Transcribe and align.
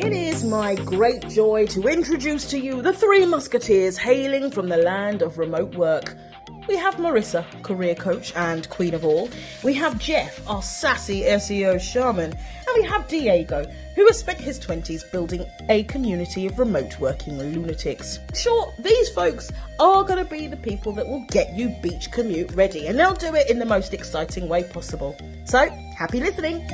It 0.00 0.12
is 0.12 0.44
my 0.44 0.76
great 0.76 1.28
joy 1.28 1.66
to 1.66 1.88
introduce 1.88 2.48
to 2.50 2.58
you 2.58 2.82
the 2.82 2.92
three 2.92 3.26
musketeers 3.26 3.98
hailing 3.98 4.48
from 4.52 4.68
the 4.68 4.76
land 4.76 5.22
of 5.22 5.38
remote 5.38 5.74
work. 5.74 6.14
We 6.68 6.76
have 6.76 6.94
Marissa, 6.98 7.44
career 7.64 7.96
coach 7.96 8.32
and 8.36 8.70
queen 8.70 8.94
of 8.94 9.04
all. 9.04 9.28
We 9.64 9.74
have 9.74 9.98
Jeff, 9.98 10.48
our 10.48 10.62
sassy 10.62 11.22
SEO 11.22 11.80
shaman. 11.80 12.32
And 12.32 12.76
we 12.76 12.84
have 12.84 13.08
Diego, 13.08 13.64
who 13.96 14.06
has 14.06 14.20
spent 14.20 14.38
his 14.38 14.60
20s 14.60 15.10
building 15.10 15.44
a 15.68 15.82
community 15.84 16.46
of 16.46 16.60
remote 16.60 17.00
working 17.00 17.36
lunatics. 17.36 18.20
Sure, 18.34 18.72
these 18.78 19.08
folks 19.08 19.50
are 19.80 20.04
going 20.04 20.24
to 20.24 20.30
be 20.30 20.46
the 20.46 20.56
people 20.58 20.92
that 20.92 21.08
will 21.08 21.26
get 21.26 21.52
you 21.54 21.70
beach 21.82 22.12
commute 22.12 22.52
ready, 22.52 22.86
and 22.86 22.96
they'll 22.96 23.14
do 23.14 23.34
it 23.34 23.50
in 23.50 23.58
the 23.58 23.66
most 23.66 23.92
exciting 23.92 24.48
way 24.48 24.62
possible. 24.62 25.16
So, 25.44 25.68
happy 25.96 26.20
listening! 26.20 26.68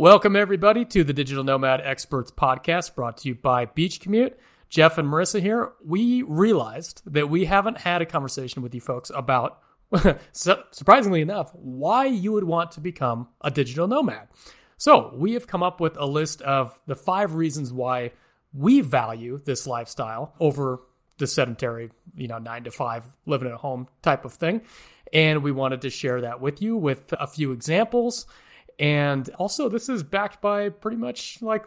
Welcome, 0.00 0.34
everybody, 0.34 0.86
to 0.86 1.04
the 1.04 1.12
Digital 1.12 1.44
Nomad 1.44 1.82
Experts 1.82 2.30
podcast 2.30 2.94
brought 2.94 3.18
to 3.18 3.28
you 3.28 3.34
by 3.34 3.66
Beach 3.66 4.00
Commute. 4.00 4.34
Jeff 4.70 4.96
and 4.96 5.06
Marissa 5.06 5.42
here. 5.42 5.72
We 5.84 6.22
realized 6.22 7.02
that 7.04 7.28
we 7.28 7.44
haven't 7.44 7.76
had 7.76 8.00
a 8.00 8.06
conversation 8.06 8.62
with 8.62 8.74
you 8.74 8.80
folks 8.80 9.12
about, 9.14 9.58
surprisingly 10.32 11.20
enough, 11.20 11.52
why 11.52 12.06
you 12.06 12.32
would 12.32 12.44
want 12.44 12.70
to 12.72 12.80
become 12.80 13.28
a 13.42 13.50
digital 13.50 13.86
nomad. 13.86 14.28
So 14.78 15.12
we 15.14 15.34
have 15.34 15.46
come 15.46 15.62
up 15.62 15.82
with 15.82 15.98
a 15.98 16.06
list 16.06 16.40
of 16.40 16.80
the 16.86 16.96
five 16.96 17.34
reasons 17.34 17.70
why 17.70 18.12
we 18.54 18.80
value 18.80 19.38
this 19.44 19.66
lifestyle 19.66 20.34
over 20.40 20.80
the 21.18 21.26
sedentary, 21.26 21.90
you 22.16 22.26
know, 22.26 22.38
nine 22.38 22.64
to 22.64 22.70
five, 22.70 23.04
living 23.26 23.48
at 23.48 23.58
home 23.58 23.86
type 24.00 24.24
of 24.24 24.32
thing. 24.32 24.62
And 25.12 25.42
we 25.42 25.52
wanted 25.52 25.82
to 25.82 25.90
share 25.90 26.22
that 26.22 26.40
with 26.40 26.62
you 26.62 26.74
with 26.74 27.12
a 27.12 27.26
few 27.26 27.52
examples. 27.52 28.24
And 28.80 29.28
also, 29.38 29.68
this 29.68 29.90
is 29.90 30.02
backed 30.02 30.40
by 30.40 30.70
pretty 30.70 30.96
much 30.96 31.42
like 31.42 31.66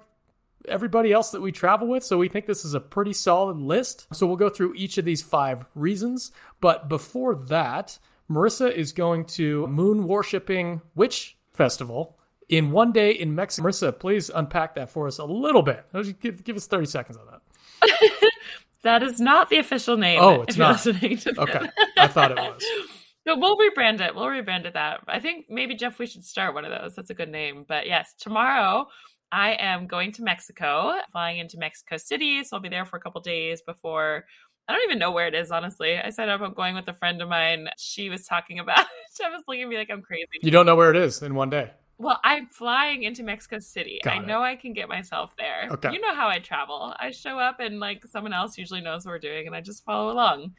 everybody 0.67 1.13
else 1.13 1.29
that 1.31 1.41
we 1.41 1.51
travel 1.51 1.87
with. 1.87 2.03
So 2.03 2.17
we 2.17 2.27
think 2.27 2.47
this 2.47 2.65
is 2.65 2.73
a 2.73 2.79
pretty 2.79 3.13
solid 3.13 3.57
list. 3.57 4.07
So 4.11 4.25
we'll 4.25 4.35
go 4.35 4.49
through 4.49 4.73
each 4.75 4.97
of 4.97 5.05
these 5.05 5.21
five 5.21 5.65
reasons. 5.75 6.31
But 6.59 6.89
before 6.89 7.35
that, 7.35 7.99
Marissa 8.29 8.71
is 8.71 8.93
going 8.93 9.25
to 9.25 9.67
Moon 9.67 10.07
Worshipping 10.07 10.81
Witch 10.95 11.37
Festival 11.53 12.17
in 12.49 12.71
one 12.71 12.91
day 12.91 13.11
in 13.11 13.35
Mexico. 13.35 13.67
Marissa, 13.67 13.97
please 13.97 14.31
unpack 14.33 14.73
that 14.73 14.89
for 14.89 15.05
us 15.05 15.19
a 15.19 15.25
little 15.25 15.61
bit. 15.61 15.85
Give, 16.19 16.43
give 16.43 16.55
us 16.55 16.65
30 16.65 16.87
seconds 16.87 17.17
on 17.17 17.27
that. 17.27 18.31
that 18.81 19.03
is 19.03 19.19
not 19.19 19.51
the 19.51 19.59
official 19.59 19.97
name. 19.97 20.19
Oh, 20.19 20.41
it's 20.41 20.57
not. 20.57 20.85
okay. 20.87 21.69
I 21.95 22.07
thought 22.07 22.31
it 22.31 22.37
was. 22.37 22.63
No, 23.25 23.37
we'll 23.37 23.57
rebrand 23.57 24.01
it. 24.01 24.13
We'll 24.15 24.25
rebrand 24.25 24.65
it 24.65 24.73
that. 24.73 25.01
I 25.07 25.19
think 25.19 25.45
maybe 25.49 25.75
Jeff, 25.75 25.97
we 25.97 26.05
should 26.05 26.25
start 26.25 26.53
one 26.53 26.65
of 26.65 26.71
those. 26.71 26.95
That's 26.95 27.09
a 27.09 27.13
good 27.13 27.29
name. 27.29 27.65
But 27.67 27.87
yes, 27.87 28.13
tomorrow 28.19 28.87
I 29.31 29.53
am 29.53 29.87
going 29.87 30.11
to 30.13 30.23
Mexico, 30.23 30.93
flying 31.11 31.39
into 31.39 31.57
Mexico 31.57 31.97
City. 31.97 32.43
So 32.43 32.57
I'll 32.57 32.61
be 32.61 32.69
there 32.69 32.85
for 32.85 32.97
a 32.97 32.99
couple 32.99 33.21
days 33.21 33.61
before. 33.61 34.25
I 34.67 34.73
don't 34.73 34.83
even 34.83 34.99
know 34.99 35.11
where 35.11 35.27
it 35.27 35.35
is, 35.35 35.51
honestly. 35.51 35.97
I 35.97 36.09
said 36.09 36.29
I'm 36.29 36.53
going 36.53 36.75
with 36.75 36.87
a 36.87 36.93
friend 36.93 37.21
of 37.21 37.29
mine. 37.29 37.67
She 37.77 38.09
was 38.09 38.25
talking 38.25 38.59
about 38.59 38.79
it. 39.19 39.25
I 39.25 39.29
was 39.29 39.43
looking 39.47 39.63
at 39.63 39.69
me 39.69 39.77
like 39.77 39.89
I'm 39.91 40.01
crazy. 40.01 40.27
You 40.41 40.51
don't 40.51 40.65
know 40.65 40.75
where 40.75 40.89
it 40.89 40.97
is 40.97 41.21
in 41.21 41.35
one 41.35 41.49
day. 41.49 41.71
Well, 41.97 42.19
I'm 42.23 42.47
flying 42.47 43.03
into 43.03 43.23
Mexico 43.23 43.59
City. 43.59 43.99
Got 44.03 44.13
I 44.13 44.23
it. 44.23 44.27
know 44.27 44.41
I 44.41 44.55
can 44.55 44.73
get 44.73 44.89
myself 44.89 45.33
there. 45.37 45.67
Okay. 45.71 45.93
You 45.93 46.01
know 46.01 46.13
how 46.13 46.27
I 46.27 46.39
travel. 46.39 46.93
I 46.99 47.11
show 47.11 47.37
up 47.39 47.59
and 47.59 47.79
like 47.79 48.05
someone 48.07 48.33
else 48.33 48.57
usually 48.57 48.81
knows 48.81 49.05
what 49.05 49.11
we're 49.11 49.19
doing 49.19 49.47
and 49.47 49.55
I 49.55 49.61
just 49.61 49.85
follow 49.85 50.11
along. 50.11 50.53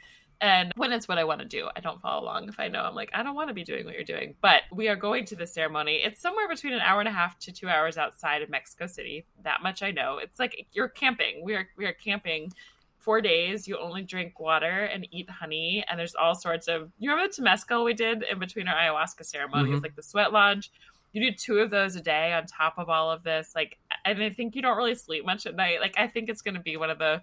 And 0.44 0.72
when 0.76 0.92
it's 0.92 1.08
what 1.08 1.16
I 1.16 1.24
want 1.24 1.40
to 1.40 1.46
do, 1.46 1.70
I 1.74 1.80
don't 1.80 2.02
follow 2.02 2.22
along 2.22 2.50
if 2.50 2.60
I 2.60 2.68
know 2.68 2.82
I'm 2.82 2.94
like, 2.94 3.10
I 3.14 3.22
don't 3.22 3.34
want 3.34 3.48
to 3.48 3.54
be 3.54 3.64
doing 3.64 3.86
what 3.86 3.94
you're 3.94 4.04
doing. 4.04 4.34
But 4.42 4.64
we 4.70 4.88
are 4.88 4.96
going 4.96 5.24
to 5.26 5.36
the 5.36 5.46
ceremony. 5.46 6.02
It's 6.04 6.20
somewhere 6.20 6.46
between 6.48 6.74
an 6.74 6.80
hour 6.80 7.00
and 7.00 7.08
a 7.08 7.12
half 7.12 7.38
to 7.40 7.52
two 7.52 7.66
hours 7.70 7.96
outside 7.96 8.42
of 8.42 8.50
Mexico 8.50 8.86
City. 8.86 9.24
That 9.42 9.62
much 9.62 9.82
I 9.82 9.90
know. 9.90 10.18
It's 10.18 10.38
like 10.38 10.66
you're 10.72 10.88
camping. 10.88 11.42
We 11.44 11.54
are 11.54 11.66
we 11.78 11.86
are 11.86 11.94
camping 11.94 12.52
four 12.98 13.22
days. 13.22 13.66
You 13.66 13.78
only 13.78 14.02
drink 14.02 14.38
water 14.38 14.84
and 14.84 15.08
eat 15.10 15.30
honey. 15.30 15.82
And 15.88 15.98
there's 15.98 16.14
all 16.14 16.34
sorts 16.34 16.68
of 16.68 16.92
you 16.98 17.10
remember 17.10 17.32
the 17.34 17.42
Temescal 17.42 17.82
we 17.82 17.94
did 17.94 18.22
in 18.30 18.38
between 18.38 18.68
our 18.68 18.74
ayahuasca 18.74 19.24
ceremonies, 19.24 19.78
Mhm. 19.78 19.82
like 19.82 19.96
the 19.96 20.02
sweat 20.02 20.30
lodge. 20.30 20.70
You 21.12 21.30
do 21.30 21.34
two 21.34 21.60
of 21.60 21.70
those 21.70 21.96
a 21.96 22.02
day 22.02 22.34
on 22.34 22.44
top 22.44 22.74
of 22.76 22.90
all 22.90 23.10
of 23.10 23.22
this. 23.22 23.54
Like 23.54 23.78
and 24.04 24.22
I 24.22 24.28
think 24.28 24.54
you 24.56 24.60
don't 24.60 24.76
really 24.76 24.94
sleep 24.94 25.24
much 25.24 25.46
at 25.46 25.54
night. 25.56 25.80
Like 25.80 25.94
I 25.96 26.06
think 26.06 26.28
it's 26.28 26.42
gonna 26.42 26.60
be 26.60 26.76
one 26.76 26.90
of 26.90 26.98
the 26.98 27.22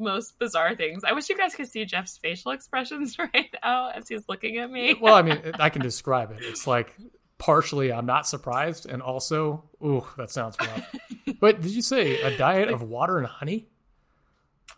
most 0.00 0.38
bizarre 0.38 0.74
things. 0.74 1.04
I 1.04 1.12
wish 1.12 1.28
you 1.28 1.36
guys 1.36 1.54
could 1.54 1.68
see 1.68 1.84
Jeff's 1.84 2.16
facial 2.18 2.50
expressions 2.52 3.16
right 3.34 3.54
now 3.62 3.90
as 3.90 4.08
he's 4.08 4.28
looking 4.28 4.56
at 4.58 4.70
me. 4.70 4.96
well, 5.00 5.14
I 5.14 5.22
mean, 5.22 5.40
I 5.58 5.68
can 5.68 5.82
describe 5.82 6.32
it. 6.32 6.38
It's 6.42 6.66
like 6.66 6.96
partially 7.38 7.92
I'm 7.92 8.06
not 8.06 8.26
surprised, 8.26 8.86
and 8.86 9.00
also, 9.02 9.64
ooh, 9.84 10.04
that 10.16 10.30
sounds 10.30 10.56
rough. 10.60 10.94
but 11.40 11.60
did 11.60 11.70
you 11.72 11.82
say 11.82 12.20
a 12.22 12.36
diet 12.36 12.68
of 12.70 12.82
water 12.82 13.18
and 13.18 13.26
honey? 13.26 13.68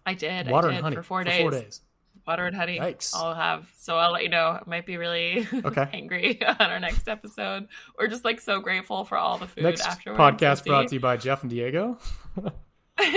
I 0.04 0.14
did. 0.14 0.48
Water 0.48 0.68
I 0.68 0.70
did 0.72 0.76
and 0.78 0.84
honey 0.84 0.96
for 0.96 1.02
four 1.02 1.20
for 1.20 1.24
days. 1.30 1.40
four 1.40 1.50
days. 1.52 1.80
Water 2.26 2.46
and 2.46 2.54
honey. 2.54 2.78
Yikes. 2.78 3.12
I'll 3.16 3.34
have. 3.34 3.68
So 3.76 3.96
I'll 3.96 4.12
let 4.12 4.22
you 4.22 4.28
know. 4.28 4.46
I 4.46 4.62
might 4.66 4.86
be 4.86 4.96
really 4.96 5.46
Okay. 5.52 5.88
angry 5.92 6.40
on 6.44 6.56
our 6.70 6.78
next 6.78 7.08
episode, 7.08 7.66
or 7.98 8.06
just 8.06 8.24
like 8.24 8.40
so 8.40 8.60
grateful 8.60 9.04
for 9.04 9.18
all 9.18 9.38
the 9.38 9.48
food 9.48 9.64
Next 9.64 9.84
afterwards. 9.84 10.20
podcast 10.20 10.64
brought 10.64 10.86
to 10.88 10.94
you 10.94 11.00
by 11.00 11.16
Jeff 11.16 11.42
and 11.42 11.50
Diego. 11.50 11.98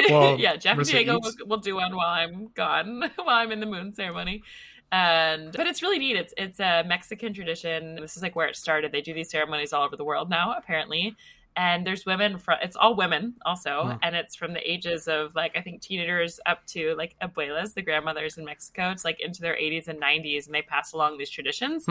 Well, 0.10 0.40
yeah, 0.40 0.56
Jeff 0.56 0.78
and 0.78 0.88
Diego 0.88 1.20
will, 1.20 1.48
will 1.48 1.58
do 1.58 1.76
one 1.76 1.96
while 1.96 2.08
I'm 2.10 2.48
gone, 2.54 3.02
while 3.16 3.36
I'm 3.36 3.52
in 3.52 3.60
the 3.60 3.66
moon 3.66 3.94
ceremony. 3.94 4.44
And 4.92 5.52
but 5.52 5.68
it's 5.68 5.82
really 5.82 6.00
neat. 6.00 6.16
It's 6.16 6.34
it's 6.38 6.60
a 6.60 6.84
Mexican 6.86 7.34
tradition. 7.34 7.96
This 7.96 8.16
is 8.16 8.24
like 8.24 8.36
where 8.36 8.48
it 8.48 8.56
started. 8.56 8.92
They 8.92 9.02
do 9.02 9.14
these 9.14 9.30
ceremonies 9.30 9.74
all 9.74 9.84
over 9.84 9.98
the 9.98 10.06
world 10.06 10.30
now, 10.30 10.54
apparently. 10.58 11.16
And 11.58 11.88
there's 11.88 12.06
women 12.06 12.38
from 12.38 12.58
it's 12.62 12.76
all 12.76 12.96
women 12.96 13.36
also, 13.46 13.84
Hmm. 13.86 13.98
and 14.04 14.16
it's 14.16 14.36
from 14.36 14.54
the 14.54 14.72
ages 14.72 15.08
of 15.08 15.34
like 15.36 15.58
I 15.58 15.62
think 15.62 15.82
teenagers 15.82 16.40
up 16.46 16.66
to 16.68 16.96
like 16.96 17.16
abuelas, 17.22 17.74
the 17.74 17.82
grandmothers 17.82 18.38
in 18.38 18.46
Mexico. 18.46 18.92
It's 18.92 19.06
like 19.06 19.20
into 19.22 19.42
their 19.42 19.56
80s 19.56 19.88
and 19.88 20.00
90s, 20.02 20.46
and 20.46 20.54
they 20.56 20.62
pass 20.62 20.94
along 20.94 21.18
these 21.18 21.30
traditions. 21.30 21.88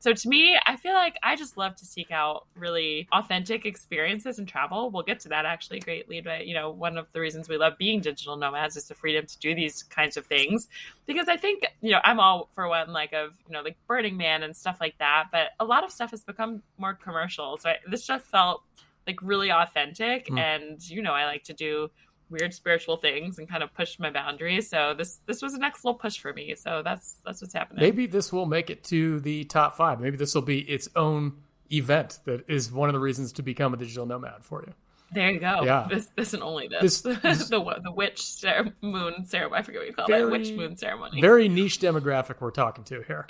So 0.00 0.12
to 0.12 0.28
me, 0.28 0.56
I 0.66 0.76
feel 0.76 0.94
like 0.94 1.16
I 1.22 1.34
just 1.34 1.56
love 1.56 1.74
to 1.76 1.84
seek 1.84 2.10
out 2.10 2.46
really 2.56 3.08
authentic 3.12 3.66
experiences 3.66 4.38
and 4.38 4.46
travel. 4.46 4.90
We'll 4.90 5.02
get 5.02 5.20
to 5.20 5.28
that 5.30 5.44
actually. 5.44 5.80
Great 5.80 6.08
lead, 6.08 6.24
but 6.24 6.46
you 6.46 6.54
know, 6.54 6.70
one 6.70 6.96
of 6.96 7.06
the 7.12 7.20
reasons 7.20 7.48
we 7.48 7.56
love 7.56 7.74
being 7.78 8.00
digital 8.00 8.36
nomads 8.36 8.76
is 8.76 8.84
the 8.84 8.94
freedom 8.94 9.26
to 9.26 9.38
do 9.38 9.54
these 9.54 9.82
kinds 9.82 10.16
of 10.16 10.24
things. 10.26 10.68
Because 11.06 11.28
I 11.28 11.36
think 11.36 11.64
you 11.80 11.90
know, 11.90 12.00
I'm 12.04 12.20
all 12.20 12.48
for 12.54 12.68
one 12.68 12.92
like 12.92 13.12
of 13.12 13.32
you 13.46 13.52
know 13.52 13.62
like 13.62 13.76
Burning 13.88 14.16
Man 14.16 14.42
and 14.42 14.54
stuff 14.56 14.78
like 14.80 14.96
that. 14.98 15.26
But 15.32 15.48
a 15.58 15.64
lot 15.64 15.84
of 15.84 15.90
stuff 15.90 16.10
has 16.12 16.22
become 16.22 16.62
more 16.76 16.94
commercial. 16.94 17.56
So 17.56 17.70
I, 17.70 17.76
this 17.90 18.06
just 18.06 18.24
felt 18.26 18.62
like 19.06 19.20
really 19.22 19.50
authentic, 19.50 20.26
Mm. 20.28 20.38
and 20.38 20.90
you 20.90 21.02
know, 21.02 21.12
I 21.14 21.24
like 21.24 21.42
to 21.44 21.54
do 21.54 21.90
weird 22.30 22.54
spiritual 22.54 22.96
things 22.96 23.38
and 23.38 23.48
kind 23.48 23.62
of 23.62 23.72
pushed 23.74 23.98
my 24.00 24.10
boundaries. 24.10 24.68
So 24.68 24.94
this 24.94 25.20
this 25.26 25.42
was 25.42 25.54
a 25.54 25.58
next 25.58 25.84
little 25.84 25.98
push 25.98 26.18
for 26.18 26.32
me. 26.32 26.54
So 26.54 26.82
that's 26.82 27.16
that's 27.24 27.40
what's 27.40 27.54
happening. 27.54 27.82
Maybe 27.82 28.06
this 28.06 28.32
will 28.32 28.46
make 28.46 28.70
it 28.70 28.84
to 28.84 29.20
the 29.20 29.44
top 29.44 29.76
five. 29.76 30.00
Maybe 30.00 30.16
this 30.16 30.34
will 30.34 30.42
be 30.42 30.60
its 30.60 30.88
own 30.96 31.34
event 31.70 32.20
that 32.24 32.48
is 32.48 32.72
one 32.72 32.88
of 32.88 32.92
the 32.92 32.98
reasons 32.98 33.32
to 33.32 33.42
become 33.42 33.74
a 33.74 33.76
digital 33.76 34.06
nomad 34.06 34.44
for 34.44 34.64
you. 34.66 34.74
There 35.12 35.30
you 35.30 35.40
go. 35.40 35.62
Yeah. 35.64 35.86
This, 35.88 36.06
this, 36.16 36.34
and 36.34 36.42
only 36.42 36.68
this. 36.68 37.00
This- 37.00 37.18
this- 37.22 37.48
the 37.48 37.58
the 37.82 37.92
witch 37.92 38.44
moon 38.82 39.24
ceremony. 39.24 39.58
I 39.58 39.62
forget 39.62 39.80
what 39.80 39.86
you 39.88 39.94
call 39.94 40.06
Very- 40.06 40.22
it. 40.22 40.30
Witch 40.30 40.52
moon 40.52 40.76
ceremony. 40.76 41.20
Very 41.20 41.48
niche 41.48 41.80
demographic 41.80 42.40
we're 42.40 42.50
talking 42.50 42.84
to 42.84 43.02
here 43.02 43.26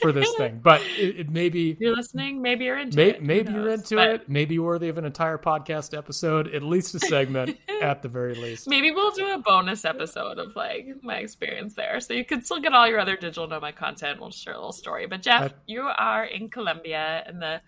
for 0.00 0.12
this 0.12 0.28
thing, 0.36 0.60
but 0.62 0.82
it, 0.98 1.20
it 1.20 1.30
may 1.30 1.48
be 1.48 1.70
If 1.70 1.80
you're 1.80 1.96
listening, 1.96 2.42
maybe 2.42 2.66
you're 2.66 2.78
into 2.78 2.96
May, 2.96 3.10
it. 3.10 3.22
Maybe 3.22 3.52
you're 3.52 3.70
into 3.70 3.96
But 3.96 4.08
it. 4.10 4.28
Maybe 4.28 4.58
worthy 4.58 4.88
of 4.88 4.98
an 4.98 5.04
entire 5.04 5.38
podcast 5.38 5.96
episode, 5.96 6.48
at 6.54 6.62
least 6.62 6.94
a 6.94 7.00
segment, 7.00 7.56
at 7.82 8.02
the 8.02 8.08
very 8.08 8.34
least. 8.34 8.68
Maybe 8.68 8.90
we'll 8.90 9.12
do 9.12 9.32
a 9.32 9.38
bonus 9.38 9.84
episode 9.84 10.38
of 10.38 10.54
like 10.54 10.86
my 11.02 11.16
experience 11.16 11.74
there, 11.74 11.98
so 12.00 12.12
you 12.12 12.24
can 12.24 12.42
still 12.42 12.60
get 12.60 12.74
all 12.74 12.86
your 12.86 13.00
other 13.00 13.16
digital 13.16 13.46
nomad 13.48 13.76
content. 13.76 14.20
We'll 14.20 14.30
share 14.30 14.52
a 14.54 14.56
little 14.58 14.72
story. 14.72 15.06
But 15.06 15.22
Jeff, 15.22 15.52
I- 15.52 15.54
you 15.66 15.82
are 15.82 16.24
in 16.24 16.50
Colombia, 16.50 17.22
and 17.26 17.40
the 17.40 17.60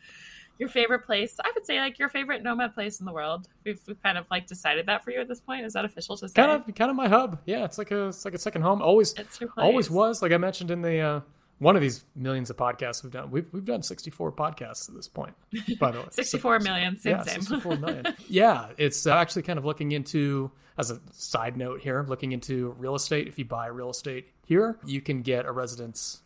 your 0.58 0.68
favorite 0.68 1.04
place. 1.04 1.36
I 1.44 1.50
would 1.54 1.66
say 1.66 1.80
like 1.80 1.98
your 1.98 2.08
favorite 2.08 2.42
nomad 2.42 2.74
place 2.74 3.00
in 3.00 3.06
the 3.06 3.12
world. 3.12 3.48
We've, 3.64 3.80
we've 3.86 4.02
kind 4.02 4.18
of 4.18 4.26
like 4.30 4.46
decided 4.46 4.86
that 4.86 5.04
for 5.04 5.10
you 5.10 5.20
at 5.20 5.28
this 5.28 5.40
point. 5.40 5.64
Is 5.64 5.72
that 5.72 5.84
official 5.84 6.16
to 6.18 6.28
say? 6.28 6.34
Kind 6.34 6.50
of, 6.52 6.74
kind 6.74 6.90
of 6.90 6.96
my 6.96 7.08
hub. 7.08 7.40
Yeah, 7.46 7.64
it's 7.64 7.78
like 7.78 7.90
a, 7.90 8.08
it's 8.08 8.24
like 8.24 8.34
a 8.34 8.38
second 8.38 8.62
home. 8.62 8.80
Always, 8.82 9.14
It's 9.14 9.40
your 9.40 9.50
place. 9.50 9.64
always 9.64 9.90
was. 9.90 10.22
Like 10.22 10.32
I 10.32 10.36
mentioned 10.38 10.70
in 10.70 10.82
the 10.82 11.00
uh, 11.00 11.20
one 11.58 11.76
of 11.76 11.82
these 11.82 12.04
millions 12.14 12.50
of 12.50 12.56
podcasts 12.56 13.02
we've 13.02 13.12
done. 13.12 13.30
We've 13.30 13.48
we've 13.52 13.64
done 13.64 13.82
64 13.82 14.32
podcasts 14.32 14.88
at 14.88 14.94
this 14.94 15.08
point. 15.08 15.34
By 15.78 15.90
the 15.92 16.00
way, 16.00 16.06
64 16.10 16.60
million. 16.60 16.98
Same, 16.98 17.16
yeah, 17.16 17.22
same. 17.22 17.40
64 17.42 17.76
million. 17.76 18.06
yeah, 18.28 18.70
it's 18.76 19.06
uh, 19.06 19.14
actually 19.14 19.42
kind 19.42 19.58
of 19.58 19.64
looking 19.64 19.92
into, 19.92 20.50
as 20.78 20.90
a 20.90 21.00
side 21.12 21.56
note 21.56 21.80
here, 21.80 22.04
looking 22.08 22.32
into 22.32 22.74
real 22.78 22.94
estate. 22.94 23.28
If 23.28 23.38
you 23.38 23.44
buy 23.44 23.66
real 23.66 23.90
estate 23.90 24.28
here, 24.44 24.78
you 24.84 25.00
can 25.00 25.22
get 25.22 25.46
a 25.46 25.52
residence 25.52 26.20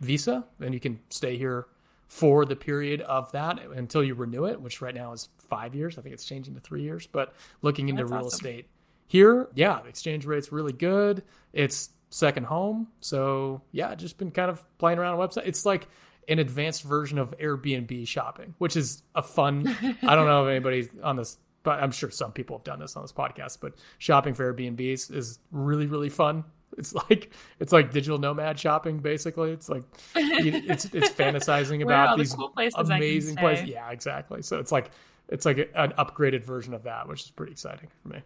visa 0.00 0.44
and 0.60 0.74
you 0.74 0.80
can 0.80 0.98
stay 1.10 1.36
here 1.36 1.66
for 2.12 2.44
the 2.44 2.54
period 2.54 3.00
of 3.00 3.32
that 3.32 3.58
until 3.74 4.04
you 4.04 4.12
renew 4.12 4.44
it, 4.44 4.60
which 4.60 4.82
right 4.82 4.94
now 4.94 5.14
is 5.14 5.30
five 5.48 5.74
years. 5.74 5.96
I 5.96 6.02
think 6.02 6.12
it's 6.12 6.26
changing 6.26 6.54
to 6.54 6.60
three 6.60 6.82
years. 6.82 7.06
But 7.06 7.32
looking 7.62 7.88
into 7.88 8.02
That's 8.02 8.12
real 8.12 8.26
awesome. 8.26 8.36
estate 8.36 8.66
here, 9.06 9.48
yeah, 9.54 9.80
the 9.80 9.88
exchange 9.88 10.26
rate's 10.26 10.52
really 10.52 10.74
good. 10.74 11.22
It's 11.54 11.88
second 12.10 12.44
home. 12.44 12.88
So 13.00 13.62
yeah, 13.72 13.94
just 13.94 14.18
been 14.18 14.30
kind 14.30 14.50
of 14.50 14.62
playing 14.76 14.98
around 14.98 15.18
on 15.18 15.26
website. 15.26 15.46
It's 15.46 15.64
like 15.64 15.88
an 16.28 16.38
advanced 16.38 16.82
version 16.82 17.16
of 17.16 17.34
Airbnb 17.38 18.06
shopping, 18.06 18.56
which 18.58 18.76
is 18.76 19.02
a 19.14 19.22
fun. 19.22 19.66
I 20.02 20.14
don't 20.14 20.26
know 20.26 20.46
if 20.46 20.50
anybody 20.50 20.90
on 21.02 21.16
this 21.16 21.38
but 21.62 21.82
I'm 21.82 21.92
sure 21.92 22.10
some 22.10 22.32
people 22.32 22.58
have 22.58 22.64
done 22.64 22.80
this 22.80 22.94
on 22.96 23.04
this 23.04 23.12
podcast, 23.12 23.58
but 23.60 23.74
shopping 23.98 24.34
for 24.34 24.52
Airbnbs 24.52 25.14
is 25.14 25.38
really, 25.50 25.86
really 25.86 26.08
fun. 26.10 26.44
It's 26.78 26.94
like 26.94 27.32
it's 27.60 27.72
like 27.72 27.92
digital 27.92 28.18
nomad 28.18 28.58
shopping, 28.58 28.98
basically. 28.98 29.50
It's 29.50 29.68
like 29.68 29.84
it's 30.14 30.86
it's 30.86 31.10
fantasizing 31.10 31.82
about 31.82 32.18
these 32.18 32.30
the 32.30 32.36
cool 32.36 32.52
amazing 32.76 33.36
places. 33.36 33.66
Yeah, 33.66 33.90
exactly. 33.90 34.42
So 34.42 34.58
it's 34.58 34.72
like 34.72 34.90
it's 35.28 35.44
like 35.46 35.70
an 35.74 35.92
upgraded 35.98 36.44
version 36.44 36.74
of 36.74 36.84
that, 36.84 37.08
which 37.08 37.22
is 37.22 37.30
pretty 37.30 37.52
exciting 37.52 37.88
for 38.02 38.08
me. 38.08 38.22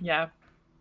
Yeah, 0.00 0.28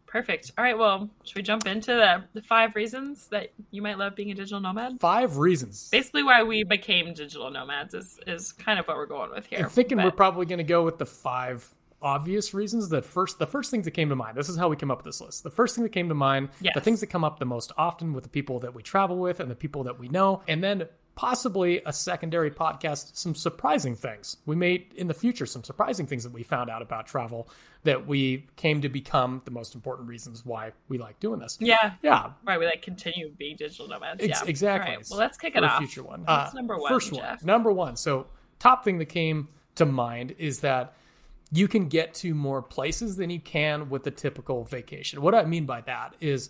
Perfect. 0.07 0.53
All 0.57 0.63
right. 0.63 0.77
Well, 0.77 1.09
should 1.25 1.35
we 1.35 1.41
jump 1.41 1.67
into 1.67 1.93
the, 1.93 2.23
the 2.33 2.41
five 2.41 2.75
reasons 2.75 3.27
that 3.27 3.51
you 3.71 3.81
might 3.81 3.97
love 3.97 4.15
being 4.15 4.31
a 4.31 4.33
digital 4.33 4.61
nomad? 4.61 4.99
Five 5.01 5.37
reasons. 5.37 5.89
Basically, 5.89 6.23
why 6.23 6.43
we 6.43 6.63
became 6.63 7.13
digital 7.13 7.51
nomads 7.51 7.93
is 7.93 8.17
is 8.25 8.53
kind 8.53 8.79
of 8.79 8.87
what 8.87 8.95
we're 8.95 9.05
going 9.05 9.31
with 9.31 9.45
here. 9.47 9.59
I'm 9.59 9.69
thinking 9.69 9.97
but... 9.97 10.05
we're 10.05 10.11
probably 10.11 10.45
going 10.45 10.59
to 10.59 10.63
go 10.63 10.83
with 10.83 10.97
the 10.97 11.05
five 11.05 11.69
obvious 12.01 12.53
reasons 12.53 12.89
that 12.89 13.05
first 13.05 13.39
the 13.39 13.47
first 13.47 13.71
things 13.71 13.85
that 13.85 13.91
came 13.91 14.09
to 14.09 14.15
mind 14.15 14.37
this 14.37 14.49
is 14.49 14.57
how 14.57 14.69
we 14.69 14.75
came 14.75 14.91
up 14.91 14.99
with 14.99 15.05
this 15.05 15.21
list. 15.21 15.43
The 15.43 15.49
first 15.49 15.75
thing 15.75 15.83
that 15.83 15.91
came 15.91 16.09
to 16.09 16.15
mind 16.15 16.49
yes. 16.61 16.73
the 16.75 16.81
things 16.81 16.99
that 17.01 17.07
come 17.07 17.23
up 17.23 17.39
the 17.39 17.45
most 17.45 17.71
often 17.77 18.13
with 18.13 18.23
the 18.23 18.29
people 18.29 18.59
that 18.59 18.75
we 18.75 18.83
travel 18.83 19.17
with 19.17 19.39
and 19.39 19.49
the 19.49 19.55
people 19.55 19.83
that 19.83 19.99
we 19.99 20.07
know 20.07 20.41
and 20.47 20.63
then 20.63 20.87
possibly 21.15 21.81
a 21.83 21.91
secondary 21.91 22.51
podcast 22.51 23.17
some 23.17 23.33
surprising 23.33 23.95
things. 23.95 24.37
We 24.45 24.55
made 24.55 24.93
in 24.95 25.07
the 25.07 25.15
future 25.15 25.47
some 25.47 25.63
surprising 25.63 26.05
things 26.05 26.23
that 26.23 26.31
we 26.31 26.43
found 26.43 26.69
out 26.69 26.83
about 26.83 27.07
travel 27.07 27.49
that 27.83 28.05
we 28.05 28.45
came 28.55 28.81
to 28.81 28.89
become 28.89 29.41
the 29.43 29.51
most 29.51 29.73
important 29.73 30.07
reasons 30.07 30.45
why 30.45 30.73
we 30.89 30.99
like 30.99 31.19
doing 31.19 31.39
this. 31.39 31.57
Yeah. 31.59 31.93
Yeah. 32.03 32.33
Right 32.45 32.59
we 32.59 32.67
like 32.67 32.83
continue 32.83 33.31
being 33.31 33.55
digital 33.55 33.87
nomads. 33.87 34.23
Ex- 34.23 34.41
yeah. 34.43 34.47
exactly. 34.47 34.95
Right. 34.95 35.07
well 35.09 35.19
let's 35.19 35.39
kick 35.39 35.55
it 35.55 35.63
off. 35.63 35.81
The 35.81 35.87
future 35.87 36.07
one. 36.07 36.23
Uh, 36.27 36.51
number 36.53 36.77
one 36.77 36.91
first 36.93 37.11
Jeff? 37.11 37.41
one 37.41 37.47
number 37.47 37.71
one. 37.71 37.95
So 37.95 38.27
top 38.59 38.83
thing 38.83 38.99
that 38.99 39.05
came 39.05 39.47
to 39.73 39.87
mind 39.87 40.35
is 40.37 40.59
that 40.59 40.93
you 41.51 41.67
can 41.67 41.87
get 41.87 42.13
to 42.15 42.33
more 42.33 42.61
places 42.61 43.15
than 43.15 43.29
you 43.29 43.39
can 43.39 43.89
with 43.89 44.05
a 44.07 44.11
typical 44.11 44.63
vacation. 44.65 45.21
What 45.21 45.33
I 45.33 45.45
mean 45.45 45.65
by 45.65 45.81
that 45.81 46.15
is 46.19 46.49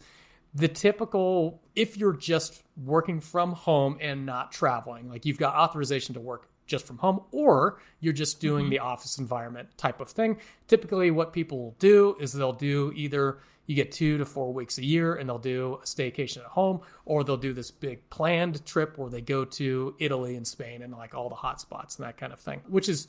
the 0.54 0.68
typical, 0.68 1.62
if 1.76 1.98
you're 1.98 2.16
just 2.16 2.64
working 2.84 3.20
from 3.20 3.52
home 3.52 3.98
and 4.02 4.26
not 4.26 4.52
traveling, 4.52 5.10
like 5.10 5.26
you've 5.26 5.38
got 5.38 5.56
authorization 5.56 6.16
to 6.16 6.20
work 6.20 6.50
just 6.66 6.86
from 6.86 6.98
home, 6.98 7.22
or 7.32 7.80
you're 8.00 8.12
just 8.12 8.42
doing 8.42 8.66
mm-hmm. 8.66 8.72
the 8.72 8.80
office 8.80 9.18
environment 9.20 9.70
type 9.78 10.02
of 10.02 10.10
thing. 10.10 10.38
Typically, 10.68 11.12
what 11.12 11.32
people 11.32 11.58
will 11.60 11.76
do 11.80 12.18
is 12.20 12.34
they'll 12.34 12.52
do 12.52 12.92
either 12.96 13.38
you 13.68 13.76
get 13.76 13.92
two 13.92 14.18
to 14.18 14.26
four 14.26 14.54
weeks 14.54 14.78
a 14.78 14.84
year 14.84 15.16
and 15.16 15.30
they'll 15.30 15.38
do 15.38 15.78
a 15.82 15.86
staycation 15.86 16.40
at 16.40 16.46
home, 16.46 16.82
or 17.06 17.24
they'll 17.24 17.38
do 17.38 17.54
this 17.54 17.70
big 17.70 18.10
planned 18.10 18.66
trip 18.66 18.98
where 18.98 19.10
they 19.10 19.22
go 19.22 19.46
to 19.46 19.96
Italy 20.00 20.36
and 20.36 20.48
Spain 20.48 20.82
and 20.82 20.94
like 20.94 21.14
all 21.14 21.30
the 21.30 21.36
hot 21.36 21.62
spots 21.62 21.98
and 21.98 22.06
that 22.06 22.18
kind 22.18 22.34
of 22.34 22.40
thing, 22.40 22.62
which 22.68 22.90
is 22.90 23.08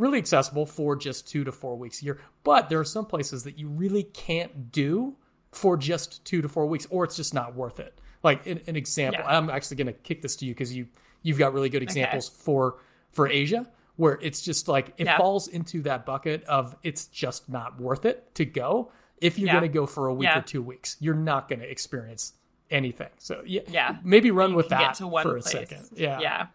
really 0.00 0.18
accessible 0.18 0.66
for 0.66 0.96
just 0.96 1.28
two 1.28 1.44
to 1.44 1.52
four 1.52 1.76
weeks 1.76 2.02
a 2.02 2.06
year. 2.06 2.18
But 2.42 2.68
there 2.68 2.80
are 2.80 2.84
some 2.84 3.06
places 3.06 3.44
that 3.44 3.58
you 3.58 3.68
really 3.68 4.04
can't 4.04 4.72
do 4.72 5.16
for 5.52 5.76
just 5.76 6.24
two 6.24 6.42
to 6.42 6.48
four 6.48 6.66
weeks, 6.66 6.86
or 6.90 7.04
it's 7.04 7.16
just 7.16 7.34
not 7.34 7.54
worth 7.54 7.80
it. 7.80 8.00
Like 8.22 8.46
an, 8.46 8.60
an 8.66 8.76
example, 8.76 9.22
yeah. 9.24 9.36
I'm 9.36 9.50
actually 9.50 9.76
going 9.78 9.86
to 9.88 9.92
kick 9.92 10.22
this 10.22 10.36
to 10.36 10.46
you 10.46 10.54
because 10.54 10.74
you 10.74 10.86
you've 11.22 11.38
got 11.38 11.52
really 11.52 11.68
good 11.68 11.82
examples 11.82 12.28
okay. 12.28 12.36
for 12.38 12.78
for 13.12 13.28
Asia 13.28 13.68
where 13.96 14.18
it's 14.22 14.40
just 14.40 14.66
like 14.66 14.94
it 14.96 15.04
yeah. 15.04 15.18
falls 15.18 15.46
into 15.46 15.82
that 15.82 16.06
bucket 16.06 16.42
of 16.44 16.74
it's 16.82 17.04
just 17.06 17.50
not 17.50 17.78
worth 17.78 18.06
it 18.06 18.34
to 18.34 18.46
go 18.46 18.90
if 19.20 19.38
you're 19.38 19.48
yeah. 19.48 19.52
going 19.52 19.62
to 19.62 19.68
go 19.68 19.84
for 19.84 20.06
a 20.06 20.14
week 20.14 20.34
or 20.34 20.40
two 20.40 20.62
weeks. 20.62 20.96
You're 21.00 21.12
not 21.12 21.48
going 21.48 21.60
to 21.60 21.70
experience 21.70 22.32
anything. 22.70 23.10
So 23.18 23.42
yeah, 23.44 23.60
yeah. 23.68 23.96
maybe 24.02 24.30
run 24.30 24.52
you 24.52 24.56
with 24.56 24.70
that 24.70 24.96
for 24.96 25.10
place. 25.10 25.46
a 25.46 25.48
second. 25.48 25.90
Yeah, 25.94 26.18
yeah. 26.18 26.46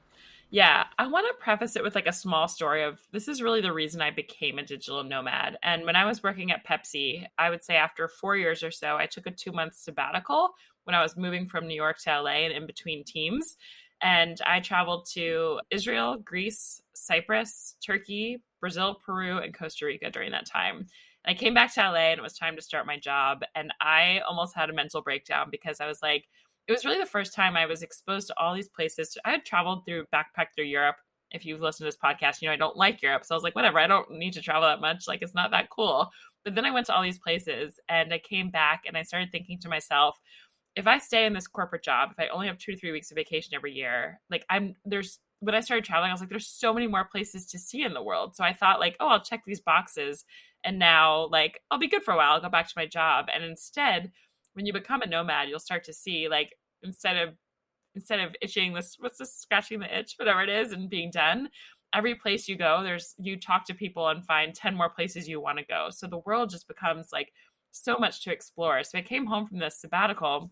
Yeah, 0.51 0.85
I 0.97 1.07
want 1.07 1.27
to 1.27 1.43
preface 1.43 1.75
it 1.75 1.83
with 1.83 1.95
like 1.95 2.07
a 2.07 2.13
small 2.13 2.47
story 2.47 2.83
of 2.83 2.99
this 3.11 3.27
is 3.27 3.41
really 3.41 3.61
the 3.61 3.73
reason 3.73 4.01
I 4.01 4.11
became 4.11 4.57
a 4.59 4.63
digital 4.63 5.03
nomad. 5.03 5.57
And 5.63 5.85
when 5.85 5.95
I 5.95 6.05
was 6.05 6.23
working 6.23 6.51
at 6.51 6.65
Pepsi, 6.65 7.25
I 7.37 7.49
would 7.49 7.63
say 7.63 7.75
after 7.75 8.07
four 8.07 8.37
years 8.37 8.63
or 8.63 8.71
so, 8.71 8.95
I 8.95 9.07
took 9.07 9.25
a 9.25 9.31
two 9.31 9.51
month 9.51 9.73
sabbatical 9.75 10.51
when 10.83 10.95
I 10.95 11.01
was 11.01 11.17
moving 11.17 11.47
from 11.47 11.67
New 11.67 11.75
York 11.75 11.97
to 12.03 12.21
LA 12.21 12.45
and 12.45 12.53
in 12.53 12.67
between 12.67 13.03
teams. 13.03 13.57
And 14.01 14.39
I 14.45 14.59
traveled 14.59 15.07
to 15.13 15.59
Israel, 15.71 16.17
Greece, 16.23 16.81
Cyprus, 16.93 17.75
Turkey, 17.85 18.41
Brazil, 18.59 18.99
Peru, 19.05 19.39
and 19.39 19.57
Costa 19.57 19.85
Rica 19.85 20.11
during 20.11 20.31
that 20.31 20.45
time. 20.45 20.77
And 20.77 20.87
I 21.25 21.33
came 21.33 21.53
back 21.53 21.73
to 21.73 21.81
LA 21.81 22.11
and 22.11 22.19
it 22.19 22.23
was 22.23 22.37
time 22.37 22.55
to 22.55 22.61
start 22.61 22.85
my 22.85 22.99
job. 22.99 23.41
And 23.55 23.73
I 23.81 24.21
almost 24.27 24.55
had 24.55 24.69
a 24.69 24.73
mental 24.73 25.01
breakdown 25.01 25.47
because 25.49 25.81
I 25.81 25.87
was 25.87 26.01
like, 26.03 26.25
it 26.67 26.71
was 26.71 26.85
really 26.85 26.97
the 26.97 27.05
first 27.05 27.33
time 27.33 27.55
I 27.55 27.65
was 27.65 27.83
exposed 27.83 28.27
to 28.27 28.39
all 28.39 28.53
these 28.53 28.69
places. 28.69 29.17
I 29.23 29.31
had 29.31 29.45
traveled 29.45 29.85
through 29.85 30.05
backpack 30.13 30.47
through 30.55 30.65
Europe. 30.65 30.95
If 31.31 31.45
you've 31.45 31.61
listened 31.61 31.85
to 31.85 31.87
this 31.87 31.97
podcast, 31.97 32.41
you 32.41 32.47
know 32.47 32.53
I 32.53 32.57
don't 32.57 32.77
like 32.77 33.01
Europe. 33.01 33.25
So 33.25 33.35
I 33.35 33.37
was 33.37 33.43
like, 33.43 33.55
whatever, 33.55 33.79
I 33.79 33.87
don't 33.87 34.11
need 34.11 34.33
to 34.33 34.41
travel 34.41 34.63
that 34.63 34.81
much. 34.81 35.07
Like 35.07 35.21
it's 35.21 35.35
not 35.35 35.51
that 35.51 35.69
cool. 35.69 36.09
But 36.43 36.55
then 36.55 36.65
I 36.65 36.71
went 36.71 36.85
to 36.87 36.95
all 36.95 37.03
these 37.03 37.19
places 37.19 37.79
and 37.89 38.13
I 38.13 38.19
came 38.19 38.49
back 38.49 38.83
and 38.87 38.97
I 38.97 39.03
started 39.03 39.31
thinking 39.31 39.59
to 39.59 39.69
myself, 39.69 40.19
if 40.75 40.87
I 40.87 40.97
stay 40.97 41.25
in 41.25 41.33
this 41.33 41.47
corporate 41.47 41.83
job, 41.83 42.09
if 42.11 42.19
I 42.19 42.27
only 42.27 42.47
have 42.47 42.57
two 42.57 42.73
to 42.73 42.77
three 42.77 42.91
weeks 42.91 43.11
of 43.11 43.15
vacation 43.15 43.55
every 43.55 43.73
year, 43.73 44.19
like 44.29 44.45
I'm 44.49 44.75
there's 44.85 45.19
when 45.39 45.55
I 45.55 45.59
started 45.59 45.85
traveling, 45.85 46.09
I 46.09 46.13
was 46.13 46.21
like, 46.21 46.29
there's 46.29 46.47
so 46.47 46.73
many 46.73 46.87
more 46.87 47.05
places 47.05 47.45
to 47.47 47.59
see 47.59 47.83
in 47.83 47.93
the 47.93 48.01
world. 48.01 48.35
So 48.35 48.43
I 48.43 48.53
thought 48.53 48.79
like, 48.79 48.95
oh, 48.99 49.07
I'll 49.07 49.23
check 49.23 49.43
these 49.45 49.59
boxes 49.59 50.25
and 50.63 50.79
now 50.79 51.27
like 51.27 51.61
I'll 51.69 51.77
be 51.77 51.87
good 51.87 52.03
for 52.03 52.13
a 52.13 52.17
while. 52.17 52.33
I'll 52.33 52.41
go 52.41 52.49
back 52.49 52.67
to 52.67 52.73
my 52.75 52.85
job. 52.85 53.27
And 53.33 53.43
instead, 53.43 54.11
when 54.55 54.65
you 54.65 54.73
become 54.73 55.01
a 55.01 55.07
nomad, 55.07 55.49
you'll 55.49 55.59
start 55.59 55.83
to 55.85 55.93
see 55.93 56.27
like 56.27 56.53
instead 56.83 57.17
of 57.17 57.35
instead 57.95 58.19
of 58.19 58.35
itching 58.41 58.73
this 58.73 58.97
what's 58.99 59.17
this 59.17 59.33
scratching 59.33 59.79
the 59.79 59.97
itch 59.97 60.15
whatever 60.17 60.41
it 60.41 60.49
is 60.49 60.71
and 60.71 60.89
being 60.89 61.09
done 61.09 61.49
every 61.93 62.13
place 62.13 62.47
you 62.47 62.57
go 62.57 62.83
there's 62.83 63.15
you 63.17 63.39
talk 63.39 63.65
to 63.65 63.73
people 63.73 64.09
and 64.09 64.25
find 64.25 64.53
10 64.53 64.75
more 64.75 64.89
places 64.89 65.27
you 65.27 65.39
want 65.39 65.57
to 65.57 65.65
go 65.65 65.87
so 65.89 66.05
the 66.05 66.17
world 66.19 66.49
just 66.49 66.67
becomes 66.67 67.09
like 67.13 67.31
so 67.71 67.97
much 67.97 68.23
to 68.23 68.31
explore 68.31 68.83
so 68.83 68.97
i 68.97 69.01
came 69.01 69.25
home 69.25 69.47
from 69.47 69.59
this 69.59 69.79
sabbatical 69.79 70.51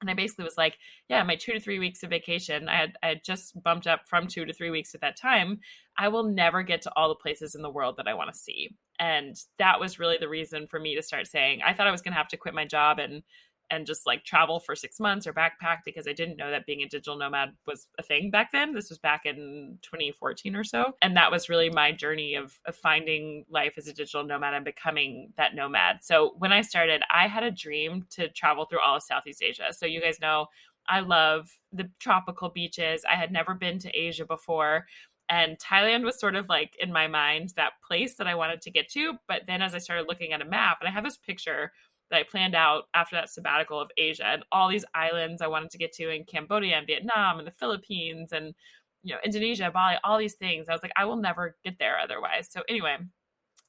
and 0.00 0.08
I 0.08 0.14
basically 0.14 0.44
was 0.44 0.56
like, 0.56 0.78
yeah, 1.08 1.22
my 1.24 1.34
two 1.34 1.52
to 1.52 1.60
three 1.60 1.80
weeks 1.80 2.04
of 2.04 2.10
vacation, 2.10 2.68
I 2.68 2.76
had 2.76 2.92
I 3.02 3.08
had 3.08 3.24
just 3.24 3.60
bumped 3.62 3.88
up 3.88 4.02
from 4.06 4.28
two 4.28 4.44
to 4.44 4.52
three 4.52 4.70
weeks 4.70 4.94
at 4.94 5.00
that 5.00 5.16
time. 5.16 5.58
I 5.98 6.06
will 6.06 6.22
never 6.22 6.62
get 6.62 6.82
to 6.82 6.92
all 6.94 7.08
the 7.08 7.16
places 7.16 7.56
in 7.56 7.62
the 7.62 7.70
world 7.70 7.96
that 7.96 8.06
I 8.06 8.14
want 8.14 8.32
to 8.32 8.38
see. 8.38 8.70
And 8.98 9.36
that 9.58 9.78
was 9.78 9.98
really 9.98 10.16
the 10.18 10.28
reason 10.28 10.66
for 10.66 10.80
me 10.80 10.96
to 10.96 11.02
start 11.02 11.26
saying, 11.26 11.60
I 11.64 11.72
thought 11.72 11.86
I 11.86 11.92
was 11.92 12.02
gonna 12.02 12.16
have 12.16 12.28
to 12.28 12.36
quit 12.36 12.54
my 12.54 12.64
job 12.64 12.98
and 12.98 13.22
and 13.70 13.86
just 13.86 14.06
like 14.06 14.24
travel 14.24 14.60
for 14.60 14.74
six 14.74 14.98
months 14.98 15.26
or 15.26 15.32
backpack 15.32 15.78
because 15.84 16.08
I 16.08 16.12
didn't 16.12 16.36
know 16.36 16.50
that 16.50 16.66
being 16.66 16.82
a 16.82 16.88
digital 16.88 17.16
nomad 17.16 17.50
was 17.66 17.88
a 17.98 18.02
thing 18.02 18.30
back 18.30 18.50
then. 18.52 18.72
This 18.72 18.88
was 18.88 18.98
back 18.98 19.26
in 19.26 19.78
2014 19.82 20.56
or 20.56 20.64
so. 20.64 20.92
And 21.02 21.16
that 21.16 21.30
was 21.30 21.48
really 21.48 21.70
my 21.70 21.92
journey 21.92 22.34
of, 22.34 22.58
of 22.66 22.76
finding 22.76 23.44
life 23.50 23.74
as 23.76 23.86
a 23.86 23.92
digital 23.92 24.24
nomad 24.24 24.54
and 24.54 24.64
becoming 24.64 25.32
that 25.36 25.54
nomad. 25.54 25.98
So 26.02 26.34
when 26.38 26.52
I 26.52 26.62
started, 26.62 27.02
I 27.10 27.28
had 27.28 27.42
a 27.42 27.50
dream 27.50 28.06
to 28.10 28.28
travel 28.28 28.64
through 28.64 28.80
all 28.80 28.96
of 28.96 29.02
Southeast 29.02 29.42
Asia. 29.42 29.66
So 29.72 29.86
you 29.86 30.00
guys 30.00 30.20
know 30.20 30.46
I 30.88 31.00
love 31.00 31.50
the 31.72 31.90
tropical 31.98 32.48
beaches. 32.48 33.04
I 33.10 33.14
had 33.14 33.30
never 33.30 33.54
been 33.54 33.78
to 33.80 33.90
Asia 33.90 34.24
before. 34.24 34.86
And 35.28 35.58
Thailand 35.58 36.04
was 36.04 36.18
sort 36.18 36.36
of 36.36 36.48
like 36.48 36.76
in 36.80 36.92
my 36.92 37.06
mind 37.06 37.52
that 37.56 37.72
place 37.86 38.14
that 38.16 38.26
I 38.26 38.34
wanted 38.34 38.62
to 38.62 38.70
get 38.70 38.88
to. 38.90 39.14
But 39.26 39.42
then 39.46 39.60
as 39.60 39.74
I 39.74 39.78
started 39.78 40.06
looking 40.08 40.32
at 40.32 40.40
a 40.40 40.46
map, 40.46 40.78
and 40.80 40.88
I 40.88 40.92
have 40.92 41.04
this 41.04 41.18
picture 41.18 41.72
that 42.10 42.18
I 42.18 42.22
planned 42.22 42.54
out 42.54 42.84
after 42.94 43.16
that 43.16 43.30
sabbatical 43.30 43.80
of 43.80 43.90
Asia 43.96 44.26
and 44.26 44.42
all 44.50 44.68
these 44.68 44.84
islands 44.94 45.42
I 45.42 45.46
wanted 45.46 45.70
to 45.70 45.78
get 45.78 45.92
to 45.94 46.10
in 46.10 46.24
Cambodia 46.24 46.76
and 46.76 46.86
Vietnam 46.86 47.38
and 47.38 47.46
the 47.46 47.52
Philippines 47.52 48.32
and 48.32 48.54
you 49.02 49.14
know 49.14 49.20
Indonesia, 49.24 49.70
Bali, 49.72 49.96
all 50.04 50.18
these 50.18 50.34
things. 50.34 50.68
I 50.68 50.72
was 50.72 50.82
like, 50.82 50.92
I 50.96 51.04
will 51.04 51.16
never 51.16 51.56
get 51.64 51.78
there 51.78 51.98
otherwise. 51.98 52.48
So 52.50 52.62
anyway, 52.68 52.96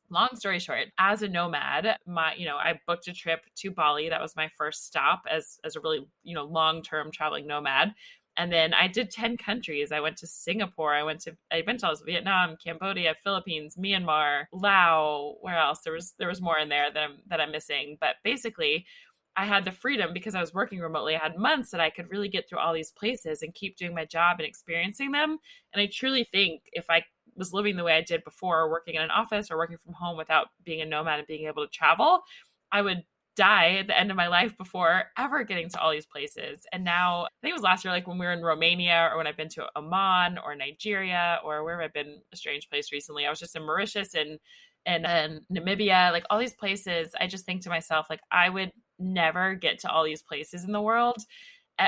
long 0.10 0.30
story 0.36 0.60
short, 0.60 0.88
as 0.98 1.22
a 1.22 1.28
nomad, 1.28 1.98
my 2.06 2.34
you 2.36 2.46
know 2.46 2.58
I 2.58 2.80
booked 2.88 3.08
a 3.08 3.14
trip 3.14 3.42
to 3.58 3.72
Bali. 3.72 4.10
That 4.10 4.22
was 4.22 4.36
my 4.36 4.50
first 4.58 4.86
stop 4.86 5.24
as 5.30 5.60
as 5.64 5.76
a 5.76 5.82
really 5.82 6.08
you 6.24 6.36
know 6.36 6.46
long 6.46 6.82
term 6.82 7.12
traveling 7.12 7.48
nomad. 7.48 7.94
And 8.38 8.52
then 8.52 8.74
I 8.74 8.88
did 8.88 9.12
10 9.12 9.38
countries. 9.38 9.92
I 9.92 10.00
went 10.00 10.18
to 10.18 10.28
Singapore. 10.28 10.94
I 10.94 11.04
went 11.04 11.20
to 11.22 11.36
I 11.52 11.64
went 11.66 11.82
to 11.82 11.96
Vietnam, 12.06 12.56
Cambodia, 12.64 13.16
Philippines, 13.24 13.76
Myanmar, 13.76 14.46
Laos. 14.54 15.36
Where 15.42 15.58
else? 15.58 15.82
There 15.82 15.94
was 15.94 16.14
there 16.18 16.30
was 16.30 16.42
more 16.42 16.58
in 16.58 16.70
there 16.70 16.92
that 16.94 17.04
I'm 17.04 17.18
that 17.28 17.42
I'm 17.42 17.52
missing. 17.52 17.98
But 18.00 18.16
basically, 18.24 18.86
I 19.36 19.46
had 19.46 19.66
the 19.66 19.72
freedom 19.72 20.14
because 20.14 20.36
I 20.36 20.42
was 20.42 20.54
working 20.54 20.80
remotely. 20.80 21.16
I 21.16 21.20
had 21.20 21.38
months 21.38 21.72
that 21.72 21.82
I 21.82 21.90
could 21.90 22.10
really 22.10 22.30
get 22.30 22.48
through 22.48 22.60
all 22.60 22.74
these 22.74 22.92
places 22.92 23.42
and 23.42 23.54
keep 23.54 23.78
doing 23.78 23.96
my 23.96 24.06
job 24.06 24.38
and 24.40 24.48
experiencing 24.48 25.12
them. 25.12 25.38
And 25.74 25.82
I 25.82 25.90
truly 25.92 26.24
think 26.24 26.64
if 26.74 26.86
I 26.90 27.04
was 27.36 27.54
living 27.54 27.78
the 27.78 27.84
way 27.84 27.94
I 27.94 28.02
did 28.02 28.24
before, 28.24 28.70
working 28.70 28.96
in 28.96 29.02
an 29.02 29.12
office 29.12 29.50
or 29.50 29.58
working 29.58 29.78
from 29.78 29.94
home 29.94 30.18
without 30.18 30.48
being 30.64 30.82
a 30.82 30.86
nomad 30.86 31.20
and 31.20 31.28
being 31.28 31.48
able 31.48 31.66
to 31.66 31.72
travel, 31.72 32.22
I 32.72 32.82
would 32.82 33.04
die 33.40 33.78
at 33.80 33.88
the 33.88 33.98
end 33.98 34.12
of 34.12 34.18
my 34.18 34.28
life 34.28 34.58
before 34.58 35.06
ever 35.18 35.44
getting 35.44 35.70
to 35.70 35.80
all 35.80 35.92
these 35.92 36.06
places. 36.06 36.68
And 36.74 36.84
now, 36.84 37.24
I 37.26 37.30
think 37.42 37.52
it 37.52 37.54
was 37.54 37.64
last 37.64 37.86
year, 37.86 37.94
like 37.94 38.08
when 38.08 38.20
we 38.20 38.26
were 38.26 38.34
in 38.34 38.44
Romania 38.44 39.10
or 39.12 39.18
when 39.18 39.28
I've 39.28 39.38
been 39.38 39.50
to 39.50 39.68
Oman 39.78 40.38
or 40.38 40.56
Nigeria 40.56 41.40
or 41.44 41.64
where 41.64 41.82
I've 41.82 41.94
been 41.94 42.20
a 42.34 42.36
strange 42.36 42.70
place 42.70 42.92
recently. 42.92 43.26
I 43.26 43.30
was 43.30 43.40
just 43.40 43.56
in 43.56 43.64
Mauritius 43.64 44.14
and 44.14 44.40
and, 44.86 45.06
and 45.06 45.42
Namibia, 45.54 46.12
like 46.12 46.26
all 46.30 46.40
these 46.40 46.54
places. 46.54 47.12
I 47.20 47.28
just 47.28 47.46
think 47.46 47.64
to 47.64 47.70
myself, 47.70 48.08
like, 48.10 48.22
I 48.32 48.50
would 48.50 48.72
never 48.98 49.54
get 49.56 49.80
to 49.80 49.90
all 49.90 50.04
these 50.04 50.24
places 50.24 50.64
in 50.64 50.72
the 50.72 50.82
world. 50.82 51.18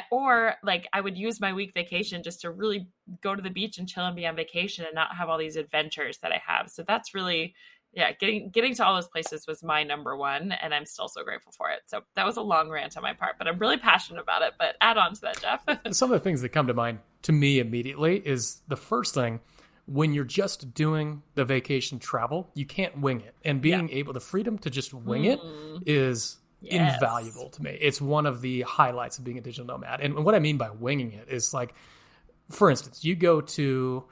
Or 0.10 0.56
like 0.64 0.88
I 0.94 1.02
would 1.02 1.18
use 1.18 1.42
my 1.42 1.52
week 1.52 1.74
vacation 1.74 2.24
just 2.24 2.42
to 2.42 2.52
really 2.52 2.88
go 3.22 3.36
to 3.36 3.42
the 3.42 3.50
beach 3.50 3.78
and 3.78 3.88
chill 3.88 4.06
and 4.06 4.16
be 4.16 4.28
on 4.28 4.38
vacation 4.38 4.86
and 4.86 4.96
not 4.96 5.16
have 5.16 5.30
all 5.30 5.38
these 5.38 5.58
adventures 5.58 6.20
that 6.20 6.32
I 6.32 6.42
have. 6.46 6.70
So 6.70 6.84
that's 6.88 7.14
really 7.14 7.54
yeah, 7.94 8.14
getting 8.14 8.50
getting 8.50 8.74
to 8.76 8.86
all 8.86 8.96
those 8.96 9.08
places 9.08 9.46
was 9.48 9.64
my 9.64 9.84
number 9.84 10.16
one, 10.16 10.54
and 10.54 10.74
I'm 10.74 10.86
still 10.86 11.10
so 11.10 11.24
grateful 11.24 11.52
for 11.52 11.70
it. 11.70 11.82
So 11.88 12.02
that 12.16 12.26
was 12.26 12.38
a 12.38 12.42
long 12.42 12.70
rant 12.70 12.96
on 12.96 13.04
my 13.04 13.14
part, 13.14 13.36
but 13.38 13.48
I'm 13.48 13.60
really 13.60 13.78
passionate 13.78 14.22
about 14.22 14.42
it. 14.44 14.54
But 14.58 14.76
add 14.80 14.98
on 14.98 15.14
to 15.16 15.22
that, 15.22 15.42
Jeff. 15.42 15.66
Some 15.92 16.12
of 16.12 16.20
the 16.20 16.24
things 16.24 16.42
that 16.42 16.50
come 16.50 16.68
to 16.68 16.74
mind 16.74 17.00
to 17.24 17.34
me 17.34 17.60
immediately 17.60 18.18
is 18.18 18.62
the 18.68 18.78
first 18.78 19.14
thing 19.14 19.42
when 19.88 20.14
you're 20.14 20.24
just 20.24 20.74
doing 20.74 21.22
the 21.36 21.44
vacation 21.44 22.00
travel, 22.00 22.50
you 22.54 22.66
can't 22.66 23.00
wing 23.00 23.22
it, 23.22 23.36
and 23.44 23.62
being 23.62 23.90
yeah. 23.90 23.96
able 23.96 24.14
the 24.14 24.22
freedom 24.22 24.58
to 24.60 24.70
just 24.70 24.94
wing 24.94 25.24
mm. 25.24 25.34
it 25.34 25.84
is 25.86 26.38
yes. 26.62 26.94
invaluable 26.94 27.50
to 27.50 27.62
me. 27.62 27.78
It's 27.82 28.00
one 28.00 28.26
of 28.26 28.40
the 28.42 28.62
highlights 28.62 29.18
of 29.18 29.26
being 29.26 29.38
a 29.38 29.42
digital 29.42 29.66
nomad, 29.66 30.00
and 30.00 30.24
what 30.24 30.34
I 30.34 30.40
mean 30.40 30.58
by 30.58 30.70
winging 30.70 31.12
it 31.12 31.28
is 31.30 31.54
like, 31.54 31.74
for 32.50 32.70
instance, 32.70 33.04
you 33.04 33.16
go 33.16 33.42
to 33.42 34.06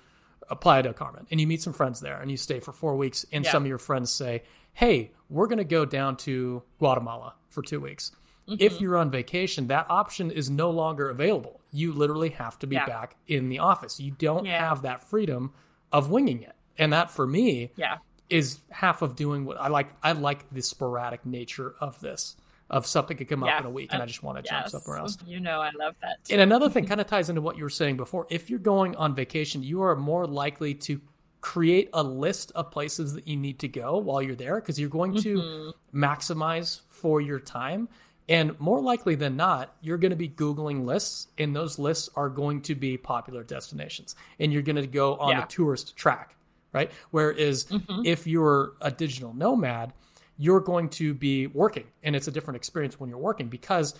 Playa 0.55 0.83
del 0.83 0.93
Carmen 0.93 1.27
and 1.31 1.39
you 1.39 1.47
meet 1.47 1.61
some 1.61 1.73
friends 1.73 1.99
there 1.99 2.19
and 2.19 2.29
you 2.29 2.37
stay 2.37 2.59
for 2.59 2.71
four 2.71 2.95
weeks 2.95 3.25
and 3.31 3.45
yeah. 3.45 3.51
some 3.51 3.63
of 3.63 3.67
your 3.67 3.77
friends 3.77 4.11
say, 4.11 4.43
Hey, 4.73 5.11
we're 5.29 5.47
going 5.47 5.57
to 5.57 5.63
go 5.63 5.85
down 5.85 6.17
to 6.17 6.63
Guatemala 6.77 7.35
for 7.49 7.61
two 7.61 7.79
weeks. 7.79 8.11
Mm-hmm. 8.47 8.55
If 8.59 8.81
you're 8.81 8.97
on 8.97 9.11
vacation, 9.11 9.67
that 9.67 9.85
option 9.89 10.31
is 10.31 10.49
no 10.49 10.71
longer 10.71 11.09
available. 11.09 11.59
You 11.71 11.93
literally 11.93 12.29
have 12.29 12.57
to 12.59 12.67
be 12.67 12.75
yeah. 12.75 12.85
back 12.85 13.15
in 13.27 13.49
the 13.49 13.59
office. 13.59 13.99
You 13.99 14.11
don't 14.11 14.45
yeah. 14.45 14.67
have 14.67 14.81
that 14.81 15.07
freedom 15.07 15.53
of 15.91 16.09
winging 16.09 16.41
it. 16.41 16.55
And 16.77 16.93
that 16.93 17.11
for 17.11 17.27
me 17.27 17.71
yeah. 17.75 17.97
is 18.29 18.59
half 18.69 19.01
of 19.01 19.15
doing 19.15 19.45
what 19.45 19.59
I 19.59 19.67
like. 19.67 19.89
I 20.01 20.13
like 20.13 20.51
the 20.51 20.61
sporadic 20.61 21.25
nature 21.25 21.75
of 21.79 21.99
this 21.99 22.35
of 22.69 22.85
something 22.85 23.17
could 23.17 23.27
come 23.27 23.43
yeah. 23.43 23.55
up 23.55 23.61
in 23.61 23.65
a 23.65 23.69
week 23.69 23.91
and 23.91 24.01
I 24.01 24.05
just 24.05 24.21
want 24.21 24.37
to 24.37 24.43
yes. 24.43 24.71
jump 24.71 24.83
somewhere 24.83 24.99
else. 24.99 25.17
You 25.25 25.39
know, 25.39 25.61
I 25.61 25.71
love 25.77 25.95
that. 26.01 26.23
Too. 26.23 26.33
And 26.33 26.41
another 26.41 26.69
thing 26.69 26.85
kind 26.87 27.01
of 27.01 27.07
ties 27.07 27.29
into 27.29 27.41
what 27.41 27.57
you 27.57 27.63
were 27.63 27.69
saying 27.69 27.97
before. 27.97 28.27
If 28.29 28.49
you're 28.49 28.59
going 28.59 28.95
on 28.95 29.15
vacation, 29.15 29.63
you 29.63 29.81
are 29.81 29.95
more 29.95 30.27
likely 30.27 30.75
to 30.75 31.01
create 31.41 31.89
a 31.93 32.03
list 32.03 32.51
of 32.53 32.69
places 32.69 33.13
that 33.13 33.27
you 33.27 33.37
need 33.37 33.59
to 33.59 33.67
go 33.67 33.97
while 33.97 34.21
you're 34.21 34.35
there 34.35 34.59
because 34.59 34.79
you're 34.79 34.89
going 34.89 35.15
to 35.15 35.37
mm-hmm. 35.37 36.03
maximize 36.03 36.81
for 36.87 37.21
your 37.21 37.39
time. 37.39 37.87
And 38.27 38.59
more 38.59 38.79
likely 38.79 39.15
than 39.15 39.35
not, 39.35 39.73
you're 39.81 39.97
going 39.97 40.11
to 40.11 40.15
be 40.15 40.29
Googling 40.29 40.85
lists, 40.85 41.29
and 41.39 41.55
those 41.55 41.79
lists 41.79 42.09
are 42.15 42.29
going 42.29 42.61
to 42.63 42.75
be 42.75 42.95
popular 42.95 43.43
destinations. 43.43 44.15
And 44.39 44.53
you're 44.53 44.61
going 44.61 44.75
to 44.75 44.85
go 44.85 45.15
on 45.15 45.31
yeah. 45.31 45.41
the 45.41 45.47
tourist 45.47 45.95
track, 45.95 46.35
right? 46.71 46.91
Whereas 47.09 47.65
mm-hmm. 47.65 48.05
if 48.05 48.27
you're 48.27 48.73
a 48.81 48.91
digital 48.91 49.33
nomad, 49.33 49.93
you're 50.39 50.61
going 50.61 50.89
to 50.89 51.13
be 51.13 51.45
working 51.47 51.85
and 52.01 52.15
it's 52.15 52.27
a 52.27 52.31
different 52.31 52.55
experience 52.55 52.99
when 52.99 53.09
you're 53.09 53.19
working 53.19 53.49
because 53.49 53.93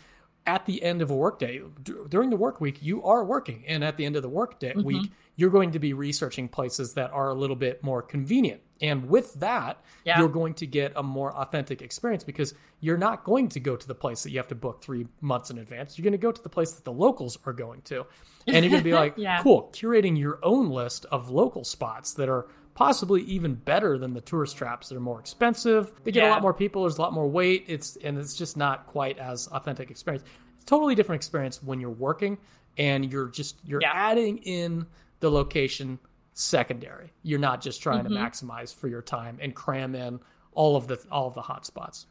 at 0.47 0.65
the 0.65 0.81
end 0.81 1.01
of 1.01 1.11
a 1.11 1.15
workday 1.15 1.61
d- 1.83 1.93
during 2.07 2.29
the 2.29 2.35
work 2.35 2.61
week 2.61 2.81
you 2.81 3.03
are 3.03 3.23
working 3.23 3.63
and 3.67 3.83
at 3.83 3.97
the 3.97 4.05
end 4.05 4.15
of 4.15 4.23
the 4.23 4.29
work 4.29 4.57
day, 4.57 4.69
mm-hmm. 4.69 4.83
week 4.83 5.11
you're 5.35 5.49
going 5.49 5.71
to 5.71 5.79
be 5.79 5.93
researching 5.93 6.47
places 6.47 6.93
that 6.93 7.11
are 7.11 7.29
a 7.29 7.33
little 7.33 7.57
bit 7.57 7.83
more 7.83 8.01
convenient 8.01 8.61
and 8.81 9.09
with 9.09 9.33
that 9.35 9.83
yeah. 10.05 10.17
you're 10.17 10.29
going 10.29 10.53
to 10.53 10.65
get 10.65 10.93
a 10.95 11.03
more 11.03 11.35
authentic 11.35 11.81
experience 11.81 12.23
because 12.23 12.53
you're 12.79 12.97
not 12.97 13.25
going 13.25 13.49
to 13.49 13.59
go 13.59 13.75
to 13.75 13.85
the 13.85 13.93
place 13.93 14.23
that 14.23 14.31
you 14.31 14.37
have 14.37 14.47
to 14.47 14.55
book 14.55 14.81
three 14.81 15.07
months 15.19 15.49
in 15.49 15.57
advance 15.57 15.97
you're 15.97 16.03
going 16.03 16.13
to 16.13 16.17
go 16.17 16.31
to 16.31 16.41
the 16.41 16.49
place 16.49 16.71
that 16.71 16.85
the 16.85 16.93
locals 16.93 17.37
are 17.45 17.53
going 17.53 17.81
to 17.81 18.05
and 18.47 18.63
you're 18.63 18.71
going 18.71 18.81
to 18.81 18.89
be 18.89 18.93
like 19.03 19.13
yeah. 19.17 19.43
cool 19.43 19.69
curating 19.73 20.17
your 20.17 20.39
own 20.41 20.69
list 20.69 21.05
of 21.11 21.29
local 21.29 21.65
spots 21.65 22.13
that 22.13 22.29
are 22.29 22.47
possibly 22.73 23.21
even 23.23 23.55
better 23.55 23.97
than 23.97 24.13
the 24.13 24.21
tourist 24.21 24.57
traps. 24.57 24.89
They're 24.89 24.99
more 24.99 25.19
expensive. 25.19 25.91
They 26.03 26.11
get 26.11 26.23
yeah. 26.23 26.29
a 26.29 26.31
lot 26.31 26.41
more 26.41 26.53
people. 26.53 26.83
There's 26.83 26.97
a 26.97 27.01
lot 27.01 27.13
more 27.13 27.27
weight. 27.27 27.65
It's 27.67 27.97
and 27.97 28.17
it's 28.17 28.35
just 28.35 28.57
not 28.57 28.87
quite 28.87 29.17
as 29.17 29.47
authentic 29.47 29.91
experience. 29.91 30.23
It's 30.55 30.65
totally 30.65 30.95
different 30.95 31.19
experience 31.19 31.61
when 31.61 31.79
you're 31.79 31.89
working 31.89 32.37
and 32.77 33.11
you're 33.11 33.27
just 33.27 33.57
you're 33.63 33.81
yeah. 33.81 33.91
adding 33.93 34.37
in 34.39 34.87
the 35.19 35.29
location 35.29 35.99
secondary. 36.33 37.11
You're 37.23 37.39
not 37.39 37.61
just 37.61 37.81
trying 37.81 38.05
mm-hmm. 38.05 38.13
to 38.13 38.19
maximize 38.19 38.73
for 38.73 38.87
your 38.87 39.01
time 39.01 39.37
and 39.41 39.53
cram 39.53 39.95
in 39.95 40.19
all 40.53 40.75
of 40.75 40.87
the 40.87 40.99
all 41.11 41.27
of 41.27 41.33
the 41.33 41.41
hot 41.41 41.65
spots. 41.65 42.07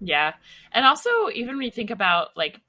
Yeah. 0.00 0.34
And 0.72 0.84
also 0.84 1.10
even 1.34 1.56
when 1.56 1.64
you 1.64 1.70
think 1.70 1.90
about 1.90 2.36
like 2.36 2.60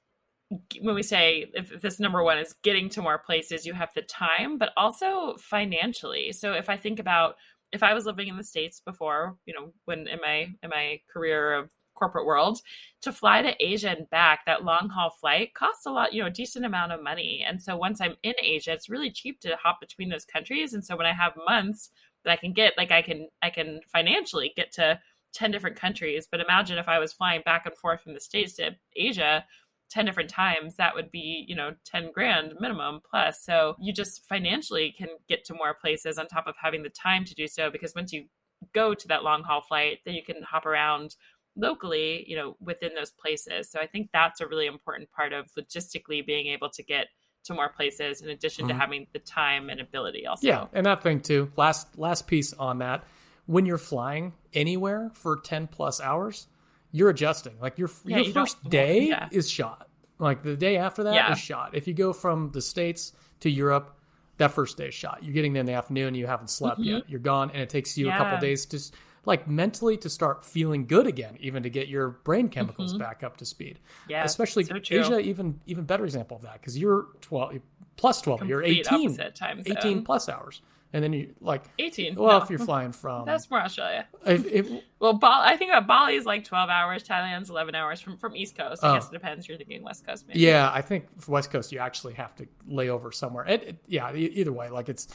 when 0.82 0.96
we 0.96 1.04
say 1.04 1.46
if, 1.54 1.72
if, 1.72 1.82
this 1.82 2.00
number 2.00 2.24
one 2.24 2.40
is 2.40 2.54
getting 2.64 2.90
to 2.90 3.02
more 3.02 3.20
places, 3.20 3.66
you 3.66 3.74
have 3.74 3.90
the 3.94 4.02
time, 4.02 4.58
but 4.58 4.72
also 4.76 5.36
financially. 5.38 6.32
So 6.32 6.54
if 6.54 6.70
I 6.70 6.78
think 6.78 7.00
about 7.00 7.36
if 7.72 7.84
I 7.84 7.94
was 7.94 8.06
living 8.06 8.28
in 8.28 8.38
the 8.38 8.44
states 8.44 8.82
before, 8.84 9.38
you 9.46 9.54
know, 9.54 9.72
when 9.86 10.08
in 10.08 10.20
my 10.22 10.48
in 10.64 10.70
my 10.70 11.02
career 11.12 11.54
of 11.54 11.70
corporate 11.94 12.26
world, 12.26 12.62
to 13.02 13.12
fly 13.12 13.42
to 13.42 13.54
Asia 13.60 13.90
and 13.90 14.10
back, 14.10 14.46
that 14.46 14.64
long 14.64 14.90
haul 14.90 15.12
flight 15.12 15.54
costs 15.54 15.86
a 15.86 15.92
lot, 15.92 16.14
you 16.14 16.22
know, 16.22 16.28
a 16.28 16.32
decent 16.32 16.66
amount 16.66 16.94
of 16.94 17.04
money. 17.04 17.46
And 17.48 17.62
so 17.62 17.76
once 17.76 18.02
I'm 18.02 18.16
in 18.24 18.34
Asia, 18.42 18.72
it's 18.72 18.90
really 18.90 19.12
cheap 19.12 19.42
to 19.42 19.58
hop 19.62 19.80
between 19.80 20.10
those 20.10 20.26
countries. 20.26 20.74
And 20.74 20.84
so 20.84 20.96
when 20.96 21.06
I 21.06 21.14
have 21.14 21.34
months 21.46 21.90
that 22.24 22.32
I 22.32 22.38
can 22.38 22.54
get, 22.54 22.74
like 22.78 22.92
I 22.92 23.02
can 23.04 23.28
I 23.44 23.52
can 23.52 23.82
financially 23.92 24.54
get 24.56 24.72
to 24.74 25.00
10 25.34 25.52
different 25.52 25.76
countries. 25.76 26.28
But 26.30 26.40
imagine 26.40 26.80
if 26.80 26.88
I 26.88 26.98
was 26.98 27.14
flying 27.14 27.44
back 27.46 27.68
and 27.68 27.78
forth 27.78 28.02
from 28.02 28.16
the 28.16 28.20
States 28.20 28.54
to 28.54 28.76
Asia 28.96 29.46
10 29.90 30.06
different 30.06 30.30
times, 30.30 30.76
that 30.76 30.94
would 30.96 31.12
be, 31.12 31.46
you 31.48 31.56
know, 31.56 31.74
10 31.86 32.12
grand 32.14 32.54
minimum 32.60 33.02
plus. 33.10 33.44
So 33.44 33.76
you 33.80 33.92
just 33.92 34.28
financially 34.28 34.94
can 34.96 35.08
get 35.28 35.46
to 35.46 35.54
more 35.54 35.74
places 35.74 36.18
on 36.18 36.28
top 36.28 36.48
of 36.48 36.56
having 36.62 36.84
the 36.84 36.90
time 36.90 37.26
to 37.26 37.34
do 37.34 37.48
so 37.48 37.70
because 37.72 37.94
once 37.96 38.14
you 38.14 38.26
go 38.74 38.94
to 38.94 39.08
that 39.08 39.24
long 39.24 39.44
haul 39.44 39.62
flight, 39.62 40.00
then 40.06 40.14
you 40.14 40.24
can 40.24 40.44
hop 40.44 40.66
around 40.66 41.16
locally, 41.56 42.26
you 42.28 42.36
know, 42.36 42.56
within 42.60 42.94
those 42.96 43.12
places. 43.12 43.70
So 43.70 43.80
I 43.80 43.88
think 43.88 44.10
that's 44.14 44.42
a 44.42 44.48
really 44.48 44.68
important 44.68 45.12
part 45.12 45.34
of 45.34 45.48
logistically 45.58 46.26
being 46.26 46.48
able 46.48 46.70
to 46.70 46.84
get 46.84 47.08
to 47.46 47.54
more 47.54 47.70
places 47.70 48.22
in 48.22 48.30
addition 48.30 48.66
mm-hmm. 48.66 48.78
to 48.78 48.80
having 48.80 49.08
the 49.14 49.20
time 49.20 49.70
and 49.70 49.80
ability 49.80 50.26
also. 50.26 50.48
Yeah, 50.48 50.68
and 50.74 50.86
that 50.86 51.02
thing 51.02 51.22
too. 51.22 51.52
Last 51.56 51.98
last 51.98 52.28
piece 52.28 52.54
on 52.54 52.80
that. 52.80 53.04
When 53.46 53.66
you're 53.66 53.80
flying 53.80 54.34
anywhere 54.54 55.10
for 55.16 55.36
10 55.36 55.68
plus 55.68 56.00
hours, 56.00 56.48
you're 56.92 57.10
adjusting. 57.10 57.54
Like 57.62 57.78
your 57.78 57.90
yeah, 58.06 58.18
your 58.18 58.26
you 58.28 58.34
first 58.34 58.64
day 58.70 59.08
yeah. 59.08 59.30
is 59.32 59.50
shot. 59.50 59.88
Like 60.18 60.44
the 60.44 60.56
day 60.56 60.78
after 60.78 61.04
that 61.04 61.14
yeah. 61.14 61.32
is 61.32 61.40
shot. 61.40 61.76
If 61.76 61.88
you 61.88 61.94
go 61.94 62.14
from 62.14 62.52
the 62.52 62.62
states 62.62 63.14
to 63.42 63.50
Europe, 63.50 63.98
that 64.38 64.52
first 64.52 64.78
day 64.78 64.88
is 64.88 64.94
shot. 64.94 65.24
You're 65.24 65.34
getting 65.34 65.54
there 65.54 65.62
in 65.62 65.66
the 65.66 65.74
afternoon. 65.74 66.16
You 66.16 66.28
haven't 66.28 66.50
slept 66.50 66.80
mm-hmm. 66.80 66.90
yet. 66.90 67.10
You're 67.10 67.20
gone, 67.20 67.52
and 67.52 67.62
it 67.62 67.70
takes 67.70 67.98
you 67.98 68.10
a 68.10 68.18
couple 68.18 68.40
days 68.40 68.66
to 68.68 68.80
like 69.26 69.48
mentally 69.48 69.98
to 69.98 70.10
start 70.10 70.44
feeling 70.44 70.88
good 70.88 71.08
again, 71.08 71.38
even 71.40 71.64
to 71.64 71.70
get 71.70 71.88
your 71.88 72.10
brain 72.10 72.50
chemicals 72.50 72.92
mm-hmm. 72.92 73.00
back 73.00 73.24
up 73.24 73.38
to 73.38 73.46
speed. 73.46 73.80
Yeah, 74.08 74.24
especially 74.24 74.64
so 74.64 74.76
Asia, 74.76 75.20
even 75.20 75.60
even 75.66 75.86
better 75.86 76.06
example 76.06 76.38
of 76.38 76.44
that 76.44 76.54
because 76.54 76.78
you're 76.78 77.08
twelve 77.22 77.60
plus 77.96 78.22
twelve. 78.22 78.40
Complete 78.40 78.52
you're 78.52 78.64
18, 78.64 79.18
time 79.34 79.64
18 79.66 80.04
plus 80.04 80.28
hours 80.30 80.62
and 80.94 81.04
then 81.04 81.14
you 81.14 81.34
like 81.40 81.64
18 81.78 82.16
well 82.16 82.40
no. 82.40 82.44
if 82.44 82.50
you're 82.50 82.60
flying 82.60 82.92
from 82.92 83.26
that's 83.26 83.50
more 83.50 83.62
australia. 83.62 84.08
If, 84.26 84.46
if, 84.46 84.70
well 85.00 85.14
Bali, 85.14 85.48
i 85.48 85.58
think 85.58 85.72
about 85.72 85.88
bali 85.88 86.16
is 86.16 86.26
like 86.26 86.44
12 86.44 86.70
hours 86.70 87.04
thailand's 87.04 87.50
11 87.50 87.76
hours 87.76 88.02
from 88.02 88.18
from 88.18 88.36
east 88.36 88.58
coast. 88.58 88.84
I 88.84 88.92
oh. 88.92 88.94
guess 88.96 89.08
it 89.08 89.12
depends. 89.12 89.48
You're 89.48 89.58
thinking 89.58 89.84
west 89.84 90.06
coast 90.06 90.26
maybe. 90.28 90.40
Yeah 90.40 90.72
i 90.74 90.82
think 90.82 91.06
for 91.22 91.32
west 91.32 91.52
coast 91.52 91.72
you 91.72 91.80
actually 91.80 92.14
have 92.14 92.36
to 92.36 92.48
lay 92.68 92.90
over 92.90 93.12
somewhere. 93.12 93.46
It, 93.46 93.64
it, 93.64 93.78
yeah 93.88 94.14
either 94.14 94.54
way 94.54 94.70
like 94.70 94.90
it's 94.90 95.08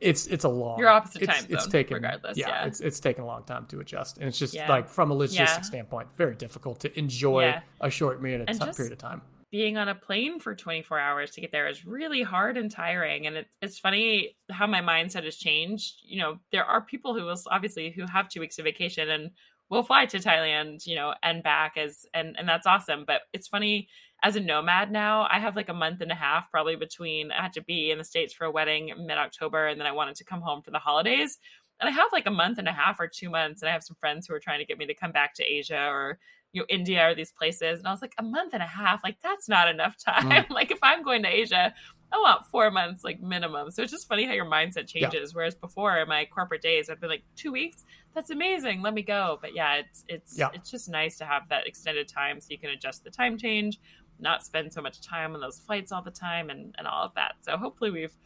it's 0.00 0.28
it's 0.28 0.44
a 0.44 0.48
long 0.48 0.78
you're 0.78 0.88
opposite 0.88 1.22
it's, 1.22 1.32
time 1.32 1.46
it's 1.48 1.64
zone, 1.64 1.72
taken 1.72 1.94
regardless 1.94 2.38
yeah, 2.38 2.48
yeah, 2.48 2.66
it's 2.66 2.80
it's 2.80 3.00
taken 3.00 3.24
a 3.24 3.26
long 3.26 3.42
time 3.44 3.66
to 3.66 3.80
adjust. 3.80 4.18
And 4.18 4.28
it's 4.28 4.38
just 4.38 4.54
yeah. 4.54 4.68
like 4.68 4.88
from 4.88 5.10
a 5.10 5.16
logistic 5.16 5.38
yeah. 5.38 5.60
standpoint 5.62 6.08
very 6.16 6.36
difficult 6.36 6.80
to 6.80 6.98
enjoy 6.98 7.60
a 7.80 7.90
short 7.90 8.22
period 8.22 8.48
of, 8.48 8.58
t- 8.58 8.72
period 8.76 8.92
of 8.92 8.98
time 8.98 9.22
being 9.50 9.78
on 9.78 9.88
a 9.88 9.94
plane 9.94 10.40
for 10.40 10.54
24 10.54 10.98
hours 10.98 11.30
to 11.30 11.40
get 11.40 11.52
there 11.52 11.68
is 11.68 11.86
really 11.86 12.22
hard 12.22 12.56
and 12.56 12.70
tiring 12.70 13.26
and 13.26 13.36
it, 13.36 13.48
it's 13.62 13.78
funny 13.78 14.36
how 14.50 14.66
my 14.66 14.80
mindset 14.80 15.24
has 15.24 15.36
changed. 15.36 16.00
You 16.02 16.20
know 16.20 16.38
there 16.52 16.64
are 16.64 16.80
people 16.80 17.14
who 17.14 17.24
will 17.24 17.40
obviously 17.50 17.90
who 17.90 18.04
have 18.06 18.28
two 18.28 18.40
weeks 18.40 18.58
of 18.58 18.64
vacation 18.64 19.08
and 19.08 19.30
will 19.70 19.82
fly 19.82 20.06
to 20.06 20.18
thailand 20.18 20.86
you 20.86 20.94
know 20.94 21.14
and 21.22 21.42
back 21.42 21.76
as 21.76 22.06
and 22.14 22.36
and 22.38 22.48
that's 22.48 22.66
awesome. 22.66 23.04
But 23.06 23.22
it's 23.32 23.48
funny 23.48 23.88
as 24.22 24.36
a 24.36 24.40
nomad 24.40 24.90
now 24.90 25.26
i 25.30 25.38
have 25.38 25.56
like 25.56 25.68
a 25.68 25.74
month 25.74 26.00
and 26.00 26.10
a 26.10 26.14
half 26.14 26.50
probably 26.50 26.76
between 26.76 27.30
i 27.30 27.42
had 27.42 27.52
to 27.52 27.62
be 27.62 27.90
in 27.90 27.98
the 27.98 28.04
states 28.04 28.32
for 28.32 28.44
a 28.44 28.50
wedding 28.50 28.92
mid-october 28.98 29.68
and 29.68 29.80
then 29.80 29.86
i 29.86 29.92
wanted 29.92 30.16
to 30.16 30.24
come 30.24 30.40
home 30.40 30.62
for 30.62 30.70
the 30.70 30.78
holidays. 30.78 31.38
And 31.80 31.88
i 31.88 31.92
have 31.92 32.08
like 32.12 32.26
a 32.26 32.30
month 32.30 32.58
and 32.58 32.66
a 32.66 32.72
half 32.72 32.98
or 32.98 33.06
two 33.06 33.30
months 33.30 33.62
and 33.62 33.68
i 33.68 33.72
have 33.72 33.84
some 33.84 33.96
friends 34.00 34.26
who 34.26 34.34
are 34.34 34.40
trying 34.40 34.58
to 34.58 34.64
get 34.64 34.78
me 34.78 34.86
to 34.86 34.94
come 34.94 35.12
back 35.12 35.34
to 35.34 35.44
asia 35.44 35.86
or 35.88 36.18
you 36.58 36.62
know 36.62 36.66
India 36.68 37.08
or 37.08 37.14
these 37.14 37.32
places, 37.32 37.78
and 37.78 37.88
I 37.88 37.90
was 37.90 38.02
like 38.02 38.14
a 38.18 38.22
month 38.22 38.54
and 38.54 38.62
a 38.62 38.66
half, 38.66 39.00
like 39.04 39.20
that's 39.22 39.48
not 39.48 39.68
enough 39.68 39.96
time. 40.04 40.30
Mm. 40.30 40.50
like 40.50 40.70
if 40.70 40.78
I'm 40.82 41.02
going 41.02 41.22
to 41.22 41.28
Asia, 41.28 41.72
I 42.12 42.16
want 42.16 42.46
four 42.46 42.70
months 42.70 43.04
like 43.04 43.20
minimum. 43.20 43.70
So 43.70 43.82
it's 43.82 43.92
just 43.92 44.08
funny 44.08 44.24
how 44.24 44.32
your 44.32 44.46
mindset 44.46 44.86
changes. 44.88 45.30
Yeah. 45.30 45.36
Whereas 45.36 45.54
before 45.54 45.98
in 45.98 46.08
my 46.08 46.24
corporate 46.26 46.62
days, 46.62 46.88
I'd 46.88 47.00
be 47.00 47.06
like 47.06 47.22
two 47.36 47.52
weeks. 47.52 47.84
That's 48.14 48.30
amazing. 48.30 48.82
Let 48.82 48.94
me 48.94 49.02
go. 49.02 49.38
But 49.40 49.54
yeah, 49.54 49.76
it's 49.76 50.04
it's 50.08 50.38
yeah. 50.38 50.48
it's 50.54 50.70
just 50.70 50.88
nice 50.88 51.18
to 51.18 51.24
have 51.24 51.48
that 51.50 51.66
extended 51.66 52.08
time 52.08 52.40
so 52.40 52.48
you 52.50 52.58
can 52.58 52.70
adjust 52.70 53.04
the 53.04 53.10
time 53.10 53.36
change, 53.36 53.78
not 54.18 54.44
spend 54.44 54.72
so 54.72 54.80
much 54.80 55.00
time 55.00 55.34
on 55.34 55.40
those 55.40 55.58
flights 55.58 55.92
all 55.92 56.02
the 56.02 56.10
time 56.10 56.50
and 56.50 56.74
and 56.78 56.86
all 56.86 57.04
of 57.04 57.14
that. 57.14 57.34
So 57.42 57.56
hopefully 57.56 57.90
we've 57.90 58.16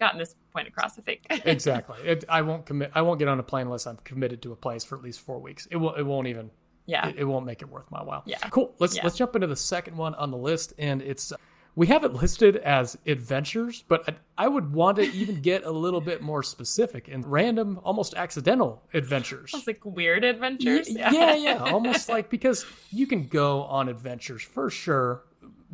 gotten 0.00 0.18
this 0.18 0.34
point 0.52 0.68
across. 0.68 0.98
I 0.98 1.02
think 1.02 1.20
exactly. 1.44 1.98
It, 2.04 2.24
I 2.28 2.42
won't 2.42 2.66
commit. 2.66 2.90
I 2.94 3.02
won't 3.02 3.18
get 3.18 3.28
on 3.28 3.38
a 3.38 3.42
plane 3.42 3.66
unless 3.66 3.86
I'm 3.86 3.96
committed 3.98 4.42
to 4.42 4.52
a 4.52 4.56
place 4.56 4.84
for 4.84 4.96
at 4.96 5.02
least 5.02 5.20
four 5.20 5.38
weeks. 5.38 5.66
It 5.70 5.76
will. 5.76 5.94
It 5.94 6.04
won't 6.04 6.26
even 6.26 6.50
yeah 6.86 7.08
it, 7.08 7.16
it, 7.18 7.24
won't 7.24 7.44
make 7.44 7.62
it 7.62 7.68
worth 7.68 7.90
my 7.90 8.02
while 8.02 8.22
yeah 8.26 8.38
cool 8.50 8.74
let's 8.78 8.96
yeah. 8.96 9.02
let's 9.04 9.16
jump 9.16 9.34
into 9.34 9.46
the 9.46 9.56
second 9.56 9.96
one 9.96 10.14
on 10.14 10.30
the 10.30 10.36
list 10.36 10.72
and 10.78 11.02
it's 11.02 11.32
uh, 11.32 11.36
we 11.76 11.88
have 11.88 12.04
it 12.04 12.14
listed 12.14 12.56
as 12.56 12.96
adventures, 13.06 13.84
but 13.86 14.16
I 14.36 14.48
would 14.48 14.72
want 14.72 14.96
to 14.96 15.02
even 15.12 15.42
get 15.42 15.62
a 15.62 15.70
little 15.70 16.00
bit 16.00 16.22
more 16.22 16.42
specific 16.42 17.06
and 17.06 17.24
random, 17.30 17.78
almost 17.84 18.14
accidental 18.14 18.82
adventures. 18.94 19.52
It's 19.54 19.66
like 19.66 19.84
weird 19.84 20.24
adventures. 20.24 20.88
Yeah, 20.90 21.12
yeah, 21.12 21.34
yeah. 21.34 21.58
almost 21.58 22.08
like 22.08 22.30
because 22.30 22.64
you 22.90 23.06
can 23.06 23.26
go 23.26 23.64
on 23.64 23.90
adventures 23.90 24.42
for 24.42 24.70
sure 24.70 25.22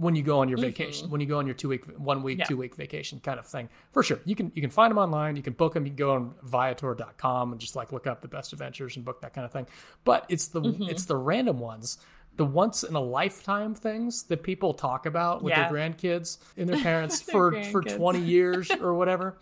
when 0.02 0.16
you 0.16 0.22
go 0.22 0.40
on 0.40 0.48
your 0.48 0.58
vacation, 0.58 1.04
mm-hmm. 1.04 1.12
when 1.12 1.20
you 1.20 1.26
go 1.26 1.38
on 1.38 1.46
your 1.46 1.54
two 1.54 1.68
week, 1.68 1.84
one 1.96 2.22
week, 2.22 2.38
yeah. 2.38 2.44
two 2.44 2.56
week 2.56 2.74
vacation 2.74 3.20
kind 3.20 3.38
of 3.38 3.46
thing. 3.46 3.68
For 3.92 4.02
sure. 4.02 4.20
You 4.24 4.34
can 4.34 4.50
you 4.54 4.60
can 4.60 4.70
find 4.70 4.90
them 4.90 4.98
online, 4.98 5.36
you 5.36 5.42
can 5.42 5.52
book 5.52 5.74
them, 5.74 5.84
you 5.84 5.90
can 5.90 5.96
go 5.96 6.14
on 6.14 6.34
viator.com 6.42 7.52
and 7.52 7.60
just 7.60 7.76
like 7.76 7.92
look 7.92 8.06
up 8.06 8.20
the 8.20 8.28
best 8.28 8.52
adventures 8.52 8.96
and 8.96 9.04
book 9.04 9.20
that 9.22 9.32
kind 9.32 9.44
of 9.44 9.52
thing. 9.52 9.66
But 10.04 10.26
it's 10.28 10.48
the 10.48 10.60
mm-hmm. 10.60 10.84
it's 10.84 11.06
the 11.06 11.16
random 11.16 11.58
ones 11.58 11.98
the 12.36 12.44
once 12.46 12.82
in 12.82 12.94
a 12.94 13.00
lifetime 13.00 13.74
things 13.74 14.22
that 14.24 14.42
people 14.42 14.72
talk 14.72 15.04
about 15.04 15.42
with 15.42 15.50
yeah. 15.50 15.68
their 15.68 15.78
grandkids 15.78 16.38
and 16.56 16.68
their 16.68 16.80
parents 16.82 17.20
their 17.20 17.32
for 17.32 17.52
grandkids. 17.52 17.72
for 17.72 17.82
20 17.82 18.20
years 18.20 18.70
or 18.80 18.94
whatever 18.94 19.38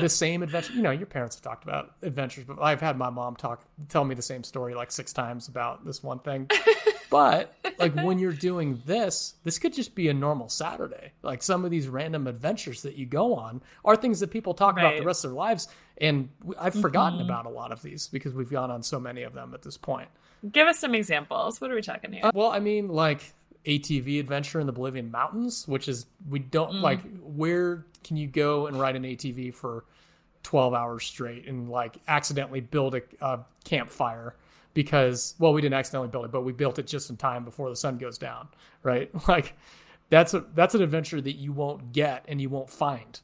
the 0.00 0.08
same 0.08 0.42
adventure 0.42 0.72
you 0.72 0.82
know 0.82 0.90
your 0.90 1.06
parents 1.06 1.36
have 1.36 1.42
talked 1.42 1.62
about 1.62 1.92
adventures 2.02 2.44
but 2.44 2.60
i've 2.60 2.80
had 2.80 2.98
my 2.98 3.10
mom 3.10 3.36
talk 3.36 3.62
tell 3.88 4.04
me 4.04 4.14
the 4.14 4.22
same 4.22 4.42
story 4.42 4.74
like 4.74 4.90
six 4.90 5.12
times 5.12 5.48
about 5.48 5.84
this 5.84 6.02
one 6.02 6.18
thing 6.18 6.48
but 7.10 7.54
like 7.78 7.94
when 8.02 8.18
you're 8.18 8.32
doing 8.32 8.82
this 8.86 9.34
this 9.44 9.58
could 9.58 9.72
just 9.72 9.94
be 9.94 10.08
a 10.08 10.14
normal 10.14 10.48
saturday 10.48 11.12
like 11.22 11.42
some 11.42 11.64
of 11.64 11.70
these 11.70 11.88
random 11.88 12.26
adventures 12.26 12.82
that 12.82 12.94
you 12.96 13.06
go 13.06 13.34
on 13.34 13.62
are 13.84 13.96
things 13.96 14.20
that 14.20 14.30
people 14.30 14.54
talk 14.54 14.76
right. 14.76 14.84
about 14.84 14.98
the 14.98 15.04
rest 15.04 15.24
of 15.24 15.30
their 15.30 15.38
lives 15.38 15.68
and 15.98 16.28
i've 16.58 16.74
forgotten 16.74 17.18
mm-hmm. 17.18 17.28
about 17.28 17.46
a 17.46 17.50
lot 17.50 17.72
of 17.72 17.82
these 17.82 18.08
because 18.08 18.34
we've 18.34 18.50
gone 18.50 18.70
on 18.70 18.82
so 18.82 18.98
many 18.98 19.22
of 19.22 19.34
them 19.34 19.52
at 19.54 19.62
this 19.62 19.76
point 19.76 20.08
Give 20.50 20.66
us 20.68 20.78
some 20.78 20.94
examples. 20.94 21.60
What 21.60 21.70
are 21.70 21.74
we 21.74 21.82
talking 21.82 22.12
here? 22.12 22.22
Uh, 22.24 22.30
well, 22.34 22.50
I 22.50 22.60
mean, 22.60 22.88
like 22.88 23.32
ATV 23.66 24.20
adventure 24.20 24.60
in 24.60 24.66
the 24.66 24.72
Bolivian 24.72 25.10
mountains, 25.10 25.66
which 25.66 25.88
is 25.88 26.06
we 26.28 26.38
don't 26.38 26.74
mm. 26.74 26.80
like. 26.80 27.00
Where 27.20 27.84
can 28.04 28.16
you 28.16 28.28
go 28.28 28.66
and 28.66 28.78
ride 28.78 28.94
an 28.94 29.02
ATV 29.02 29.52
for 29.52 29.84
twelve 30.42 30.74
hours 30.74 31.04
straight 31.04 31.48
and 31.48 31.68
like 31.68 31.96
accidentally 32.06 32.60
build 32.60 32.94
a, 32.94 33.02
a 33.20 33.40
campfire? 33.64 34.36
Because 34.74 35.34
well, 35.38 35.52
we 35.52 35.60
didn't 35.60 35.74
accidentally 35.74 36.08
build 36.08 36.26
it, 36.26 36.30
but 36.30 36.42
we 36.42 36.52
built 36.52 36.78
it 36.78 36.86
just 36.86 37.10
in 37.10 37.16
time 37.16 37.44
before 37.44 37.68
the 37.68 37.76
sun 37.76 37.98
goes 37.98 38.18
down. 38.18 38.48
Right? 38.82 39.10
Like 39.28 39.54
that's 40.10 40.34
a 40.34 40.44
that's 40.54 40.74
an 40.74 40.82
adventure 40.82 41.20
that 41.20 41.32
you 41.32 41.52
won't 41.52 41.92
get 41.92 42.24
and 42.28 42.40
you 42.40 42.48
won't 42.48 42.70
find 42.70 43.20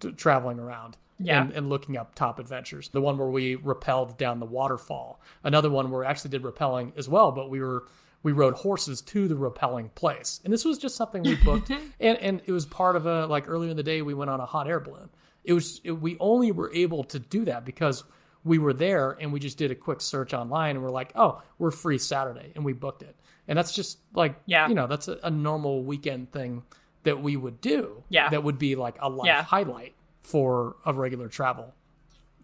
to, 0.00 0.12
traveling 0.12 0.58
around 0.58 0.96
yeah. 1.18 1.42
and, 1.42 1.52
and, 1.52 1.68
looking 1.68 1.96
up 1.96 2.14
top 2.14 2.38
adventures. 2.38 2.88
The 2.88 3.00
one 3.00 3.18
where 3.18 3.28
we 3.28 3.56
rappelled 3.56 4.16
down 4.16 4.40
the 4.40 4.46
waterfall. 4.46 5.20
Another 5.42 5.70
one 5.70 5.90
where 5.90 6.00
we 6.00 6.06
actually 6.06 6.30
did 6.30 6.42
rappelling 6.42 6.96
as 6.96 7.08
well, 7.08 7.32
but 7.32 7.50
we 7.50 7.60
were 7.60 7.84
we 8.22 8.32
rode 8.32 8.54
horses 8.54 9.02
to 9.02 9.28
the 9.28 9.34
rappelling 9.34 9.94
place. 9.94 10.40
And 10.44 10.52
this 10.52 10.64
was 10.64 10.78
just 10.78 10.96
something 10.96 11.22
we 11.22 11.34
booked 11.36 11.70
and, 12.00 12.18
and 12.18 12.42
it 12.46 12.52
was 12.52 12.64
part 12.66 12.96
of 12.96 13.06
a 13.06 13.26
like 13.26 13.48
earlier 13.48 13.70
in 13.70 13.76
the 13.76 13.82
day 13.82 14.02
we 14.02 14.14
went 14.14 14.30
on 14.30 14.40
a 14.40 14.46
hot 14.46 14.68
air 14.68 14.80
balloon. 14.80 15.10
It 15.44 15.52
was 15.52 15.80
it, 15.84 15.92
we 15.92 16.16
only 16.20 16.52
were 16.52 16.72
able 16.72 17.04
to 17.04 17.18
do 17.18 17.44
that 17.44 17.64
because 17.64 18.04
we 18.44 18.58
were 18.58 18.72
there 18.72 19.12
and 19.12 19.32
we 19.32 19.40
just 19.40 19.58
did 19.58 19.70
a 19.70 19.74
quick 19.74 20.00
search 20.00 20.34
online 20.34 20.76
and 20.76 20.84
we're 20.84 20.90
like, 20.90 21.12
"Oh, 21.14 21.42
we're 21.58 21.70
free 21.70 21.98
Saturday." 21.98 22.52
And 22.54 22.64
we 22.64 22.72
booked 22.72 23.02
it. 23.02 23.16
And 23.48 23.58
that's 23.58 23.74
just 23.74 23.98
like 24.14 24.36
yeah. 24.46 24.68
you 24.68 24.74
know, 24.74 24.86
that's 24.86 25.08
a, 25.08 25.18
a 25.22 25.30
normal 25.30 25.82
weekend 25.82 26.32
thing 26.32 26.62
that 27.04 27.22
we 27.22 27.36
would 27.36 27.60
do. 27.60 28.02
Yeah. 28.08 28.28
That 28.30 28.42
would 28.42 28.58
be 28.58 28.76
like 28.76 28.96
a 29.00 29.08
life 29.08 29.26
yeah. 29.26 29.42
highlight 29.42 29.94
for 30.22 30.76
a 30.84 30.92
regular 30.92 31.28
travel. 31.28 31.74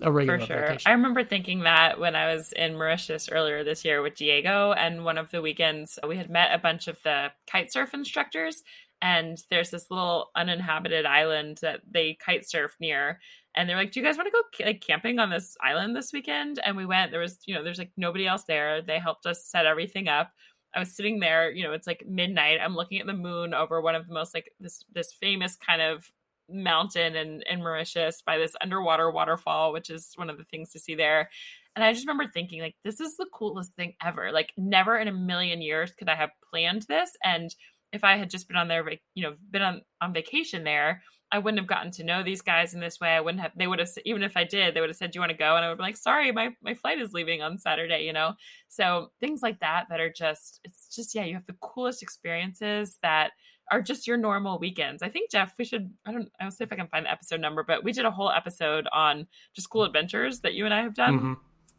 A 0.02 0.10
regular 0.10 0.38
for 0.40 0.46
sure. 0.46 0.60
Vacation. 0.60 0.88
I 0.90 0.92
remember 0.92 1.24
thinking 1.24 1.60
that 1.60 2.00
when 2.00 2.16
I 2.16 2.34
was 2.34 2.52
in 2.52 2.74
Mauritius 2.74 3.28
earlier 3.28 3.64
this 3.64 3.84
year 3.84 4.00
with 4.00 4.14
Diego, 4.14 4.72
and 4.72 5.04
one 5.04 5.18
of 5.18 5.30
the 5.30 5.42
weekends 5.42 5.98
we 6.06 6.16
had 6.16 6.30
met 6.30 6.54
a 6.54 6.58
bunch 6.58 6.88
of 6.88 6.98
the 7.02 7.28
kite 7.46 7.70
surf 7.70 7.92
instructors, 7.92 8.62
and 9.02 9.42
there's 9.50 9.70
this 9.70 9.90
little 9.90 10.30
uninhabited 10.34 11.04
island 11.04 11.58
that 11.62 11.80
they 11.90 12.14
kite 12.14 12.48
surf 12.48 12.76
near 12.80 13.20
and 13.56 13.68
they're 13.68 13.76
like 13.76 13.92
do 13.92 14.00
you 14.00 14.06
guys 14.06 14.16
want 14.16 14.26
to 14.26 14.32
go 14.32 14.64
like 14.64 14.80
camping 14.80 15.18
on 15.18 15.30
this 15.30 15.56
island 15.62 15.94
this 15.94 16.12
weekend 16.12 16.60
and 16.64 16.76
we 16.76 16.86
went 16.86 17.10
there 17.10 17.20
was 17.20 17.38
you 17.46 17.54
know 17.54 17.62
there's 17.62 17.78
like 17.78 17.92
nobody 17.96 18.26
else 18.26 18.44
there 18.44 18.82
they 18.82 18.98
helped 18.98 19.26
us 19.26 19.44
set 19.44 19.66
everything 19.66 20.08
up 20.08 20.30
i 20.74 20.78
was 20.78 20.94
sitting 20.94 21.18
there 21.18 21.50
you 21.50 21.64
know 21.64 21.72
it's 21.72 21.86
like 21.86 22.04
midnight 22.06 22.58
i'm 22.62 22.76
looking 22.76 23.00
at 23.00 23.06
the 23.06 23.12
moon 23.12 23.54
over 23.54 23.80
one 23.80 23.94
of 23.94 24.06
the 24.06 24.14
most 24.14 24.34
like 24.34 24.50
this 24.60 24.84
this 24.94 25.12
famous 25.12 25.56
kind 25.56 25.82
of 25.82 26.10
mountain 26.52 27.16
in, 27.16 27.42
in 27.48 27.60
Mauritius 27.60 28.22
by 28.22 28.38
this 28.38 28.56
underwater 28.60 29.10
waterfall, 29.10 29.72
which 29.72 29.90
is 29.90 30.12
one 30.16 30.30
of 30.30 30.38
the 30.38 30.44
things 30.44 30.72
to 30.72 30.78
see 30.78 30.94
there. 30.94 31.30
And 31.76 31.84
I 31.84 31.92
just 31.92 32.06
remember 32.06 32.30
thinking, 32.30 32.60
like, 32.60 32.76
this 32.82 33.00
is 33.00 33.16
the 33.16 33.26
coolest 33.32 33.74
thing 33.74 33.94
ever. 34.04 34.32
Like, 34.32 34.52
never 34.56 34.98
in 34.98 35.08
a 35.08 35.12
million 35.12 35.62
years 35.62 35.92
could 35.92 36.08
I 36.08 36.16
have 36.16 36.30
planned 36.50 36.82
this. 36.82 37.10
And 37.24 37.54
if 37.92 38.02
I 38.04 38.16
had 38.16 38.30
just 38.30 38.48
been 38.48 38.56
on 38.56 38.68
there, 38.68 38.84
you 39.14 39.22
know, 39.22 39.34
been 39.50 39.62
on, 39.62 39.82
on 40.00 40.12
vacation 40.12 40.64
there, 40.64 41.02
I 41.32 41.38
wouldn't 41.38 41.60
have 41.60 41.68
gotten 41.68 41.92
to 41.92 42.04
know 42.04 42.22
these 42.22 42.42
guys 42.42 42.74
in 42.74 42.80
this 42.80 42.98
way. 43.00 43.10
I 43.10 43.20
wouldn't 43.20 43.42
have, 43.42 43.52
they 43.54 43.66
would 43.66 43.78
have, 43.78 43.88
even 44.04 44.22
if 44.22 44.36
I 44.36 44.44
did, 44.44 44.74
they 44.74 44.80
would 44.80 44.90
have 44.90 44.96
said, 44.96 45.12
Do 45.12 45.18
you 45.18 45.20
want 45.20 45.30
to 45.30 45.38
go? 45.38 45.54
And 45.56 45.64
I 45.64 45.68
would 45.68 45.78
be 45.78 45.82
like, 45.82 45.96
Sorry, 45.96 46.32
my, 46.32 46.50
my 46.62 46.74
flight 46.74 47.00
is 47.00 47.12
leaving 47.12 47.40
on 47.40 47.58
Saturday, 47.58 48.04
you 48.04 48.12
know? 48.12 48.34
So 48.68 49.12
things 49.20 49.42
like 49.42 49.60
that, 49.60 49.86
that 49.90 50.00
are 50.00 50.12
just, 50.12 50.60
it's 50.64 50.94
just, 50.94 51.14
yeah, 51.14 51.24
you 51.24 51.34
have 51.34 51.46
the 51.46 51.56
coolest 51.60 52.02
experiences 52.02 52.98
that 53.02 53.30
are 53.70 53.80
just 53.80 54.06
your 54.06 54.16
normal 54.16 54.58
weekends. 54.58 55.02
I 55.02 55.08
think 55.08 55.30
Jeff, 55.30 55.54
we 55.58 55.64
should 55.64 55.92
I 56.04 56.12
don't 56.12 56.28
I'll 56.40 56.50
see 56.50 56.64
if 56.64 56.72
I 56.72 56.76
can 56.76 56.88
find 56.88 57.06
the 57.06 57.12
episode 57.12 57.40
number, 57.40 57.62
but 57.62 57.84
we 57.84 57.92
did 57.92 58.04
a 58.04 58.10
whole 58.10 58.30
episode 58.30 58.88
on 58.92 59.26
just 59.54 59.70
cool 59.70 59.84
adventures 59.84 60.40
that 60.40 60.54
you 60.54 60.64
and 60.64 60.74
I 60.74 60.82
have 60.82 60.94
done. 60.94 61.16
Mm-hmm. 61.16 61.32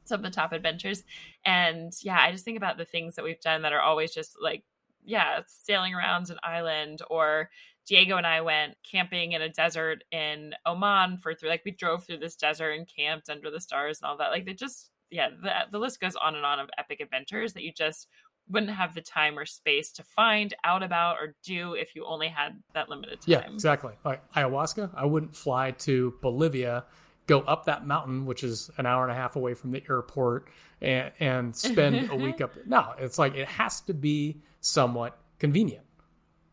Some 0.06 0.20
of 0.20 0.24
the 0.24 0.32
top 0.32 0.52
adventures. 0.52 1.04
And 1.46 1.92
yeah, 2.02 2.18
I 2.20 2.32
just 2.32 2.46
think 2.46 2.58
about 2.58 2.78
the 2.78 2.86
things 2.86 3.16
that 3.16 3.26
we've 3.26 3.40
done 3.40 3.62
that 3.62 3.74
are 3.74 3.82
always 3.82 4.14
just 4.14 4.36
like, 4.42 4.64
yeah, 5.04 5.42
sailing 5.46 5.94
around 5.94 6.30
an 6.30 6.38
island 6.44 7.02
or 7.10 7.50
Diego 7.88 8.17
and 8.17 8.28
I 8.28 8.41
went 8.41 8.76
camping 8.89 9.32
in 9.34 9.41
a 9.41 9.50
desert 9.50 10.04
in 10.12 10.54
Oman 10.65 11.17
for 11.17 11.34
three. 11.34 11.50
like 11.50 11.63
we 11.65 11.72
drove 11.72 12.06
through 12.06 12.20
this 12.20 12.36
desert 12.36 12.72
and 12.72 12.88
camped 12.88 13.30
under 13.30 13.50
the 13.50 13.60
stars 13.60 14.00
and 14.02 14.10
all 14.10 14.17
that. 14.17 14.32
Like 14.32 14.46
they 14.46 14.54
just 14.54 14.91
yeah, 15.10 15.30
the 15.30 15.52
the 15.72 15.80
list 15.80 16.00
goes 16.00 16.15
on 16.15 16.36
and 16.36 16.46
on 16.46 16.60
of 16.60 16.70
epic 16.78 17.00
adventures 17.02 17.54
that 17.54 17.63
you 17.63 17.74
just 17.74 18.08
wouldn't 18.50 18.72
have 18.72 18.94
the 18.94 19.02
time 19.02 19.38
or 19.38 19.46
space 19.46 19.91
to 19.94 20.04
find 20.04 20.54
out 20.63 20.84
about 20.84 21.17
or 21.17 21.36
do 21.44 21.74
if 21.74 21.96
you 21.96 22.06
only 22.06 22.28
had 22.28 22.62
that 22.74 22.89
limited 22.89 23.22
time. 23.22 23.28
Yeah, 23.28 23.54
exactly. 23.54 23.94
Like 24.04 24.30
ayahuasca, 24.34 24.91
I 24.94 25.06
wouldn't 25.06 25.36
fly 25.36 25.72
to 25.72 26.13
Bolivia, 26.22 26.86
go 27.28 27.41
up 27.41 27.65
that 27.65 27.86
mountain, 27.86 28.26
which 28.26 28.44
is 28.44 28.70
an 28.78 28.86
hour 28.86 29.04
and 29.04 29.12
a 29.12 29.15
half 29.15 29.36
away 29.36 29.54
from 29.54 29.72
the 29.72 29.84
airport, 29.89 30.50
and, 30.82 31.12
and 31.20 31.56
spend 31.56 32.10
a 32.12 32.15
week 32.17 32.41
up. 32.41 32.52
No, 32.65 32.94
it's 32.98 33.20
like 33.20 33.36
it 33.36 33.48
has 33.48 33.82
to 33.82 33.94
be 33.94 34.41
somewhat 34.60 35.17
convenient 35.39 35.86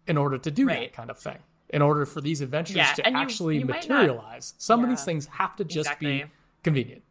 in 0.08 0.16
order 0.16 0.38
to 0.38 0.50
do 0.50 0.66
right. 0.66 0.80
that 0.80 0.92
kind 0.92 1.10
of 1.10 1.18
thing. 1.18 1.38
In 1.70 1.82
order 1.82 2.06
for 2.06 2.22
these 2.22 2.40
adventures 2.40 2.76
yeah, 2.76 2.94
to 2.94 3.06
actually 3.06 3.56
you, 3.56 3.60
you 3.60 3.66
materialize, 3.66 4.54
not, 4.54 4.62
some 4.62 4.80
yeah, 4.80 4.84
of 4.84 4.90
these 4.90 5.04
things 5.04 5.26
have 5.26 5.54
to 5.56 5.64
just 5.64 5.86
exactly. 5.86 6.22
be 6.22 6.24
convenient. 6.62 7.02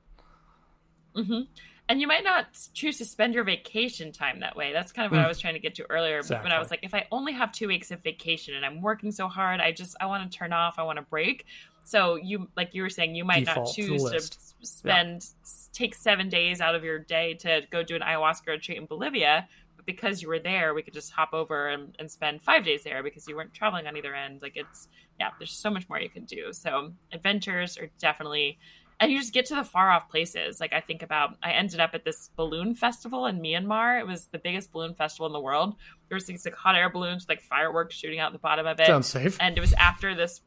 Mm-hmm 1.16 1.42
and 1.90 2.02
you 2.02 2.08
might 2.08 2.24
not 2.24 2.48
choose 2.74 2.98
to 2.98 3.06
spend 3.06 3.34
your 3.34 3.44
vacation 3.44 4.12
time 4.12 4.42
that 4.42 4.56
way. 4.56 4.74
That's 4.74 4.92
kind 4.92 5.06
of 5.06 5.12
what 5.12 5.20
mm. 5.20 5.26
I 5.26 5.28
was 5.28 5.40
trying 5.40 5.54
to 5.54 5.60
get 5.60 5.76
to 5.76 5.90
earlier. 5.90 6.20
Exactly. 6.20 6.46
When 6.46 6.52
I 6.52 6.60
was 6.60 6.70
like, 6.70 6.82
if 6.84 6.94
I 6.94 7.06
only 7.12 7.34
have 7.34 7.52
two 7.52 7.68
weeks 7.68 7.92
of 7.92 8.04
vacation 8.04 8.56
and 8.56 8.66
I'm 8.66 8.82
working 8.82 9.12
so 9.12 9.28
hard, 9.28 9.62
I 9.62 9.72
just 9.72 9.96
I 10.02 10.08
want 10.08 10.30
to 10.30 10.38
turn 10.38 10.52
off. 10.52 10.76
I 10.78 10.84
want 10.84 10.98
to 10.98 11.04
break. 11.04 11.46
So 11.86 12.16
you 12.16 12.50
like 12.58 12.74
you 12.74 12.82
were 12.82 12.90
saying, 12.90 13.16
you 13.16 13.24
might 13.24 13.46
Default 13.46 13.68
not 13.68 13.76
choose 13.76 14.04
to, 14.04 14.20
to 14.20 14.38
spend 14.62 15.22
yeah. 15.24 15.50
take 15.72 15.96
seven 15.96 16.28
days 16.28 16.60
out 16.60 16.76
of 16.76 16.84
your 16.84 17.00
day 17.00 17.36
to 17.36 17.62
go 17.70 17.84
do 17.84 17.96
an 17.96 18.02
ayahuasca 18.02 18.48
retreat 18.48 18.78
in 18.78 18.86
Bolivia. 18.86 19.48
Because 19.88 20.22
you 20.22 20.28
were 20.28 20.38
there, 20.38 20.76
we 20.76 20.84
could 20.84 20.94
just 20.94 21.12
hop 21.12 21.34
over 21.34 21.70
and, 21.70 21.96
and 21.98 22.12
spend 22.12 22.44
five 22.44 22.64
days 22.64 22.84
there 22.84 23.02
because 23.02 23.28
you 23.28 23.36
weren't 23.36 23.54
traveling 23.56 23.88
on 23.88 23.98
either 23.98 24.14
end. 24.14 24.44
Like 24.44 24.56
it's 24.56 24.88
yeah, 25.20 25.30
there's 25.40 25.52
so 25.52 25.72
much 25.72 25.90
more 25.90 26.00
you 26.00 26.10
can 26.10 26.26
do. 26.26 26.54
So 26.54 26.94
adventures 27.12 27.78
are 27.80 27.90
definitely 27.98 28.60
and 29.00 29.12
you 29.12 29.20
just 29.20 29.34
get 29.34 29.46
to 29.48 29.56
the 29.56 29.64
far 29.64 29.92
off 29.92 30.10
places. 30.10 30.60
Like 30.60 30.74
I 30.74 30.82
think 30.82 31.04
about, 31.04 31.36
I 31.44 31.52
ended 31.52 31.80
up 31.80 31.92
at 31.94 32.04
this 32.04 32.32
balloon 32.36 32.74
festival 32.74 33.28
in 33.28 33.40
Myanmar. 33.40 34.00
It 34.00 34.08
was 34.08 34.26
the 34.28 34.40
biggest 34.40 34.72
balloon 34.72 34.96
festival 34.96 35.28
in 35.28 35.34
the 35.34 35.40
world. 35.40 35.76
There 36.10 36.16
was 36.16 36.26
these 36.26 36.46
like 36.46 36.56
hot 36.56 36.76
air 36.76 36.90
balloons 36.90 37.24
with 37.24 37.30
like 37.30 37.42
fireworks 37.42 37.96
shooting 37.96 38.20
out 38.20 38.34
the 38.34 38.40
bottom 38.40 38.66
of 38.66 38.80
it. 38.80 38.88
Sounds 38.88 39.08
safe. 39.08 39.38
And 39.40 39.58
it 39.58 39.62
was 39.62 39.74
after 39.74 40.16
this. 40.16 40.42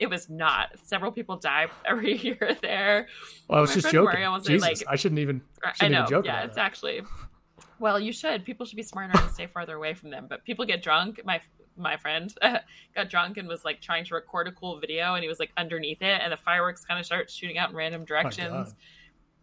It 0.00 0.10
was 0.10 0.28
not. 0.28 0.70
Several 0.82 1.12
people 1.12 1.36
die 1.36 1.68
every 1.84 2.16
year 2.16 2.56
there. 2.60 3.06
Well, 3.48 3.58
I 3.58 3.60
was 3.60 3.70
My 3.70 3.80
just 3.80 3.92
joking. 3.92 4.38
Jesus, 4.44 4.62
like, 4.62 4.82
I 4.88 4.96
shouldn't 4.96 5.20
even. 5.20 5.42
Shouldn't 5.74 5.82
I 5.82 5.88
know. 5.88 5.98
Even 6.00 6.10
joke 6.10 6.26
yeah, 6.26 6.42
it's 6.42 6.56
that. 6.56 6.64
actually. 6.64 7.02
Well, 7.82 7.98
you 7.98 8.12
should. 8.12 8.44
People 8.44 8.64
should 8.64 8.76
be 8.76 8.84
smarter 8.84 9.20
and 9.20 9.32
stay 9.32 9.48
farther 9.48 9.74
away 9.74 9.94
from 9.94 10.10
them. 10.10 10.26
But 10.28 10.44
people 10.44 10.64
get 10.64 10.84
drunk. 10.84 11.20
My 11.24 11.40
my 11.76 11.96
friend 11.96 12.32
got 12.94 13.10
drunk 13.10 13.38
and 13.38 13.48
was 13.48 13.64
like 13.64 13.80
trying 13.80 14.04
to 14.04 14.14
record 14.14 14.46
a 14.46 14.52
cool 14.52 14.78
video 14.78 15.14
and 15.14 15.22
he 15.22 15.28
was 15.28 15.40
like 15.40 15.50
underneath 15.56 16.00
it 16.00 16.20
and 16.22 16.30
the 16.30 16.36
fireworks 16.36 16.84
kind 16.84 17.00
of 17.00 17.06
start 17.06 17.30
shooting 17.30 17.56
out 17.58 17.70
in 17.70 17.76
random 17.76 18.04
directions. 18.04 18.74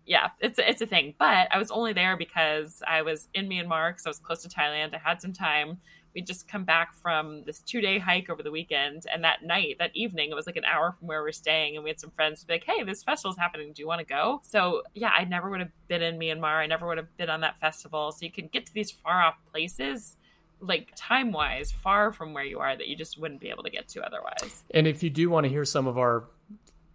yeah, 0.05 0.29
it's 0.39 0.57
it's 0.57 0.81
a 0.81 0.85
thing. 0.85 1.15
But 1.19 1.49
I 1.51 1.57
was 1.57 1.69
only 1.69 1.91
there 1.91 2.15
because 2.15 2.81
I 2.87 3.01
was 3.01 3.27
in 3.33 3.49
Myanmar 3.49 3.91
because 3.91 4.05
I 4.05 4.09
was 4.09 4.19
close 4.19 4.41
to 4.43 4.49
Thailand. 4.49 4.95
I 4.95 4.99
had 4.99 5.21
some 5.21 5.33
time. 5.33 5.79
We'd 6.13 6.27
just 6.27 6.47
come 6.47 6.63
back 6.63 6.93
from 6.93 7.43
this 7.43 7.59
two 7.59 7.81
day 7.81 7.99
hike 7.99 8.29
over 8.29 8.41
the 8.41 8.51
weekend, 8.51 9.05
and 9.13 9.23
that 9.23 9.43
night, 9.43 9.77
that 9.79 9.91
evening, 9.93 10.31
it 10.31 10.35
was 10.35 10.47
like 10.47 10.57
an 10.57 10.65
hour 10.65 10.95
from 10.97 11.07
where 11.07 11.23
we 11.23 11.29
are 11.29 11.33
staying, 11.33 11.75
and 11.75 11.83
we 11.83 11.89
had 11.89 11.99
some 11.99 12.11
friends 12.11 12.43
be 12.43 12.53
like, 12.53 12.63
"Hey, 12.63 12.83
this 12.83 13.03
festival 13.03 13.31
is 13.31 13.37
happening. 13.37 13.73
Do 13.73 13.81
you 13.81 13.87
want 13.87 13.99
to 13.99 14.05
go?" 14.05 14.41
So 14.43 14.83
yeah, 14.93 15.11
I 15.15 15.23
never 15.25 15.49
would 15.49 15.59
have 15.59 15.71
been 15.87 16.01
in 16.01 16.17
Myanmar. 16.17 16.57
I 16.57 16.65
never 16.65 16.87
would 16.87 16.97
have 16.97 17.15
been 17.17 17.29
on 17.29 17.41
that 17.41 17.59
festival. 17.59 18.11
So 18.11 18.25
you 18.25 18.31
can 18.31 18.47
get 18.47 18.65
to 18.65 18.73
these 18.73 18.91
far 18.91 19.21
off 19.21 19.35
places 19.51 20.15
like 20.61 20.91
time 20.95 21.31
wise 21.31 21.71
far 21.71 22.11
from 22.11 22.33
where 22.33 22.43
you 22.43 22.59
are 22.59 22.75
that 22.75 22.87
you 22.87 22.95
just 22.95 23.19
wouldn't 23.19 23.39
be 23.39 23.49
able 23.49 23.63
to 23.63 23.69
get 23.69 23.87
to 23.89 24.01
otherwise. 24.01 24.63
And 24.71 24.87
if 24.87 25.01
you 25.03 25.09
do 25.09 25.29
want 25.29 25.45
to 25.45 25.49
hear 25.49 25.65
some 25.65 25.87
of 25.87 25.97
our 25.97 26.25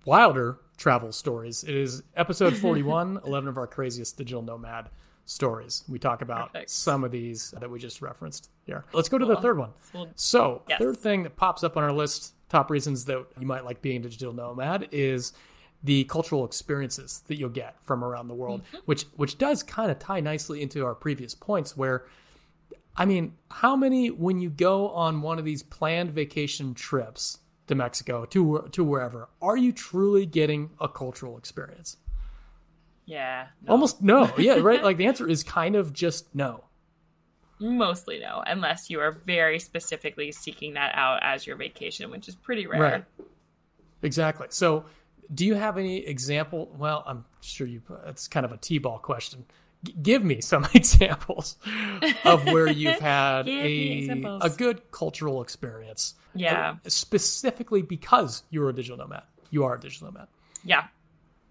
wilder 0.04 0.58
travel 0.76 1.12
stories, 1.12 1.64
it 1.64 1.74
is 1.74 2.02
episode 2.16 2.56
41, 2.56 3.20
11 3.26 3.48
of 3.48 3.56
our 3.56 3.66
craziest 3.66 4.18
digital 4.18 4.42
nomad 4.42 4.90
stories. 5.26 5.84
We 5.88 5.98
talk 5.98 6.22
about 6.22 6.52
Perfect. 6.52 6.70
some 6.70 7.04
of 7.04 7.10
these 7.10 7.52
that 7.52 7.70
we 7.70 7.78
just 7.78 8.02
referenced 8.02 8.50
here. 8.64 8.84
Let's 8.92 9.08
go 9.08 9.18
to 9.18 9.24
the 9.26 9.36
third 9.36 9.58
one. 9.58 9.70
Well, 9.92 10.08
So, 10.16 10.62
Yes. 10.68 10.78
third 10.78 10.96
thing 10.98 11.22
that 11.22 11.36
pops 11.36 11.64
up 11.64 11.76
on 11.76 11.82
our 11.82 11.92
list, 11.92 12.34
top 12.48 12.70
reasons 12.70 13.06
that 13.06 13.24
you 13.40 13.46
might 13.46 13.64
like 13.64 13.80
being 13.82 13.98
a 14.04 14.08
digital 14.08 14.32
nomad 14.34 14.88
is 14.92 15.32
the 15.82 16.04
cultural 16.04 16.44
experiences 16.44 17.22
that 17.26 17.38
you'll 17.38 17.48
get 17.50 17.76
from 17.82 18.02
around 18.04 18.28
the 18.28 18.34
world, 18.34 18.62
Mm-hmm. 18.64 18.76
which 18.86 19.02
which 19.16 19.38
does 19.38 19.62
kind 19.62 19.90
of 19.90 19.98
tie 19.98 20.20
nicely 20.20 20.62
into 20.62 20.84
our 20.84 20.94
previous 20.94 21.34
points 21.34 21.76
where 21.76 22.06
I 22.96 23.04
mean, 23.06 23.34
how 23.50 23.74
many 23.76 24.08
when 24.10 24.38
you 24.40 24.50
go 24.50 24.88
on 24.90 25.20
one 25.20 25.38
of 25.38 25.44
these 25.44 25.62
planned 25.62 26.12
vacation 26.12 26.74
trips 26.74 27.38
to 27.66 27.74
Mexico, 27.74 28.24
to 28.26 28.68
to 28.72 28.84
wherever, 28.84 29.28
are 29.42 29.56
you 29.56 29.72
truly 29.72 30.26
getting 30.26 30.70
a 30.80 30.88
cultural 30.88 31.36
experience? 31.36 31.96
Yeah, 33.06 33.46
no. 33.62 33.72
Almost 33.72 34.02
no. 34.02 34.32
Yeah, 34.38 34.54
right? 34.56 34.82
Like 34.88 34.96
the 34.96 35.06
answer 35.06 35.28
is 35.28 35.42
kind 35.42 35.76
of 35.76 35.92
just 35.92 36.34
no. 36.34 36.64
mostly 37.60 38.18
no, 38.18 38.42
unless 38.46 38.90
you 38.90 39.00
are 39.00 39.12
very 39.12 39.58
specifically 39.58 40.32
seeking 40.32 40.74
that 40.74 40.94
out 40.94 41.20
as 41.22 41.46
your 41.46 41.56
vacation, 41.56 42.10
which 42.10 42.28
is 42.28 42.34
pretty 42.34 42.66
rare. 42.66 42.80
Right. 42.80 43.04
Exactly. 44.02 44.48
So, 44.50 44.84
do 45.32 45.46
you 45.46 45.54
have 45.54 45.78
any 45.78 45.98
example? 45.98 46.74
Well, 46.76 47.02
I'm 47.06 47.24
sure 47.40 47.66
you. 47.66 47.82
It's 48.06 48.28
kind 48.28 48.44
of 48.44 48.52
a 48.52 48.56
t-ball 48.58 48.98
question. 48.98 49.46
G- 49.82 49.94
give 50.02 50.22
me 50.24 50.40
some 50.40 50.66
examples 50.74 51.56
of 52.24 52.44
where 52.46 52.68
you've 52.68 53.00
had 53.00 53.48
a 53.48 54.08
a 54.42 54.50
good 54.50 54.90
cultural 54.90 55.42
experience. 55.42 56.14
Yeah. 56.34 56.70
Uh, 56.84 56.88
specifically 56.88 57.82
because 57.82 58.42
you're 58.50 58.68
a 58.68 58.74
digital 58.74 58.98
nomad. 58.98 59.22
You 59.50 59.64
are 59.64 59.74
a 59.76 59.80
digital 59.80 60.08
nomad. 60.08 60.28
Yeah, 60.64 60.84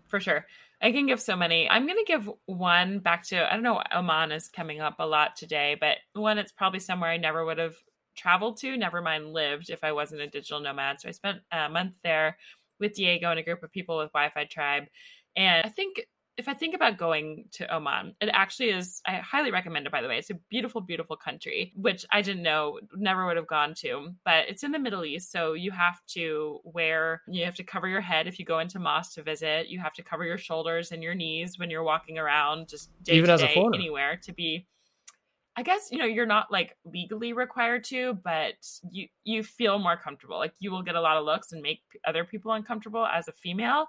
for 0.08 0.20
sure. 0.20 0.46
I 0.84 0.92
can 0.92 1.08
give 1.08 1.22
so 1.22 1.38
many. 1.38 1.70
I'm 1.70 1.88
going 1.88 1.98
to 1.98 2.04
give 2.06 2.30
one 2.46 3.00
back 3.00 3.26
to, 3.28 3.50
I 3.50 3.54
don't 3.54 3.64
know, 3.64 3.82
Oman 3.96 4.34
is 4.34 4.50
coming 4.50 4.82
up 4.82 4.96
a 5.00 5.08
lot 5.08 5.38
today, 5.38 5.78
but 5.80 5.98
one, 6.14 6.38
it's 6.38 6.52
probably 6.52 6.82
somewhere 6.82 7.10
I 7.10 7.16
never 7.16 7.46
would 7.46 7.58
have 7.58 7.76
traveled 8.18 8.58
to, 8.58 8.76
never 8.76 9.02
mind 9.02 9.32
lived 9.32 9.70
if 9.70 9.82
I 9.82 9.94
wasn't 9.94 10.22
a 10.22 10.28
digital 10.28 10.60
nomad. 10.60 11.00
So 11.00 11.08
I 11.08 11.14
spent 11.14 11.40
a 11.54 11.70
month 11.70 11.96
there 12.04 12.38
with 12.82 12.96
Diego 12.96 13.32
and 13.32 13.40
a 13.40 13.44
group 13.44 13.64
of 13.64 13.72
people 13.72 13.98
with 13.98 14.12
Wi 14.12 14.30
Fi 14.32 14.44
Tribe. 14.44 14.84
And 15.38 15.66
I 15.66 15.70
think 15.70 16.06
if 16.36 16.48
I 16.48 16.54
think 16.54 16.74
about 16.74 16.98
going 16.98 17.46
to 17.54 17.74
Oman, 17.74 18.16
it 18.20 18.30
actually 18.34 18.70
is, 18.70 19.02
I 19.06 19.18
highly 19.18 19.52
recommend 19.52 19.86
it, 19.86 19.92
by 19.92 20.02
the 20.02 20.08
way. 20.08 20.18
It's 20.18 20.32
a 20.32 20.40
beautiful, 20.50 20.82
beautiful 20.82 21.16
country, 21.16 21.72
which 21.76 22.06
I 22.12 22.24
didn't 22.24 22.42
know, 22.42 22.80
never 22.96 23.26
would 23.28 23.38
have 23.38 23.48
gone 23.48 23.76
to, 23.80 24.16
but 24.26 24.50
it's 24.50 24.64
in 24.64 24.72
the 24.72 24.80
Middle 24.80 25.06
East. 25.06 25.32
So 25.32 25.54
you 25.54 25.72
have 25.72 26.04
to 26.10 26.60
wear, 26.64 27.22
you 27.28 27.46
have 27.46 27.56
to 27.56 27.64
cover 27.64 27.88
your 27.88 28.02
head 28.02 28.28
if 28.28 28.40
you 28.40 28.46
go 28.46 28.60
into 28.60 28.80
mosque 28.80 29.14
to 29.14 29.24
visit. 29.24 29.70
You 29.70 29.80
have 29.80 29.94
to 29.94 30.04
cover 30.04 30.26
your 30.26 30.40
shoulders 30.40 30.92
and 30.92 31.04
your 31.04 31.14
knees 31.14 31.60
when 31.60 31.70
you're 31.70 31.84
walking 31.84 32.18
around, 32.18 32.68
just 32.68 32.90
day 33.04 33.14
Even 33.14 33.28
to 33.28 33.34
as 33.34 33.44
a 33.44 33.48
day, 33.48 33.66
anywhere 33.74 34.20
to 34.24 34.34
be. 34.34 34.66
I 35.56 35.62
guess 35.62 35.90
you 35.92 36.00
know 36.00 36.06
you're 36.06 36.26
not 36.26 36.52
like 36.52 36.76
legally 36.84 37.32
required 37.32 37.84
to, 37.86 38.16
but 38.24 38.56
you 38.90 39.08
you 39.24 39.44
feel 39.44 39.78
more 39.78 39.96
comfortable. 39.96 40.38
Like 40.38 40.54
you 40.58 40.72
will 40.72 40.82
get 40.82 40.96
a 40.96 41.02
lot 41.02 41.16
of 41.16 41.26
looks 41.26 41.52
and 41.52 41.62
make 41.62 41.82
other 42.08 42.24
people 42.24 42.52
uncomfortable 42.54 43.06
as 43.06 43.28
a 43.28 43.32
female 43.34 43.86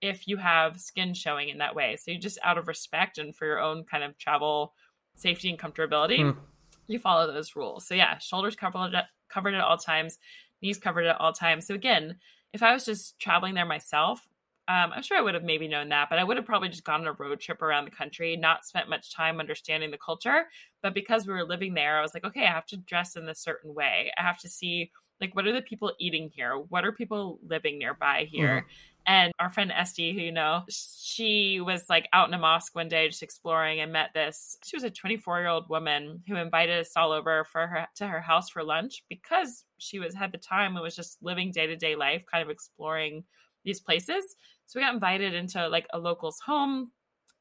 if 0.00 0.28
you 0.28 0.36
have 0.36 0.80
skin 0.80 1.14
showing 1.14 1.48
in 1.48 1.58
that 1.58 1.74
way. 1.74 1.96
So 1.96 2.10
you 2.10 2.18
just 2.18 2.38
out 2.42 2.58
of 2.58 2.68
respect 2.68 3.18
and 3.18 3.34
for 3.34 3.46
your 3.46 3.60
own 3.60 3.84
kind 3.84 4.04
of 4.04 4.16
travel 4.18 4.74
safety 5.14 5.50
and 5.50 5.58
comfortability, 5.58 6.32
Hmm. 6.32 6.38
you 6.86 6.98
follow 6.98 7.32
those 7.32 7.56
rules. 7.56 7.86
So 7.86 7.94
yeah, 7.94 8.18
shoulders 8.18 8.56
covered 8.56 8.94
at, 8.94 9.06
covered 9.28 9.54
at 9.54 9.60
all 9.60 9.76
times, 9.76 10.18
knees 10.62 10.78
covered 10.78 11.06
at 11.06 11.20
all 11.20 11.32
times. 11.32 11.66
So 11.66 11.74
again, 11.74 12.16
if 12.52 12.62
I 12.62 12.72
was 12.72 12.84
just 12.84 13.18
traveling 13.18 13.54
there 13.54 13.66
myself, 13.66 14.26
um, 14.68 14.92
I'm 14.94 15.02
sure 15.02 15.16
I 15.16 15.22
would 15.22 15.34
have 15.34 15.44
maybe 15.44 15.66
known 15.66 15.88
that, 15.88 16.10
but 16.10 16.18
I 16.18 16.24
would 16.24 16.36
have 16.36 16.44
probably 16.44 16.68
just 16.68 16.84
gone 16.84 17.00
on 17.00 17.06
a 17.06 17.12
road 17.12 17.40
trip 17.40 17.62
around 17.62 17.86
the 17.86 17.90
country, 17.90 18.36
not 18.36 18.66
spent 18.66 18.88
much 18.88 19.14
time 19.14 19.40
understanding 19.40 19.90
the 19.90 19.98
culture. 19.98 20.44
But 20.82 20.92
because 20.92 21.26
we 21.26 21.32
were 21.32 21.44
living 21.44 21.72
there, 21.72 21.98
I 21.98 22.02
was 22.02 22.12
like, 22.12 22.24
okay, 22.24 22.46
I 22.46 22.50
have 22.52 22.66
to 22.66 22.76
dress 22.76 23.16
in 23.16 23.28
a 23.28 23.34
certain 23.34 23.74
way. 23.74 24.12
I 24.18 24.22
have 24.22 24.38
to 24.40 24.48
see 24.48 24.90
like 25.20 25.34
what 25.34 25.46
are 25.46 25.52
the 25.52 25.62
people 25.62 25.92
eating 25.98 26.30
here? 26.34 26.56
What 26.56 26.84
are 26.84 26.92
people 26.92 27.40
living 27.46 27.78
nearby 27.78 28.28
here? 28.30 28.66
And 29.06 29.32
our 29.38 29.48
friend 29.48 29.72
Esty, 29.72 30.12
who 30.12 30.20
you 30.20 30.32
know, 30.32 30.64
she 30.68 31.60
was 31.60 31.88
like 31.88 32.08
out 32.12 32.28
in 32.28 32.34
a 32.34 32.38
mosque 32.38 32.74
one 32.74 32.88
day 32.88 33.08
just 33.08 33.22
exploring 33.22 33.80
and 33.80 33.92
met 33.92 34.10
this. 34.14 34.56
She 34.64 34.76
was 34.76 34.84
a 34.84 34.90
24 34.90 35.38
year 35.38 35.48
old 35.48 35.68
woman 35.68 36.22
who 36.28 36.36
invited 36.36 36.78
us 36.78 36.92
all 36.94 37.12
over 37.12 37.44
for 37.44 37.66
her 37.66 37.86
to 37.96 38.06
her 38.06 38.20
house 38.20 38.50
for 38.50 38.62
lunch 38.62 39.02
because 39.08 39.64
she 39.78 39.98
was 39.98 40.14
had 40.14 40.32
the 40.32 40.38
time 40.38 40.74
and 40.76 40.82
was 40.82 40.94
just 40.94 41.22
living 41.22 41.52
day 41.52 41.66
to 41.66 41.76
day 41.76 41.96
life, 41.96 42.24
kind 42.30 42.42
of 42.42 42.50
exploring 42.50 43.24
these 43.64 43.80
places. 43.80 44.36
So 44.66 44.78
we 44.78 44.84
got 44.84 44.94
invited 44.94 45.32
into 45.32 45.68
like 45.68 45.86
a 45.92 45.98
local's 45.98 46.40
home. 46.44 46.92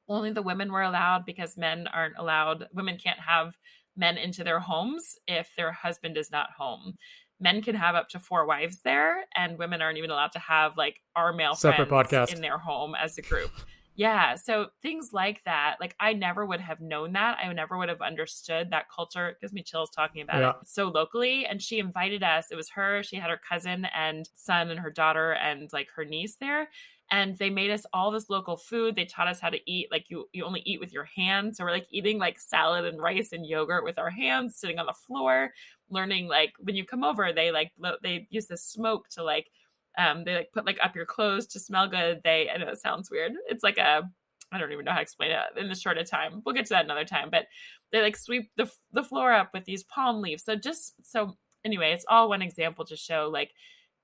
Only 0.07 0.31
the 0.31 0.41
women 0.41 0.71
were 0.71 0.83
allowed 0.83 1.25
because 1.25 1.57
men 1.57 1.87
aren't 1.87 2.17
allowed. 2.17 2.67
Women 2.73 2.97
can't 2.97 3.19
have 3.19 3.57
men 3.97 4.17
into 4.17 4.43
their 4.43 4.59
homes 4.59 5.17
if 5.27 5.51
their 5.57 5.71
husband 5.71 6.17
is 6.17 6.31
not 6.31 6.51
home. 6.57 6.95
Men 7.39 7.61
can 7.61 7.75
have 7.75 7.95
up 7.95 8.09
to 8.09 8.19
four 8.19 8.45
wives 8.45 8.81
there, 8.83 9.25
and 9.35 9.57
women 9.59 9.81
aren't 9.81 9.97
even 9.97 10.09
allowed 10.09 10.31
to 10.33 10.39
have 10.39 10.75
like 10.77 11.01
our 11.15 11.33
male 11.33 11.55
Separate 11.55 11.87
friends 11.89 12.09
podcast. 12.09 12.33
in 12.33 12.41
their 12.41 12.57
home 12.57 12.95
as 12.95 13.17
a 13.17 13.21
group. 13.21 13.51
Yeah, 13.95 14.35
so 14.35 14.67
things 14.83 15.09
like 15.11 15.43
that, 15.45 15.77
like 15.79 15.95
I 15.99 16.13
never 16.13 16.45
would 16.45 16.61
have 16.61 16.79
known 16.79 17.13
that. 17.13 17.39
I 17.43 17.51
never 17.51 17.77
would 17.79 17.89
have 17.89 18.01
understood 18.01 18.69
that 18.69 18.85
culture. 18.95 19.29
It 19.29 19.37
gives 19.41 19.53
me 19.53 19.63
chills 19.63 19.89
talking 19.89 20.21
about 20.21 20.39
Yeah. 20.41 20.49
it 20.51 20.67
so 20.67 20.89
locally. 20.89 21.47
And 21.47 21.59
she 21.59 21.79
invited 21.79 22.21
us. 22.21 22.51
It 22.51 22.55
was 22.55 22.69
her. 22.71 23.01
She 23.01 23.15
had 23.15 23.31
her 23.31 23.37
cousin 23.49 23.85
and 23.95 24.29
son 24.35 24.69
and 24.69 24.79
her 24.79 24.91
daughter 24.91 25.31
and 25.31 25.67
like 25.73 25.87
her 25.95 26.05
niece 26.05 26.35
there 26.39 26.69
and 27.09 27.37
they 27.37 27.49
made 27.49 27.71
us 27.71 27.85
all 27.93 28.11
this 28.11 28.29
local 28.29 28.57
food. 28.57 28.95
They 28.95 29.05
taught 29.05 29.29
us 29.29 29.39
how 29.39 29.49
to 29.49 29.59
eat. 29.65 29.87
Like 29.89 30.09
you, 30.09 30.27
you 30.33 30.43
only 30.43 30.61
eat 30.65 30.79
with 30.81 30.91
your 30.91 31.05
hands. 31.15 31.57
So 31.57 31.63
we're 31.63 31.71
like 31.71 31.87
eating 31.89 32.19
like 32.19 32.37
salad 32.37 32.83
and 32.85 33.01
rice 33.01 33.31
and 33.31 33.45
yogurt 33.45 33.85
with 33.85 33.97
our 33.97 34.09
hands, 34.09 34.57
sitting 34.57 34.77
on 34.77 34.85
the 34.85 34.93
floor, 34.93 35.53
learning 35.89 36.27
like 36.27 36.53
when 36.59 36.75
you 36.75 36.85
come 36.85 37.03
over, 37.03 37.31
they 37.33 37.51
like 37.51 37.71
they 38.01 38.27
use 38.29 38.47
the 38.47 38.57
smoke 38.57 39.09
to 39.09 39.23
like, 39.23 39.49
um, 39.97 40.23
they 40.23 40.35
like 40.35 40.51
put 40.51 40.65
like 40.65 40.79
up 40.83 40.95
your 40.95 41.05
clothes 41.05 41.47
to 41.47 41.59
smell 41.59 41.87
good. 41.87 42.21
They, 42.23 42.49
I 42.49 42.57
know 42.57 42.67
it 42.67 42.79
sounds 42.79 43.09
weird. 43.09 43.33
It's 43.47 43.63
like 43.63 43.77
a, 43.77 44.09
I 44.51 44.57
don't 44.57 44.71
even 44.71 44.85
know 44.85 44.91
how 44.91 44.97
to 44.97 45.03
explain 45.03 45.31
it 45.31 45.39
in 45.57 45.69
the 45.69 45.75
short 45.75 45.97
of 45.97 46.09
time. 46.09 46.41
We'll 46.45 46.55
get 46.55 46.65
to 46.67 46.73
that 46.73 46.85
another 46.85 47.05
time. 47.05 47.29
But 47.29 47.47
they 47.91 48.01
like 48.01 48.17
sweep 48.17 48.51
the 48.55 48.71
the 48.91 49.03
floor 49.03 49.31
up 49.33 49.51
with 49.53 49.65
these 49.65 49.83
palm 49.83 50.21
leaves. 50.21 50.43
So 50.43 50.55
just 50.55 50.93
so 51.03 51.37
anyway, 51.65 51.91
it's 51.91 52.05
all 52.07 52.29
one 52.29 52.41
example 52.41 52.85
to 52.85 52.95
show 52.95 53.29
like 53.31 53.51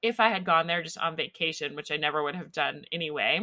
if 0.01 0.19
I 0.19 0.29
had 0.29 0.45
gone 0.45 0.67
there 0.67 0.83
just 0.83 0.97
on 0.97 1.15
vacation, 1.15 1.75
which 1.75 1.91
I 1.91 1.97
never 1.97 2.21
would 2.23 2.35
have 2.35 2.51
done 2.51 2.83
anyway, 2.91 3.39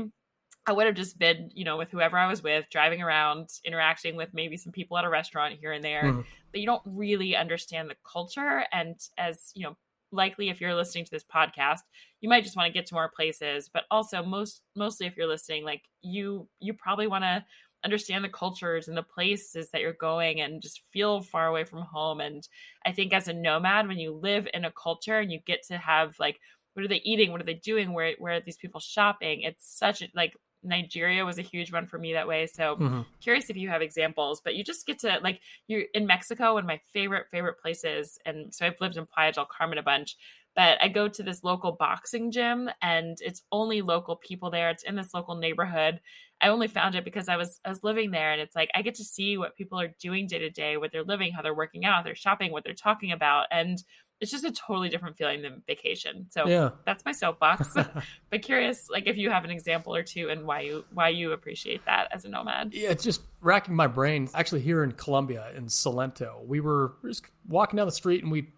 I 0.67 0.73
would 0.73 0.87
have 0.87 0.95
just 0.95 1.19
been, 1.19 1.51
you 1.55 1.65
know, 1.65 1.79
with 1.79 1.91
whoever 1.91 2.19
I 2.19 2.27
was 2.27 2.43
with, 2.43 2.67
driving 2.71 3.01
around, 3.01 3.49
interacting 3.65 4.15
with 4.15 4.35
maybe 4.35 4.59
some 4.59 4.73
people 4.73 4.99
at 4.99 5.07
a 5.07 5.09
restaurant 5.09 5.59
here 5.59 5.73
and 5.73 5.83
there. 5.83 6.03
Mhm. 6.03 6.25
You 6.53 6.67
don't 6.67 6.83
really 6.85 7.37
understand 7.37 7.91
the 7.91 7.97
culture. 8.11 8.65
And 8.73 8.97
as, 9.19 9.53
you 9.55 9.65
know, 9.65 9.77
likely 10.13 10.49
if 10.49 10.61
you're 10.61 10.75
listening 10.75 11.05
to 11.05 11.11
this 11.11 11.25
podcast, 11.25 11.81
you 12.21 12.29
might 12.29 12.45
just 12.45 12.57
want 12.57 12.67
to 12.67 12.73
get 12.73 12.87
to 12.87 12.95
more 12.95 13.11
places. 13.15 13.71
But 13.73 13.85
also 13.91 14.23
most 14.23 14.63
mostly 14.77 15.07
if 15.07 15.17
you're 15.17 15.27
listening, 15.27 15.65
like 15.65 15.83
you 16.03 16.49
you 16.59 16.75
probably 16.75 17.07
want 17.07 17.25
to 17.25 17.45
understand 17.85 18.25
the 18.25 18.29
cultures 18.29 18.89
and 18.89 18.97
the 18.97 19.03
places 19.03 19.71
that 19.71 19.81
you're 19.81 19.95
going 19.95 20.41
and 20.41 20.61
just 20.61 20.83
feel 20.93 21.23
far 21.23 21.47
away 21.47 21.65
from 21.65 21.81
home. 21.81 22.21
And 22.21 22.47
I 22.85 22.93
think 22.93 23.13
as 23.13 23.29
a 23.29 23.33
nomad, 23.33 23.89
when 23.89 23.99
you 23.99 24.13
live 24.13 24.47
in 24.53 24.65
a 24.65 24.73
culture 24.73 25.19
and 25.19 25.33
you 25.33 25.41
get 25.47 25.63
to 25.69 25.79
have 25.79 26.15
like, 26.19 26.39
what 26.75 26.85
are 26.85 26.89
they 26.89 27.01
eating? 27.05 27.33
What 27.33 27.41
are 27.41 27.45
they 27.45 27.55
doing? 27.55 27.93
Where 27.93 28.15
where 28.19 28.35
are 28.35 28.41
these 28.41 28.57
people 28.57 28.81
shopping? 28.81 29.43
It's 29.43 29.67
such 29.79 30.03
a 30.03 30.09
like 30.15 30.35
Nigeria 30.63 31.25
was 31.25 31.39
a 31.39 31.43
huge 31.43 31.73
one 31.73 31.87
for 31.87 31.99
me 31.99 32.13
that 32.15 32.29
way. 32.29 32.47
So 32.47 32.79
Mhm. 32.79 33.05
curious 33.21 33.51
if 33.51 33.57
you 33.57 33.69
have 33.69 33.83
examples, 33.83 34.41
but 34.43 34.55
you 34.55 34.65
just 34.65 34.87
get 34.87 34.99
to 35.01 35.19
like 35.23 35.41
you're 35.69 35.85
in 35.95 36.07
Mexico, 36.07 36.55
one 36.55 36.65
of 36.65 36.67
my 36.67 36.81
favorite 36.93 37.27
favorite 37.31 37.61
places, 37.61 38.19
and 38.25 38.55
so 38.55 38.67
I've 38.67 38.81
lived 38.81 38.97
in 38.97 39.07
Playa 39.07 39.33
del 39.33 39.47
Carmen 39.47 39.79
a 39.79 39.83
bunch. 39.83 40.17
But 40.57 40.83
I 40.83 40.89
go 40.89 41.07
to 41.09 41.23
this 41.23 41.45
local 41.45 41.73
boxing 41.73 42.33
gym, 42.33 42.71
and 42.83 43.17
it's 43.21 43.43
only 43.53 43.83
local 43.83 44.17
people 44.17 44.51
there. 44.51 44.69
It's 44.71 44.83
in 44.83 44.97
this 44.97 45.15
local 45.15 45.37
neighborhood. 45.37 46.01
I 46.41 46.49
only 46.49 46.67
found 46.69 46.95
it 46.97 47.05
because 47.05 47.29
I 47.29 47.37
was 47.37 47.61
I 47.65 47.69
was 47.69 47.85
living 47.85 48.11
there, 48.11 48.33
and 48.33 48.41
it's 48.41 48.57
like 48.57 48.71
I 48.75 48.83
get 48.83 48.95
to 48.97 49.05
see 49.05 49.37
what 49.39 49.57
people 49.57 49.79
are 49.81 49.95
doing 50.01 50.27
day 50.27 50.39
to 50.39 50.51
day, 50.51 50.77
what 50.77 50.91
they're 50.93 51.05
living, 51.05 51.33
how 51.33 51.43
they're 51.43 51.55
working 51.55 51.85
out, 51.85 52.05
they're 52.05 52.15
shopping, 52.15 52.51
what 52.53 52.65
they're 52.65 52.75
talking 52.75 53.13
about, 53.13 53.47
and 53.51 53.83
it's 54.21 54.31
just 54.31 54.45
a 54.45 54.53
totally 54.53 54.89
different 54.89 55.17
feeling 55.17 55.43
than 55.43 55.63
vacation. 55.67 56.27
So 56.31 56.47
Yeah. 56.47 56.71
that's 56.85 57.05
my 57.05 57.13
soapbox. 57.13 57.75
but 58.31 58.43
curious, 58.43 58.89
like 58.91 59.07
if 59.07 59.17
you 59.17 59.31
have 59.31 59.45
an 59.45 59.51
example 59.51 59.95
or 59.95 60.03
two, 60.03 60.29
and 60.29 60.45
why 60.47 60.61
you 60.61 60.85
why 60.93 61.09
you 61.09 61.33
appreciate 61.33 61.85
that 61.87 62.09
as 62.13 62.25
a 62.25 62.29
nomad. 62.29 62.75
Yeah, 62.75 62.91
it's 62.91 63.03
just 63.05 63.23
racking 63.41 63.75
my 63.75 63.87
brain. 63.87 64.29
Actually, 64.35 64.61
here 64.61 64.85
in 64.85 64.93
Colombia, 64.93 65.51
in 65.57 65.67
Salento, 65.67 66.45
we 66.47 66.61
were, 66.61 66.95
we 67.03 67.09
were 67.09 67.11
just 67.11 67.25
walking 67.49 67.79
down 67.79 67.87
the 67.87 67.93
street 67.93 68.23
and 68.23 68.31
we 68.31 68.49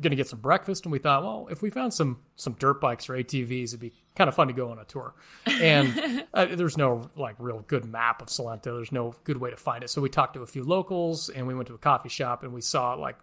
going 0.00 0.10
to 0.10 0.16
get 0.16 0.28
some 0.28 0.40
breakfast, 0.40 0.84
and 0.84 0.92
we 0.92 0.98
thought, 0.98 1.22
well, 1.22 1.48
if 1.50 1.62
we 1.62 1.70
found 1.70 1.94
some 1.94 2.18
some 2.36 2.54
dirt 2.54 2.80
bikes 2.80 3.08
or 3.08 3.14
ATVs, 3.14 3.68
it'd 3.68 3.80
be 3.80 3.92
kind 4.14 4.28
of 4.28 4.34
fun 4.34 4.48
to 4.48 4.52
go 4.52 4.70
on 4.70 4.78
a 4.78 4.84
tour. 4.84 5.14
And 5.46 6.24
uh, 6.34 6.46
there's 6.46 6.76
no 6.76 7.10
like 7.16 7.36
real 7.38 7.64
good 7.66 7.84
map 7.84 8.22
of 8.22 8.28
Salento. 8.28 8.64
There's 8.64 8.92
no 8.92 9.14
good 9.24 9.38
way 9.38 9.50
to 9.50 9.56
find 9.56 9.84
it. 9.84 9.90
So 9.90 10.00
we 10.00 10.08
talked 10.08 10.34
to 10.34 10.42
a 10.42 10.46
few 10.46 10.64
locals, 10.64 11.28
and 11.28 11.46
we 11.46 11.54
went 11.54 11.68
to 11.68 11.74
a 11.74 11.78
coffee 11.78 12.08
shop, 12.08 12.42
and 12.42 12.52
we 12.52 12.60
saw 12.60 12.94
like 12.94 13.18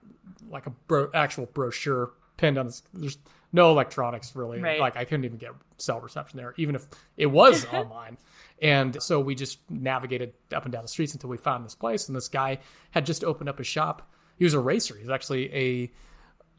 like 0.49 0.67
a 0.67 0.71
bro- 0.71 1.11
actual 1.13 1.45
brochure 1.47 2.11
pinned 2.37 2.57
on 2.57 2.67
this. 2.67 2.83
There's 2.93 3.17
no 3.51 3.71
electronics 3.71 4.35
really. 4.35 4.59
Right. 4.61 4.79
Like 4.79 4.97
I 4.97 5.05
couldn't 5.05 5.25
even 5.25 5.37
get 5.37 5.51
cell 5.77 5.99
reception 5.99 6.37
there, 6.37 6.53
even 6.57 6.75
if 6.75 6.87
it 7.15 7.27
was 7.27 7.65
online. 7.73 8.17
And 8.61 9.01
so 9.01 9.19
we 9.19 9.35
just 9.35 9.59
navigated 9.69 10.33
up 10.53 10.63
and 10.63 10.71
down 10.71 10.81
the 10.81 10.87
streets 10.87 11.13
until 11.13 11.29
we 11.29 11.37
found 11.37 11.63
this 11.63 11.75
place. 11.75 12.07
And 12.07 12.15
this 12.15 12.27
guy 12.27 12.59
had 12.91 13.05
just 13.05 13.23
opened 13.23 13.49
up 13.49 13.59
a 13.59 13.63
shop. 13.63 14.09
He 14.35 14.43
was 14.43 14.53
a 14.53 14.59
racer. 14.59 14.95
He's 14.97 15.09
actually 15.09 15.53
a 15.53 15.91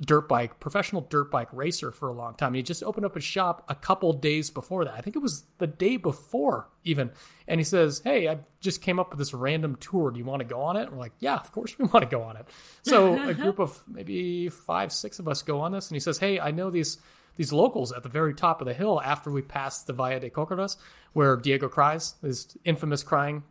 dirt 0.01 0.29
bike, 0.29 0.61
professional 0.61 1.03
dirt 1.03 1.31
bike 1.31 1.49
racer 1.53 1.91
for 1.91 2.09
a 2.09 2.13
long 2.13 2.35
time. 2.35 2.55
He 2.55 2.63
just 2.63 2.83
opened 2.83 3.07
up 3.07 3.17
a 3.17 3.21
shop 3.21 3.65
a 3.69 3.75
couple 3.75 4.13
days 4.13 4.51
before 4.51 4.85
that. 4.85 4.95
I 4.95 5.01
think 5.01 5.17
it 5.17 5.23
was 5.23 5.45
the 5.59 5.67
day 5.67 5.97
before 5.97 6.69
even. 6.85 7.11
And 7.47 7.59
he 7.61 7.65
says, 7.65 8.01
Hey, 8.05 8.29
I 8.29 8.39
just 8.61 8.81
came 8.81 8.99
up 8.99 9.11
with 9.11 9.19
this 9.19 9.35
random 9.35 9.77
tour. 9.77 10.11
Do 10.11 10.19
you 10.19 10.25
want 10.25 10.41
to 10.41 10.47
go 10.47 10.61
on 10.61 10.77
it? 10.77 10.83
And 10.83 10.93
we're 10.93 10.99
like, 10.99 11.15
Yeah, 11.19 11.37
of 11.37 11.51
course 11.53 11.79
we 11.79 11.85
want 11.93 12.09
to 12.09 12.11
go 12.11 12.23
on 12.23 12.37
it. 12.37 12.47
So 12.83 13.21
a 13.21 13.35
group 13.43 13.59
of 13.59 13.81
maybe 13.89 14.49
five, 14.49 14.93
six 14.93 15.19
of 15.19 15.27
us 15.29 15.43
go 15.43 15.61
on 15.61 15.73
this. 15.73 15.89
And 15.89 15.97
he 15.97 16.01
says, 16.01 16.19
Hey, 16.19 16.39
I 16.39 16.51
know 16.51 16.71
these 16.71 16.99
these 17.37 17.53
locals 17.53 17.93
at 17.93 18.03
the 18.03 18.09
very 18.09 18.35
top 18.35 18.61
of 18.61 18.67
the 18.67 18.75
hill 18.75 19.01
after 19.01 19.31
we 19.31 19.43
pass 19.43 19.85
the 19.85 19.93
Valle 19.93 20.19
de 20.19 20.29
Cocoras, 20.29 20.77
where 21.13 21.37
Diego 21.37 21.69
cries, 21.69 22.17
his 22.21 22.57
infamous 22.65 23.05
crying 23.05 23.45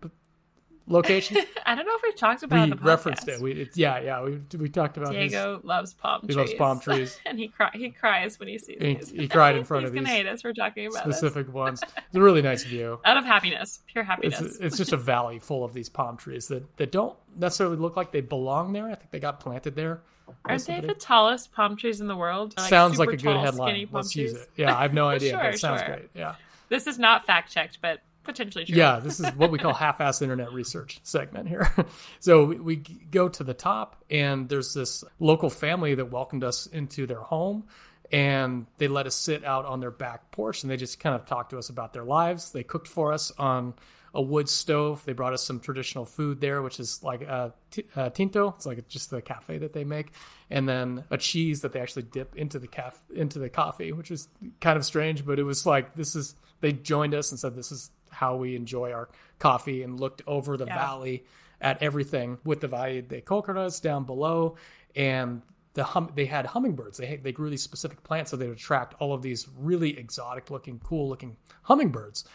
location. 0.88 1.38
I 1.66 1.76
don't 1.76 1.86
know 1.86 1.96
if 1.96 2.02
we've 2.04 2.16
talked 2.16 2.44
about 2.44 2.70
we 2.70 2.76
referenced 2.88 3.28
it. 3.28 3.40
We, 3.42 3.52
it, 3.54 3.78
yeah, 3.78 4.00
yeah, 4.00 4.24
we 4.24 4.40
we 4.58 4.70
talked 4.70 4.98
about 4.98 5.14
his- 5.14 5.32
Diego 5.32 5.60
loves 5.64 5.94
palm 5.94 6.22
he 6.22 6.28
trees. 6.28 6.36
He 6.36 6.40
loves 6.42 6.54
palm 6.56 6.80
trees. 6.82 7.20
and 7.26 7.38
he 7.38 7.50
cry 7.50 7.70
he 7.74 7.90
cries 7.92 8.40
when 8.40 8.48
he 8.50 8.58
sees 8.58 8.78
He- 8.82 8.94
these. 8.96 9.10
he 9.12 9.28
cried 9.28 9.56
in 9.56 9.64
front 9.66 9.84
He's 9.84 9.90
of 9.90 9.96
gonna 9.96 10.08
these 10.08 10.16
hate 10.16 10.28
us 10.28 10.42
for 10.42 10.54
talking 10.54 10.88
about 10.88 11.06
this. 11.06 11.18
specific 11.18 11.54
ones. 11.54 11.82
It's 11.84 12.16
a 12.16 12.22
really 12.22 12.42
nice 12.42 12.64
view. 12.64 13.00
Out 13.06 13.18
of 13.18 13.26
happiness, 13.26 13.80
pure 13.88 14.04
happiness. 14.04 14.40
It's, 14.42 14.58
it's 14.58 14.78
just 14.78 14.94
a 14.94 14.98
valley 14.98 15.40
full 15.40 15.64
of 15.64 15.74
these 15.74 15.90
palm 15.90 16.18
trees 16.18 16.48
that, 16.48 16.78
that 16.78 16.92
don't 16.92 17.16
necessarily 17.36 17.78
look 17.78 17.96
like 17.96 18.12
they 18.12 18.22
belong 18.22 18.74
there. 18.74 18.88
I 18.88 18.96
think 18.96 19.12
they 19.12 19.20
got 19.20 19.40
planted 19.40 19.76
there. 19.76 20.02
Aren't 20.44 20.66
they 20.66 20.82
the 20.82 20.94
tallest 20.94 21.54
palm 21.54 21.78
trees 21.78 22.02
in 22.02 22.08
the 22.08 22.16
world? 22.16 22.54
Like, 22.58 22.70
sounds 22.70 23.00
like 23.00 23.10
a 23.10 23.18
good 23.18 23.24
tall, 23.34 23.44
headline. 23.44 23.88
Let's 23.92 24.14
use 24.16 24.34
it. 24.34 24.50
Yeah, 24.58 24.76
I 24.78 24.82
have 24.82 24.94
no 24.94 25.08
idea, 25.08 25.34
but 25.34 25.42
Sure, 25.42 25.50
it 25.52 25.60
sounds 25.60 25.82
sure. 25.82 25.90
great. 25.90 26.10
Yeah. 26.14 26.36
This 26.68 26.86
is 26.86 27.00
not 27.00 27.26
fact 27.26 27.50
checked, 27.50 27.80
but 27.82 28.02
potentially 28.28 28.66
true. 28.66 28.76
Yeah, 28.76 29.00
this 29.00 29.20
is 29.20 29.28
what 29.36 29.50
we 29.50 29.58
call 29.58 29.74
half-ass 29.74 30.22
internet 30.22 30.54
research 30.54 31.00
segment 31.04 31.48
here. 31.48 31.74
so 32.20 32.46
we, 32.46 32.76
go 32.76 33.30
to 33.30 33.44
the 33.44 33.54
top, 33.54 34.04
and 34.12 34.50
there's 34.50 34.74
this 34.74 35.04
local 35.20 35.50
family 35.50 35.96
that 35.96 36.12
welcomed 36.12 36.44
us 36.44 36.68
into 36.68 37.08
their 37.08 37.22
home, 37.22 37.64
and 38.12 38.68
they 38.78 38.88
let 38.88 39.08
us 39.08 39.16
sit 39.16 39.44
out 39.44 39.66
on 39.66 39.80
their 39.80 39.92
back 39.92 40.32
porch, 40.32 40.62
and 40.62 40.72
they 40.72 40.78
just 40.78 41.00
kind 41.00 41.16
of 41.16 41.26
talked 41.26 41.50
to 41.50 41.58
us 41.58 41.70
about 41.70 41.94
their 41.94 42.04
lives. 42.04 42.52
They 42.52 42.64
cooked 42.64 42.88
for 42.88 43.12
us 43.12 43.32
on 43.40 43.74
a 44.14 44.22
wood 44.22 44.50
stove. 44.50 45.04
They 45.06 45.14
brought 45.14 45.34
us 45.34 45.44
some 45.44 45.60
traditional 45.60 46.06
food 46.06 46.42
there, 46.42 46.62
which 46.62 46.80
is 46.80 47.04
like 47.04 47.22
a 47.22 47.54
t- 47.72 47.86
uh, 47.96 48.10
tinto. 48.10 48.54
It's 48.58 48.66
like 48.66 48.88
just 48.88 49.10
the 49.10 49.22
cafe 49.22 49.58
that 49.60 49.74
they 49.74 49.84
make, 49.84 50.12
and 50.50 50.68
then 50.68 51.04
a 51.10 51.18
cheese 51.18 51.62
that 51.62 51.74
they 51.74 51.80
actually 51.80 52.04
dip 52.04 52.36
into 52.36 52.60
the 52.60 52.68
caf- 52.68 53.06
into 53.14 53.40
the 53.40 53.50
coffee, 53.50 53.92
which 53.92 54.10
was 54.10 54.28
kind 54.60 54.78
of 54.78 54.86
strange, 54.86 55.26
but 55.26 55.40
it 55.40 55.44
was 55.44 55.66
like 55.66 55.96
this 55.96 56.16
is. 56.16 56.36
They 56.60 56.74
joined 56.74 57.14
us 57.14 57.30
and 57.30 57.40
said 57.40 57.54
this 57.54 57.72
is 57.72 57.92
how 58.18 58.36
we 58.36 58.56
enjoy 58.56 58.92
our 58.92 59.10
coffee, 59.40 59.82
and 59.84 60.00
looked 60.00 60.22
over 60.28 60.58
the 60.58 60.66
Yeah. 60.66 60.76
valley 60.76 61.26
at 61.60 61.82
everything 61.82 62.38
with 62.44 62.60
the 62.62 62.68
Valle 62.68 63.02
de 63.02 63.22
Cocoras 63.22 63.82
down 63.82 64.04
below, 64.04 64.56
and 64.96 65.42
the 65.74 65.84
hum- 65.84 66.12
they 66.16 66.26
had 66.26 66.48
hummingbirds. 66.48 66.98
They 66.98 67.18
they 67.18 67.32
grew 67.32 67.50
these 67.50 67.64
specific 67.64 68.04
plants 68.04 68.32
so 68.32 68.38
they 68.38 68.48
would 68.48 68.58
attract 68.58 68.96
all 69.00 69.14
of 69.14 69.22
these 69.22 69.48
really 69.58 69.98
exotic 69.98 70.50
looking, 70.52 70.80
cool 70.84 71.08
looking 71.10 71.38
hummingbirds. 71.64 72.26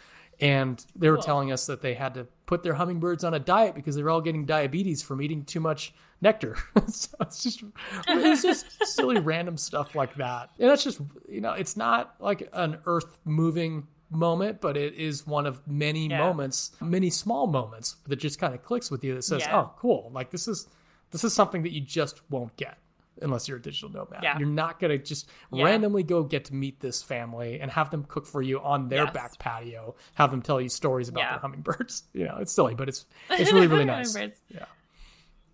And 0.40 0.84
they 0.96 1.08
were 1.10 1.16
Cool. 1.16 1.24
telling 1.24 1.52
us 1.52 1.66
that 1.66 1.82
they 1.82 1.94
had 1.94 2.14
to 2.14 2.26
put 2.46 2.62
their 2.64 2.74
hummingbirds 2.74 3.22
on 3.22 3.32
a 3.34 3.38
diet 3.38 3.74
because 3.76 3.94
they 3.94 4.02
were 4.02 4.10
all 4.10 4.20
getting 4.20 4.44
diabetes 4.44 5.00
from 5.02 5.20
eating 5.22 5.44
too 5.44 5.60
much 5.60 5.92
nectar. 6.20 6.56
so 6.88 7.16
it's 7.20 7.42
just 7.44 7.62
it's 8.08 8.42
just 8.42 8.66
silly 8.96 9.20
random 9.20 9.56
stuff 9.56 9.94
like 9.94 10.16
that. 10.16 10.50
And 10.58 10.68
that's 10.70 10.82
just 10.84 11.00
you 11.28 11.40
know, 11.40 11.52
it's 11.52 11.76
not 11.76 12.14
like 12.18 12.48
an 12.52 12.78
earth 12.86 13.18
moving 13.24 13.86
moment, 14.12 14.60
but 14.60 14.76
it 14.76 14.94
is 14.94 15.26
one 15.26 15.46
of 15.46 15.66
many 15.66 16.08
Yeah. 16.08 16.18
moments, 16.18 16.70
many 16.80 17.10
small 17.10 17.46
moments 17.46 17.96
that 18.06 18.16
just 18.16 18.38
kind 18.38 18.54
of 18.54 18.62
clicks 18.62 18.90
with 18.90 19.02
you 19.04 19.14
that 19.14 19.22
says, 19.22 19.42
Yeah. 19.42 19.56
"Oh, 19.60 19.72
cool! 19.76 20.10
Like 20.14 20.30
this 20.30 20.46
is 20.48 20.66
this 21.10 21.24
is 21.24 21.32
something 21.34 21.62
that 21.64 21.72
you 21.72 21.80
just 21.80 22.22
won't 22.30 22.56
get 22.56 22.78
unless 23.20 23.46
you're 23.46 23.58
a 23.58 23.62
digital 23.62 23.90
nomad. 23.90 24.22
Yeah. 24.22 24.38
You're 24.38 24.48
not 24.48 24.80
gonna 24.80 24.96
just 24.98 25.28
randomly 25.50 26.02
go 26.02 26.22
get 26.24 26.46
to 26.46 26.54
meet 26.54 26.80
this 26.80 27.02
family 27.02 27.60
and 27.60 27.70
have 27.70 27.90
them 27.90 28.04
cook 28.04 28.26
for 28.26 28.40
you 28.40 28.58
on 28.60 28.88
their 28.88 29.04
Yes. 29.04 29.12
back 29.12 29.38
patio, 29.38 29.94
have 30.14 30.30
them 30.30 30.40
tell 30.42 30.60
you 30.60 30.68
stories 30.70 31.08
about 31.10 31.28
their 31.30 31.38
hummingbirds. 31.38 32.04
You 32.14 32.24
know, 32.24 32.38
it's 32.38 32.52
silly, 32.52 32.74
but 32.74 32.88
it's 32.88 33.04
it's 33.30 33.52
really 33.52 33.66
really 33.66 33.84
nice. 33.84 34.16
Yeah. 34.48 34.64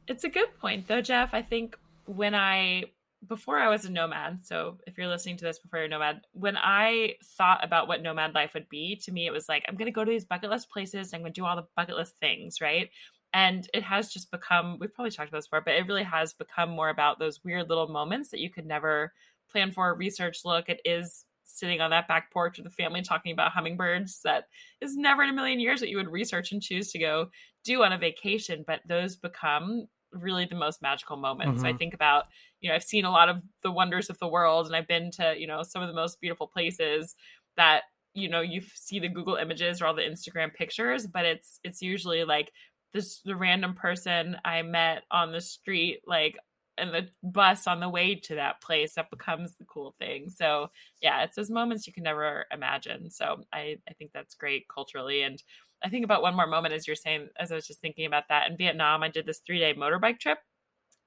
It's 0.06 0.24
a 0.24 0.28
good 0.28 0.56
point, 0.60 0.86
though, 0.86 1.02
Jeff. 1.02 1.34
I 1.34 1.42
think 1.42 1.76
when 2.06 2.34
I, 2.34 2.84
before 3.26 3.58
I 3.58 3.68
was 3.68 3.84
a 3.84 3.90
nomad, 3.90 4.44
so 4.44 4.78
if 4.86 4.96
you're 4.96 5.08
listening 5.08 5.36
to 5.38 5.44
this 5.44 5.58
before 5.58 5.80
you're 5.80 5.86
a 5.86 5.90
nomad, 5.90 6.20
when 6.32 6.56
I 6.56 7.16
thought 7.36 7.64
about 7.64 7.88
what 7.88 8.02
nomad 8.02 8.34
life 8.34 8.54
would 8.54 8.68
be, 8.68 8.96
to 9.04 9.12
me, 9.12 9.26
it 9.26 9.32
was 9.32 9.48
like, 9.48 9.64
I'm 9.68 9.76
going 9.76 9.86
to 9.86 9.92
go 9.92 10.04
to 10.04 10.10
these 10.10 10.24
bucket 10.24 10.50
list 10.50 10.70
places. 10.70 11.12
And 11.12 11.18
I'm 11.18 11.22
going 11.22 11.32
to 11.32 11.40
do 11.40 11.44
all 11.44 11.56
the 11.56 11.66
bucket 11.76 11.96
list 11.96 12.18
things, 12.18 12.60
right? 12.60 12.90
And 13.34 13.68
it 13.74 13.82
has 13.82 14.12
just 14.12 14.30
become, 14.30 14.78
we've 14.80 14.94
probably 14.94 15.10
talked 15.10 15.28
about 15.28 15.38
this 15.38 15.46
before, 15.46 15.62
but 15.62 15.74
it 15.74 15.86
really 15.86 16.04
has 16.04 16.32
become 16.32 16.70
more 16.70 16.88
about 16.88 17.18
those 17.18 17.42
weird 17.44 17.68
little 17.68 17.88
moments 17.88 18.30
that 18.30 18.40
you 18.40 18.50
could 18.50 18.66
never 18.66 19.12
plan 19.50 19.72
for, 19.72 19.94
research, 19.94 20.40
look. 20.44 20.68
It 20.68 20.80
is 20.84 21.24
sitting 21.44 21.80
on 21.80 21.90
that 21.90 22.08
back 22.08 22.30
porch 22.30 22.56
with 22.56 22.64
the 22.64 22.70
family 22.70 23.02
talking 23.02 23.32
about 23.32 23.52
hummingbirds 23.52 24.20
that 24.22 24.44
is 24.80 24.96
never 24.96 25.22
in 25.22 25.30
a 25.30 25.32
million 25.32 25.60
years 25.60 25.80
that 25.80 25.88
you 25.88 25.96
would 25.96 26.10
research 26.10 26.52
and 26.52 26.62
choose 26.62 26.92
to 26.92 26.98
go 26.98 27.30
do 27.64 27.82
on 27.82 27.92
a 27.92 27.98
vacation, 27.98 28.64
but 28.66 28.80
those 28.86 29.16
become 29.16 29.88
really 30.12 30.44
the 30.46 30.54
most 30.54 30.82
magical 30.82 31.16
moments. 31.16 31.64
I 31.64 31.72
Mhm. 31.72 31.78
think 31.78 31.94
about, 31.94 32.26
you 32.60 32.68
know, 32.68 32.74
I've 32.74 32.84
seen 32.84 33.04
a 33.04 33.10
lot 33.10 33.28
of 33.28 33.42
the 33.62 33.70
wonders 33.70 34.10
of 34.10 34.18
the 34.18 34.28
world 34.28 34.66
and 34.66 34.74
I've 34.76 34.88
been 34.88 35.10
to, 35.12 35.34
you 35.38 35.46
know, 35.46 35.62
some 35.62 35.82
of 35.82 35.88
the 35.88 35.94
most 35.94 36.20
beautiful 36.20 36.46
places 36.48 37.14
that, 37.56 37.84
you 38.14 38.28
know, 38.28 38.40
you 38.40 38.60
see 38.60 38.98
the 38.98 39.08
Google 39.08 39.36
images 39.36 39.80
or 39.80 39.86
all 39.86 39.94
the 39.94 40.02
Instagram 40.02 40.52
pictures, 40.54 41.06
but 41.06 41.24
it's 41.24 41.60
it's 41.64 41.82
usually 41.82 42.24
like 42.24 42.52
this 42.92 43.20
the 43.22 43.36
random 43.36 43.74
person 43.74 44.36
I 44.44 44.62
met 44.62 45.04
on 45.10 45.32
the 45.32 45.40
street, 45.40 46.00
like 46.06 46.36
in 46.78 46.92
the 46.92 47.08
bus 47.24 47.66
on 47.66 47.80
the 47.80 47.88
way 47.88 48.14
to 48.14 48.36
that 48.36 48.60
place 48.60 48.94
that 48.94 49.10
becomes 49.10 49.56
the 49.56 49.64
cool 49.64 49.92
thing. 49.98 50.30
So 50.30 50.70
yeah, 51.02 51.24
it's 51.24 51.36
those 51.36 51.50
moments 51.50 51.86
you 51.86 51.92
can 51.92 52.04
never 52.04 52.46
imagine. 52.52 53.10
So 53.10 53.42
I, 53.52 53.78
I 53.88 53.94
think 53.94 54.12
that's 54.12 54.34
great 54.36 54.68
culturally. 54.68 55.22
And 55.22 55.42
I 55.82 55.88
think 55.88 56.04
about 56.04 56.22
one 56.22 56.34
more 56.34 56.46
moment 56.46 56.74
as 56.74 56.86
you're 56.86 56.96
saying, 56.96 57.28
as 57.38 57.52
I 57.52 57.54
was 57.54 57.66
just 57.66 57.80
thinking 57.80 58.06
about 58.06 58.24
that 58.28 58.50
in 58.50 58.56
Vietnam, 58.56 59.02
I 59.02 59.08
did 59.08 59.26
this 59.26 59.40
three 59.46 59.58
day 59.58 59.74
motorbike 59.74 60.18
trip, 60.18 60.38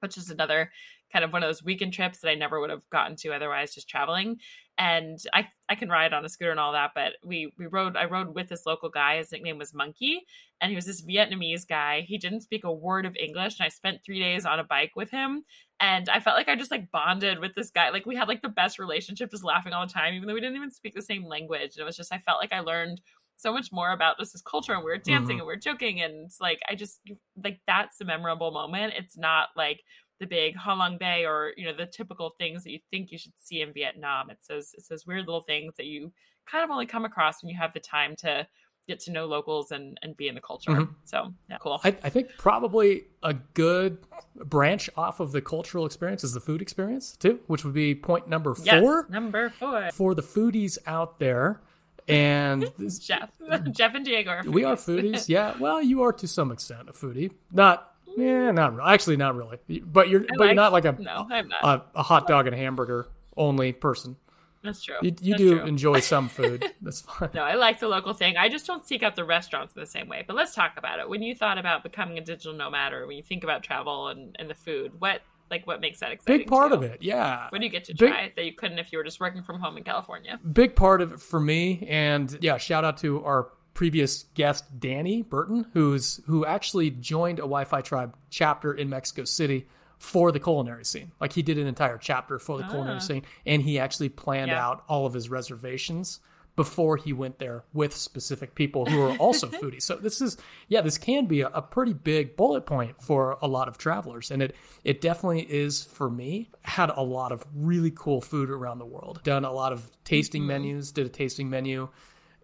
which 0.00 0.16
is 0.16 0.30
another 0.30 0.70
kind 1.12 1.24
of 1.24 1.32
one 1.32 1.42
of 1.42 1.48
those 1.48 1.62
weekend 1.62 1.92
trips 1.92 2.20
that 2.20 2.30
I 2.30 2.34
never 2.34 2.58
would 2.58 2.70
have 2.70 2.88
gotten 2.90 3.16
to 3.16 3.34
otherwise 3.34 3.74
just 3.74 3.88
traveling. 3.88 4.38
And 4.78 5.18
I, 5.34 5.48
I 5.68 5.74
can 5.74 5.90
ride 5.90 6.14
on 6.14 6.24
a 6.24 6.28
scooter 6.28 6.50
and 6.50 6.58
all 6.58 6.72
that, 6.72 6.92
but 6.94 7.12
we, 7.22 7.52
we 7.58 7.66
rode, 7.66 7.96
I 7.96 8.06
rode 8.06 8.34
with 8.34 8.48
this 8.48 8.64
local 8.64 8.88
guy. 8.88 9.18
His 9.18 9.30
nickname 9.30 9.58
was 9.58 9.74
Monkey 9.74 10.22
and 10.60 10.70
he 10.70 10.76
was 10.76 10.86
this 10.86 11.02
Vietnamese 11.02 11.68
guy. 11.68 12.00
He 12.08 12.16
didn't 12.16 12.40
speak 12.40 12.64
a 12.64 12.72
word 12.72 13.04
of 13.04 13.14
English. 13.16 13.58
And 13.58 13.66
I 13.66 13.68
spent 13.68 14.00
three 14.04 14.18
days 14.18 14.46
on 14.46 14.58
a 14.58 14.64
bike 14.64 14.92
with 14.96 15.10
him. 15.10 15.44
And 15.78 16.08
I 16.08 16.20
felt 16.20 16.36
like 16.36 16.48
I 16.48 16.56
just 16.56 16.70
like 16.70 16.90
bonded 16.90 17.40
with 17.40 17.54
this 17.54 17.70
guy. 17.70 17.90
Like 17.90 18.06
we 18.06 18.16
had 18.16 18.28
like 18.28 18.40
the 18.40 18.48
best 18.48 18.78
relationship, 18.78 19.30
just 19.30 19.44
laughing 19.44 19.74
all 19.74 19.86
the 19.86 19.92
time, 19.92 20.14
even 20.14 20.26
though 20.26 20.34
we 20.34 20.40
didn't 20.40 20.56
even 20.56 20.70
speak 20.70 20.94
the 20.94 21.02
same 21.02 21.26
language. 21.26 21.72
And 21.74 21.82
it 21.82 21.84
was 21.84 21.96
just, 21.96 22.12
I 22.12 22.18
felt 22.18 22.40
like 22.40 22.52
I 22.52 22.60
learned 22.60 23.02
so 23.42 23.52
much 23.52 23.70
more 23.72 23.90
about 23.92 24.18
just 24.18 24.32
his 24.32 24.42
culture 24.42 24.72
and 24.72 24.82
we 24.84 24.90
were 24.90 24.98
dancing 24.98 25.36
Mhm. 25.36 25.40
and 25.40 25.46
we 25.48 25.52
are 25.52 25.56
joking. 25.56 26.00
And 26.00 26.26
it's 26.26 26.40
like, 26.40 26.60
I 26.68 26.74
just, 26.74 27.00
like, 27.42 27.60
that's 27.66 28.00
a 28.00 28.04
memorable 28.04 28.50
moment. 28.52 28.94
It's 28.96 29.18
not 29.18 29.48
like, 29.56 29.82
the 30.20 30.26
big 30.28 30.54
Halong 30.56 31.00
Bay 31.00 31.26
or 31.26 31.52
you 31.56 31.64
know 31.64 31.72
the 31.76 31.84
typical 31.86 32.30
things 32.38 32.62
that 32.62 32.70
you 32.70 32.78
think 32.92 33.10
you 33.10 33.18
should 33.18 33.32
see 33.36 33.60
in 33.60 33.72
Vietnam. 33.72 34.30
It's 34.30 34.46
those 34.46 34.72
it's 34.78 34.86
those 34.86 35.04
weird 35.04 35.26
little 35.26 35.40
things 35.40 35.74
that 35.78 35.86
you 35.86 36.12
kind 36.46 36.62
of 36.62 36.70
only 36.70 36.86
come 36.86 37.04
across 37.04 37.42
when 37.42 37.50
you 37.50 37.56
have 37.56 37.72
the 37.72 37.80
time 37.80 38.14
to 38.16 38.46
get 38.86 39.00
to 39.00 39.10
know 39.10 39.26
locals 39.26 39.72
and 39.72 39.98
and 40.02 40.16
be 40.16 40.28
in 40.28 40.36
the 40.36 40.40
culture. 40.40 40.70
Mhm. 40.70 40.94
So 41.06 41.34
yeah, 41.50 41.56
cool. 41.58 41.80
I, 41.82 41.88
I 42.04 42.08
think 42.08 42.28
probably 42.38 43.06
a 43.24 43.34
good 43.34 43.98
branch 44.36 44.88
off 44.96 45.18
of 45.18 45.32
the 45.32 45.42
cultural 45.42 45.86
experience 45.86 46.22
is 46.22 46.34
the 46.34 46.40
food 46.40 46.62
experience 46.62 47.16
too, 47.16 47.40
which 47.48 47.64
would 47.64 47.74
be 47.74 47.92
point 47.92 48.28
number 48.28 48.54
yes, 48.62 48.80
four 48.80 49.06
number 49.10 49.50
four. 49.50 49.90
for 49.92 50.14
the 50.14 50.22
foodies 50.22 50.78
out 50.86 51.18
there. 51.18 51.60
And 52.08 52.62
this, 52.78 52.98
Jeff, 52.98 53.30
Jeff 53.72 53.94
and 53.94 54.04
Diego 54.04 54.30
are 54.30 54.42
we 54.44 54.64
are 54.64 54.76
foodies, 54.76 55.28
yeah. 55.28 55.54
Well, 55.58 55.80
you 55.82 56.02
are 56.02 56.12
to 56.14 56.26
some 56.28 56.50
extent 56.50 56.88
a 56.88 56.92
foodie, 56.92 57.32
not 57.52 57.94
yeah, 58.16 58.50
not 58.50 58.74
really. 58.74 58.90
Actually, 58.92 59.16
not 59.16 59.34
really. 59.36 59.58
But 59.84 60.08
you're 60.08 60.20
but 60.20 60.28
you're 60.38 60.46
like- 60.48 60.56
not 60.56 60.72
like 60.72 60.84
a 60.84 60.92
no, 60.92 61.26
I'm 61.30 61.48
not. 61.48 61.64
a, 61.94 62.00
a 62.00 62.02
hot 62.02 62.26
dog 62.26 62.46
and 62.46 62.56
hamburger 62.56 63.08
only 63.36 63.72
person. 63.72 64.16
That's 64.62 64.80
true. 64.84 64.94
You, 65.02 65.12
you 65.20 65.32
That's 65.32 65.38
do 65.42 65.56
true. 65.58 65.66
enjoy 65.66 65.98
some 66.00 66.28
food. 66.28 66.64
That's 66.82 67.00
fine. 67.00 67.30
No, 67.34 67.42
I 67.42 67.54
like 67.54 67.80
the 67.80 67.88
local 67.88 68.14
thing. 68.14 68.36
I 68.36 68.48
just 68.48 68.64
don't 68.64 68.86
seek 68.86 69.02
out 69.02 69.16
the 69.16 69.24
restaurants 69.24 69.74
in 69.74 69.80
the 69.80 69.86
same 69.88 70.08
way. 70.08 70.22
But 70.24 70.36
let's 70.36 70.54
talk 70.54 70.74
about 70.76 71.00
it. 71.00 71.08
When 71.08 71.20
you 71.20 71.34
thought 71.34 71.58
about 71.58 71.82
becoming 71.82 72.16
a 72.16 72.20
digital 72.20 72.52
nomad, 72.52 72.92
or 72.92 73.04
when 73.08 73.16
you 73.16 73.24
think 73.24 73.42
about 73.42 73.64
travel 73.64 74.06
and, 74.06 74.36
and 74.38 74.48
the 74.48 74.54
food, 74.54 74.92
what 75.00 75.20
like 75.52 75.66
what 75.68 75.80
makes 75.80 76.00
that 76.00 76.10
exciting? 76.10 76.38
Big 76.40 76.46
part 76.48 76.72
to 76.72 76.76
of 76.78 76.82
it, 76.82 77.02
yeah. 77.02 77.46
What 77.50 77.58
do 77.60 77.64
you 77.64 77.70
get 77.70 77.84
to 77.84 77.94
Big- 77.94 78.10
try 78.10 78.32
that 78.34 78.44
you 78.44 78.52
couldn't 78.54 78.80
if 78.80 78.90
you 78.90 78.98
were 78.98 79.04
just 79.04 79.20
working 79.20 79.42
from 79.44 79.60
home 79.60 79.76
in 79.76 79.84
California? 79.84 80.40
big 80.52 80.74
part 80.74 81.00
of 81.00 81.12
it 81.12 81.20
for 81.20 81.38
me 81.38 81.86
and 81.88 82.36
yeah 82.40 82.56
shout 82.56 82.84
out 82.84 82.96
to 82.98 83.22
our 83.24 83.50
previous 83.74 84.24
guest 84.34 84.80
danny 84.80 85.22
burton 85.22 85.66
who's 85.72 86.20
who 86.26 86.44
actually 86.44 86.90
joined 86.90 87.38
a 87.38 87.42
wi-fi 87.42 87.80
tribe 87.80 88.16
chapter 88.30 88.72
in 88.74 88.88
mexico 88.90 89.24
city 89.24 89.66
for 89.98 90.32
the 90.32 90.40
culinary 90.40 90.84
scene. 90.84 91.12
Like 91.20 91.32
he 91.32 91.42
did 91.42 91.58
an 91.58 91.68
entire 91.68 91.96
chapter 91.96 92.40
for 92.40 92.58
the 92.58 92.64
culinary 92.64 92.96
Ah. 92.96 92.98
scene, 92.98 93.22
and 93.46 93.62
he 93.62 93.78
actually 93.78 94.08
planned 94.08 94.50
Yeah. 94.50 94.66
out 94.66 94.82
all 94.88 95.06
of 95.06 95.14
his 95.14 95.30
reservations 95.30 96.18
before 96.54 96.96
he 96.96 97.12
went 97.12 97.38
there 97.38 97.64
with 97.72 97.94
specific 97.94 98.54
people 98.54 98.86
who 98.86 99.00
are 99.00 99.16
also 99.16 99.46
foodies. 99.62 99.82
So 99.82 99.96
this 99.96 100.20
is 100.20 100.36
yeah, 100.68 100.80
this 100.80 100.98
can 100.98 101.26
be 101.26 101.40
a, 101.40 101.48
a 101.48 101.62
pretty 101.62 101.92
big 101.92 102.36
bullet 102.36 102.66
point 102.66 103.02
for 103.02 103.38
a 103.40 103.48
lot 103.48 103.68
of 103.68 103.78
travelers, 103.78 104.30
and 104.30 104.42
it 104.42 104.54
it 104.84 105.00
definitely 105.00 105.42
is 105.42 105.84
for 105.84 106.10
me. 106.10 106.50
Had 106.62 106.90
a 106.90 107.02
lot 107.02 107.32
of 107.32 107.44
really 107.54 107.92
cool 107.94 108.20
food 108.20 108.50
around 108.50 108.78
the 108.78 108.86
world. 108.86 109.20
Done 109.24 109.44
a 109.44 109.52
lot 109.52 109.72
of 109.72 109.90
tasting 110.04 110.42
mm-hmm. 110.42 110.48
menus. 110.48 110.92
Did 110.92 111.06
a 111.06 111.10
tasting 111.10 111.48
menu 111.48 111.88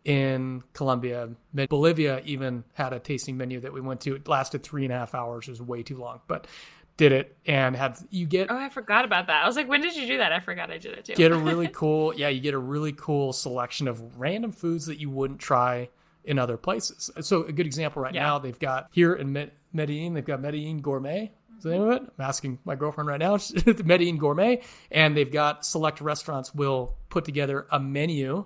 in 0.05 0.63
Colombia. 0.73 1.29
Bolivia 1.69 2.23
even 2.25 2.65
had 2.75 2.93
a 2.93 2.99
tasting 2.99 3.37
menu 3.37 3.61
that 3.61 3.73
we 3.73 3.81
went 3.81 4.01
to. 4.03 4.15
It 4.15 4.27
lasted 4.27 4.63
three 4.63 4.85
and 4.85 4.93
a 4.93 4.97
half 4.97 5.15
hours. 5.15 5.49
It 5.49 5.51
was 5.51 5.63
way 5.63 5.83
too 5.83 5.99
long, 5.99 6.21
but 6.27 6.47
did 6.99 7.13
it 7.13 7.35
and 7.47 7.75
had 7.75 7.97
you 8.11 8.27
get 8.27 8.51
Oh, 8.51 8.57
I 8.59 8.69
forgot 8.69 9.07
about 9.07 9.29
that. 9.29 9.43
I 9.43 9.47
was 9.47 9.57
like, 9.57 9.69
when 9.69 9.81
did 9.81 9.97
you 9.97 10.07
do 10.07 10.19
that? 10.19 10.33
I 10.33 10.41
forgot 10.41 10.71
I 10.71 10.77
did 10.79 10.93
it 10.99 11.05
too. 11.07 11.15
get 11.15 11.33
a 11.33 11.37
really 11.37 11.69
cool 11.73 12.13
yeah 12.15 12.29
you 12.29 12.41
get 12.41 12.53
a 12.55 12.59
really 12.59 12.93
cool 12.93 13.33
selection 13.33 13.89
of 13.89 14.19
random 14.21 14.53
foods 14.53 14.85
that 14.87 14.99
you 15.01 15.09
wouldn't 15.09 15.41
try 15.41 15.89
in 16.25 16.39
other 16.39 16.59
places 16.59 17.11
so 17.21 17.45
a 17.45 17.53
good 17.53 17.65
example 17.65 18.03
right 18.03 18.15
Yeah. 18.15 18.25
now 18.25 18.39
they've 18.39 18.59
got 18.59 18.89
here 18.91 19.15
in 19.15 19.33
Med- 19.33 19.53
medellin 19.73 20.13
they've 20.13 20.25
got 20.27 20.43
medellin 20.43 20.83
gourmet 20.83 21.31
is 21.57 21.63
the 21.63 21.71
name 21.71 21.83
of 21.83 21.91
it 21.91 22.03
i'm 22.03 22.25
asking 22.25 22.59
my 22.67 22.75
girlfriend 22.75 23.09
right 23.09 23.19
now 23.21 23.39
medellin 23.85 24.19
gourmet 24.19 24.61
and 24.91 25.17
they've 25.17 25.33
got 25.33 25.65
select 25.65 26.01
restaurants 26.03 26.55
will 26.55 26.97
put 27.09 27.25
together 27.25 27.67
a 27.71 27.81
menu 27.81 28.45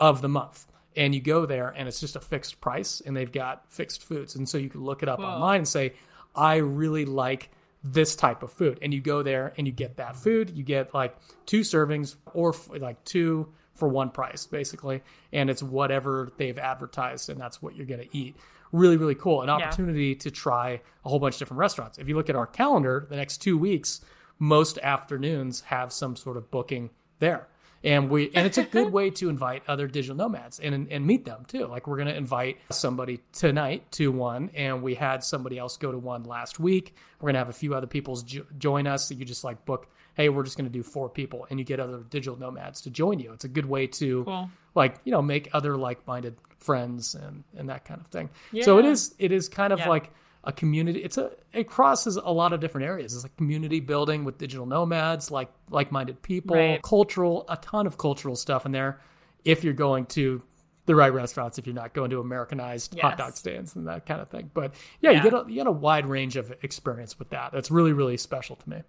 of 0.00 0.20
the 0.20 0.28
month 0.28 0.66
and 0.96 1.14
you 1.14 1.20
go 1.20 1.46
there 1.46 1.68
and 1.68 1.86
it's 1.86 2.00
just 2.00 2.16
a 2.16 2.20
fixed 2.20 2.60
price 2.60 3.00
and 3.04 3.16
they've 3.16 3.30
got 3.32 3.70
fixed 3.70 4.02
foods 4.02 4.34
and 4.34 4.48
so 4.48 4.58
you 4.58 4.68
can 4.70 4.82
look 4.82 5.02
it 5.02 5.08
up 5.08 5.18
Cool. 5.18 5.26
online 5.26 5.58
and 5.58 5.68
say 5.68 5.92
i 6.34 6.56
really 6.56 7.04
like 7.04 7.50
this 7.84 8.14
type 8.16 8.42
of 8.42 8.52
food. 8.52 8.78
And 8.82 8.92
you 8.94 9.00
go 9.00 9.22
there 9.22 9.52
and 9.56 9.66
you 9.66 9.72
get 9.72 9.96
that 9.96 10.16
food. 10.16 10.52
You 10.56 10.62
get 10.62 10.94
like 10.94 11.16
two 11.46 11.60
servings 11.60 12.16
or 12.32 12.54
f- 12.54 12.70
like 12.80 13.02
two 13.04 13.52
for 13.74 13.88
one 13.88 14.10
price 14.10 14.46
basically. 14.46 15.02
And 15.32 15.50
it's 15.50 15.62
whatever 15.62 16.32
they've 16.36 16.58
advertised 16.58 17.28
and 17.28 17.40
that's 17.40 17.60
what 17.60 17.76
you're 17.76 17.86
going 17.86 18.06
to 18.06 18.16
eat. 18.16 18.36
Really 18.70 18.96
really 18.96 19.14
cool. 19.14 19.42
An 19.42 19.50
opportunity 19.50 20.14
to 20.16 20.30
try 20.30 20.80
a 21.04 21.08
whole 21.08 21.18
bunch 21.18 21.34
of 21.34 21.38
different 21.40 21.58
restaurants. 21.58 21.98
If 21.98 22.08
you 22.08 22.16
look 22.16 22.30
at 22.30 22.36
our 22.36 22.46
calendar 22.46 23.06
the 23.08 23.16
next 23.16 23.38
two 23.38 23.58
weeks 23.58 24.00
most 24.38 24.76
afternoons 24.78 25.60
have 25.62 25.92
some 25.92 26.16
sort 26.16 26.36
of 26.36 26.50
booking 26.50 26.90
there 27.20 27.46
and 27.84 28.08
we 28.10 28.30
and 28.34 28.46
it's 28.46 28.58
a 28.58 28.64
good 28.64 28.92
way 28.98 29.10
to 29.10 29.28
invite 29.28 29.62
other 29.68 29.86
digital 29.86 30.16
nomads 30.16 30.60
and 30.60 30.86
and 30.90 31.06
meet 31.06 31.24
them 31.24 31.44
too. 31.46 31.66
Like 31.66 31.86
we're 31.86 31.96
going 31.96 32.08
to 32.08 32.16
invite 32.16 32.58
somebody 32.70 33.20
tonight 33.32 33.90
to 33.92 34.10
one 34.12 34.50
and 34.54 34.82
we 34.82 34.94
had 34.94 35.24
somebody 35.24 35.58
else 35.58 35.76
go 35.76 35.90
to 35.92 35.98
one 35.98 36.24
last 36.24 36.60
week. 36.60 36.94
We're 37.20 37.26
going 37.26 37.34
to 37.34 37.38
have 37.40 37.48
a 37.48 37.52
few 37.52 37.74
other 37.74 37.86
people 37.86 38.16
jo- 38.16 38.46
join 38.58 38.86
us. 38.86 39.08
So 39.08 39.14
you 39.14 39.24
just 39.24 39.44
like 39.44 39.64
book 39.64 39.88
hey 40.14 40.28
we're 40.28 40.42
just 40.42 40.58
going 40.58 40.68
to 40.70 40.72
do 40.72 40.82
four 40.82 41.08
people 41.08 41.46
and 41.48 41.58
you 41.58 41.64
get 41.64 41.80
other 41.80 42.00
digital 42.10 42.38
nomads 42.38 42.80
to 42.82 42.90
join 42.90 43.18
you. 43.18 43.32
It's 43.32 43.44
a 43.44 43.48
good 43.48 43.66
way 43.66 43.86
to 43.86 44.24
Cool. 44.24 44.50
like 44.74 44.96
you 45.04 45.10
know 45.12 45.22
make 45.22 45.48
other 45.52 45.76
like-minded 45.76 46.36
friends 46.58 47.14
and 47.14 47.44
and 47.56 47.68
that 47.68 47.84
kind 47.84 48.00
of 48.00 48.06
thing. 48.08 48.30
So 48.62 48.78
it 48.78 48.84
is 48.84 49.14
it 49.18 49.32
is 49.32 49.48
kind 49.48 49.72
of 49.72 49.78
Yeah. 49.80 49.88
like 49.88 50.12
a 50.44 50.52
community 50.52 51.00
it's 51.04 51.18
a 51.18 51.30
it 51.52 51.68
crosses 51.68 52.16
a 52.16 52.32
lot 52.32 52.52
of 52.52 52.60
different 52.60 52.86
areas 52.86 53.14
it's 53.14 53.22
like 53.22 53.36
community 53.36 53.78
building 53.80 54.24
with 54.24 54.38
digital 54.38 54.66
nomads 54.66 55.30
like 55.30 55.48
like-minded 55.70 56.20
people 56.22 56.56
Right. 56.56 56.82
cultural 56.82 57.44
a 57.48 57.56
ton 57.56 57.86
of 57.86 57.96
cultural 57.96 58.34
stuff 58.34 58.66
in 58.66 58.72
there 58.72 59.00
if 59.44 59.62
you're 59.62 59.72
going 59.72 60.06
to 60.06 60.42
the 60.86 60.96
right 60.96 61.12
restaurants 61.12 61.58
if 61.58 61.66
you're 61.66 61.74
not 61.76 61.94
going 61.94 62.10
to 62.10 62.18
americanized 62.18 62.98
hot 62.98 63.16
dog 63.18 63.36
stands 63.36 63.76
and 63.76 63.86
that 63.86 64.04
kind 64.04 64.20
of 64.20 64.28
thing 64.28 64.50
but 64.52 64.74
yeah, 65.00 65.10
you 65.10 65.16
Yeah. 65.18 65.22
get 65.22 65.32
a, 65.34 65.44
you 65.48 65.54
get 65.54 65.66
a 65.68 65.70
wide 65.72 66.06
range 66.06 66.34
of 66.36 66.52
experience 66.62 67.18
with 67.20 67.30
that 67.30 67.52
that's 67.52 67.70
really 67.70 67.92
really 67.92 68.16
special 68.16 68.56
to 68.56 68.68
me 68.68 68.82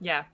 Yeah. 0.00 0.24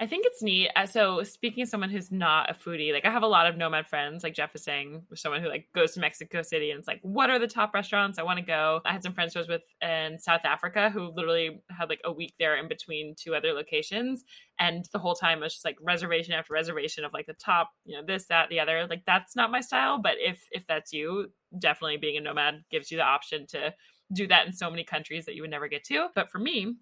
I 0.00 0.06
think 0.06 0.26
it's 0.26 0.42
neat. 0.42 0.70
Uh, 0.76 0.86
So 0.86 1.24
speaking 1.24 1.64
of 1.64 1.68
someone 1.68 1.90
who's 1.90 2.12
not 2.12 2.48
a 2.48 2.54
foodie, 2.54 2.92
like 2.92 3.04
I 3.04 3.10
have 3.10 3.24
a 3.24 3.28
lot 3.28 3.48
of 3.48 3.56
nomad 3.56 3.88
friends, 3.88 4.22
like 4.22 4.34
Jeff 4.34 4.54
is 4.54 4.62
saying, 4.62 5.02
someone 5.14 5.42
who 5.42 5.48
like 5.48 5.66
goes 5.74 5.92
to 5.94 6.00
Mexico 6.00 6.42
City 6.42 6.70
and 6.70 6.78
it's 6.78 6.86
like, 6.86 7.00
what 7.02 7.30
are 7.30 7.38
the 7.40 7.48
top 7.48 7.74
restaurants? 7.74 8.16
I 8.16 8.22
want 8.22 8.38
to 8.38 8.44
go. 8.44 8.80
I 8.84 8.92
had 8.92 9.02
some 9.02 9.12
friends 9.12 9.34
I 9.34 9.40
was 9.40 9.48
with 9.48 9.64
in 9.82 10.20
South 10.20 10.44
Africa 10.44 10.88
who 10.90 11.12
literally 11.14 11.60
had 11.70 11.88
like 11.88 12.00
a 12.04 12.12
week 12.12 12.34
there 12.38 12.56
in 12.56 12.68
between 12.68 13.16
two 13.16 13.34
other 13.34 13.52
locations. 13.52 14.22
And 14.60 14.88
the 14.92 15.00
whole 15.00 15.16
time 15.16 15.38
it 15.38 15.42
was 15.42 15.54
just 15.54 15.64
like 15.64 15.78
reservation 15.80 16.32
after 16.32 16.54
reservation 16.54 17.04
of 17.04 17.12
like 17.12 17.26
the 17.26 17.34
top, 17.34 17.70
you 17.84 17.96
know, 17.96 18.04
this, 18.06 18.26
that, 18.26 18.50
the 18.50 18.60
other. 18.60 18.86
Like 18.88 19.02
that's 19.04 19.34
not 19.34 19.50
my 19.50 19.60
style. 19.60 20.00
But 20.00 20.14
if 20.18 20.46
if 20.52 20.64
that's 20.68 20.92
you, 20.92 21.32
definitely 21.58 21.96
being 21.96 22.16
a 22.16 22.20
nomad 22.20 22.62
gives 22.70 22.92
you 22.92 22.98
the 22.98 23.04
option 23.04 23.46
to 23.48 23.74
do 24.12 24.26
that 24.28 24.46
in 24.46 24.52
so 24.52 24.70
many 24.70 24.84
countries 24.84 25.26
that 25.26 25.34
you 25.34 25.42
would 25.42 25.50
never 25.50 25.68
get 25.68 25.84
to. 25.84 26.08
But 26.14 26.30
for 26.30 26.38
me, 26.38 26.76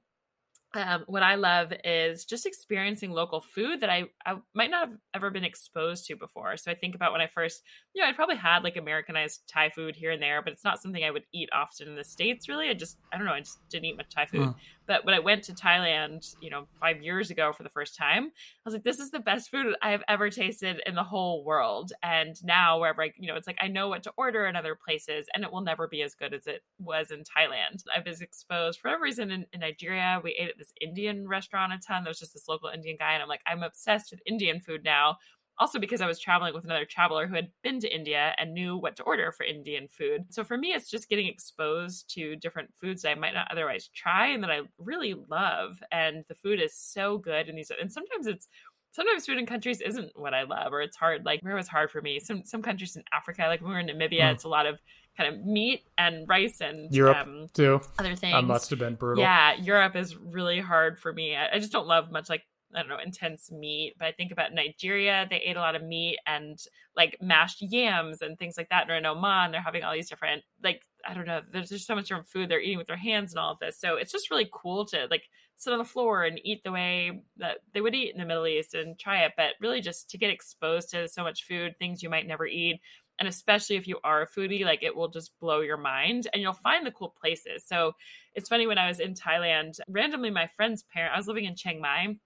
um, 0.76 1.04
what 1.06 1.22
I 1.22 1.34
love 1.34 1.72
is 1.84 2.24
just 2.24 2.46
experiencing 2.46 3.10
local 3.10 3.40
food 3.40 3.80
that 3.80 3.90
I, 3.90 4.04
I 4.24 4.36
might 4.54 4.70
not 4.70 4.88
have 4.88 4.98
ever 5.14 5.30
been 5.30 5.44
exposed 5.44 6.06
to 6.06 6.16
before. 6.16 6.56
So 6.56 6.70
I 6.70 6.74
think 6.74 6.94
about 6.94 7.12
when 7.12 7.20
I 7.20 7.26
first, 7.26 7.62
you 7.94 8.02
know, 8.02 8.08
I'd 8.08 8.16
probably 8.16 8.36
had 8.36 8.62
like 8.62 8.76
Americanized 8.76 9.42
Thai 9.48 9.70
food 9.70 9.96
here 9.96 10.10
and 10.10 10.22
there, 10.22 10.42
but 10.42 10.52
it's 10.52 10.64
not 10.64 10.80
something 10.80 11.02
I 11.02 11.10
would 11.10 11.24
eat 11.32 11.48
often 11.52 11.88
in 11.88 11.96
the 11.96 12.04
States, 12.04 12.48
really. 12.48 12.68
I 12.68 12.74
just, 12.74 12.98
I 13.12 13.16
don't 13.16 13.26
know, 13.26 13.32
I 13.32 13.40
just 13.40 13.58
didn't 13.68 13.86
eat 13.86 13.96
much 13.96 14.14
Thai 14.14 14.26
food. 14.26 14.54
But 14.86 15.04
when 15.04 15.14
I 15.14 15.18
went 15.18 15.44
to 15.44 15.52
Thailand, 15.52 16.34
you 16.40 16.50
know, 16.50 16.66
five 16.80 17.02
years 17.02 17.30
ago 17.30 17.52
for 17.52 17.62
the 17.62 17.68
first 17.68 17.96
time, 17.96 18.24
I 18.24 18.60
was 18.64 18.74
like, 18.74 18.84
this 18.84 18.98
is 18.98 19.10
the 19.10 19.20
best 19.20 19.50
food 19.50 19.74
I 19.82 19.90
have 19.90 20.02
ever 20.08 20.30
tasted 20.30 20.80
in 20.86 20.94
the 20.94 21.02
whole 21.02 21.44
world. 21.44 21.92
And 22.02 22.36
now, 22.44 22.80
wherever 22.80 23.02
I, 23.02 23.12
you 23.18 23.28
know, 23.28 23.36
it's 23.36 23.46
like 23.46 23.58
I 23.60 23.68
know 23.68 23.88
what 23.88 24.02
to 24.04 24.12
order 24.16 24.46
in 24.46 24.56
other 24.56 24.76
places, 24.76 25.26
and 25.34 25.44
it 25.44 25.52
will 25.52 25.60
never 25.60 25.88
be 25.88 26.02
as 26.02 26.14
good 26.14 26.32
as 26.32 26.46
it 26.46 26.62
was 26.78 27.10
in 27.10 27.20
Thailand. 27.20 27.82
I 27.94 28.08
was 28.08 28.20
exposed 28.20 28.80
for 28.80 28.88
whatever 28.88 29.04
reason 29.04 29.30
in, 29.30 29.46
in 29.52 29.60
Nigeria. 29.60 30.20
We 30.22 30.36
ate 30.38 30.50
at 30.50 30.58
this 30.58 30.72
Indian 30.80 31.26
restaurant 31.28 31.72
a 31.72 31.78
ton. 31.78 32.04
There 32.04 32.10
was 32.10 32.20
just 32.20 32.32
this 32.34 32.48
local 32.48 32.68
Indian 32.68 32.96
guy, 32.98 33.14
and 33.14 33.22
I'm 33.22 33.28
like, 33.28 33.42
I'm 33.46 33.62
obsessed 33.62 34.10
with 34.10 34.20
Indian 34.26 34.60
food 34.60 34.84
now. 34.84 35.16
Also, 35.58 35.78
because 35.78 36.00
I 36.00 36.06
was 36.06 36.18
traveling 36.18 36.52
with 36.54 36.64
another 36.64 36.84
traveler 36.84 37.26
who 37.26 37.34
had 37.34 37.48
been 37.62 37.80
to 37.80 37.94
India 37.94 38.34
and 38.38 38.52
knew 38.52 38.76
what 38.76 38.96
to 38.96 39.02
order 39.04 39.32
for 39.32 39.44
Indian 39.44 39.88
food. 39.88 40.26
So 40.30 40.44
for 40.44 40.58
me, 40.58 40.68
it's 40.68 40.90
just 40.90 41.08
getting 41.08 41.26
exposed 41.26 42.12
to 42.14 42.36
different 42.36 42.70
foods 42.80 43.02
that 43.02 43.10
I 43.10 43.14
might 43.14 43.32
not 43.34 43.48
otherwise 43.50 43.88
try 43.94 44.26
and 44.28 44.42
that 44.42 44.50
I 44.50 44.60
really 44.78 45.14
love. 45.28 45.82
And 45.90 46.24
the 46.28 46.34
food 46.34 46.60
is 46.60 46.74
so 46.74 47.16
good 47.18 47.48
in 47.48 47.56
these. 47.56 47.70
And 47.80 47.90
sometimes 47.90 48.26
it's 48.26 48.48
sometimes 48.92 49.26
food 49.26 49.38
in 49.38 49.46
countries 49.46 49.80
isn't 49.80 50.12
what 50.14 50.34
I 50.34 50.42
love, 50.42 50.72
or 50.72 50.82
it's 50.82 50.96
hard. 50.96 51.24
Like 51.24 51.40
where 51.42 51.52
it 51.52 51.56
was 51.56 51.68
hard 51.68 51.90
for 51.90 52.02
me. 52.02 52.20
Some 52.20 52.44
some 52.44 52.62
countries 52.62 52.96
in 52.96 53.04
Africa, 53.12 53.44
like 53.46 53.60
when 53.62 53.70
we 53.70 53.74
were 53.74 53.80
in 53.80 53.86
Namibia, 53.88 54.20
Mm. 54.22 54.32
it's 54.32 54.44
a 54.44 54.48
lot 54.48 54.66
of 54.66 54.78
kind 55.16 55.34
of 55.34 55.44
meat 55.46 55.84
and 55.96 56.28
rice 56.28 56.60
and 56.60 56.94
Europe 56.94 57.26
um, 57.26 57.46
too 57.54 57.80
other 57.98 58.14
things. 58.14 58.34
that 58.34 58.44
must 58.44 58.68
have 58.68 58.78
been 58.78 58.94
brutal 58.96 59.22
Yeah, 59.22 59.54
Europe 59.54 59.96
is 59.96 60.14
really 60.14 60.60
hard 60.60 60.98
for 60.98 61.10
me. 61.10 61.34
I, 61.34 61.54
I 61.54 61.58
just 61.58 61.72
don't 61.72 61.86
love 61.86 62.10
much 62.12 62.28
like 62.28 62.42
I 62.74 62.80
don't 62.80 62.88
know 62.88 62.98
intense 62.98 63.50
meat. 63.50 63.94
But 63.98 64.08
I 64.08 64.12
think 64.12 64.32
about 64.32 64.52
Nigeria; 64.52 65.26
they 65.28 65.36
ate 65.36 65.56
a 65.56 65.60
lot 65.60 65.76
of 65.76 65.82
meat 65.82 66.18
and 66.26 66.58
like 66.96 67.16
mashed 67.20 67.62
yams 67.62 68.22
and 68.22 68.38
things 68.38 68.56
like 68.56 68.68
that. 68.70 68.90
Or 68.90 68.94
in 68.94 69.06
Oman, 69.06 69.52
they're 69.52 69.60
having 69.60 69.84
all 69.84 69.92
these 69.94 70.08
different 70.08 70.42
like 70.62 70.82
I 71.06 71.14
don't 71.14 71.26
know. 71.26 71.42
There's 71.52 71.70
just 71.70 71.86
so 71.86 71.94
much 71.94 72.08
different 72.08 72.28
food 72.28 72.48
they're 72.48 72.60
eating 72.60 72.78
with 72.78 72.88
their 72.88 72.96
hands 72.96 73.32
and 73.32 73.38
all 73.38 73.52
of 73.52 73.58
this. 73.58 73.78
So 73.78 73.96
it's 73.96 74.12
just 74.12 74.30
really 74.30 74.48
cool 74.52 74.84
to 74.86 75.06
like 75.10 75.24
sit 75.56 75.72
on 75.72 75.78
the 75.78 75.84
floor 75.84 76.24
and 76.24 76.40
eat 76.44 76.62
the 76.64 76.72
way 76.72 77.22
that 77.38 77.58
they 77.72 77.80
would 77.80 77.94
eat 77.94 78.12
in 78.12 78.20
the 78.20 78.26
Middle 78.26 78.46
East 78.46 78.74
and 78.74 78.98
try 78.98 79.24
it. 79.24 79.32
But 79.36 79.54
really, 79.60 79.80
just 79.80 80.10
to 80.10 80.18
get 80.18 80.30
exposed 80.30 80.90
to 80.90 81.08
so 81.08 81.22
much 81.22 81.44
food, 81.44 81.76
things 81.78 82.02
you 82.02 82.10
might 82.10 82.26
never 82.26 82.46
eat 82.46 82.80
and 83.18 83.28
especially 83.28 83.76
if 83.76 83.86
you 83.86 83.98
are 84.04 84.22
a 84.22 84.26
foodie 84.26 84.64
like 84.64 84.82
it 84.82 84.94
will 84.94 85.08
just 85.08 85.38
blow 85.40 85.60
your 85.60 85.76
mind 85.76 86.28
and 86.32 86.42
you'll 86.42 86.52
find 86.52 86.86
the 86.86 86.90
cool 86.90 87.14
places 87.20 87.64
so 87.66 87.92
it's 88.34 88.48
funny 88.48 88.66
when 88.66 88.78
i 88.78 88.88
was 88.88 89.00
in 89.00 89.14
thailand 89.14 89.78
randomly 89.88 90.30
my 90.30 90.46
friend's 90.56 90.82
parent 90.82 91.14
i 91.14 91.16
was 91.16 91.26
living 91.26 91.44
in 91.44 91.56
chiang 91.56 91.80
mai 91.80 92.16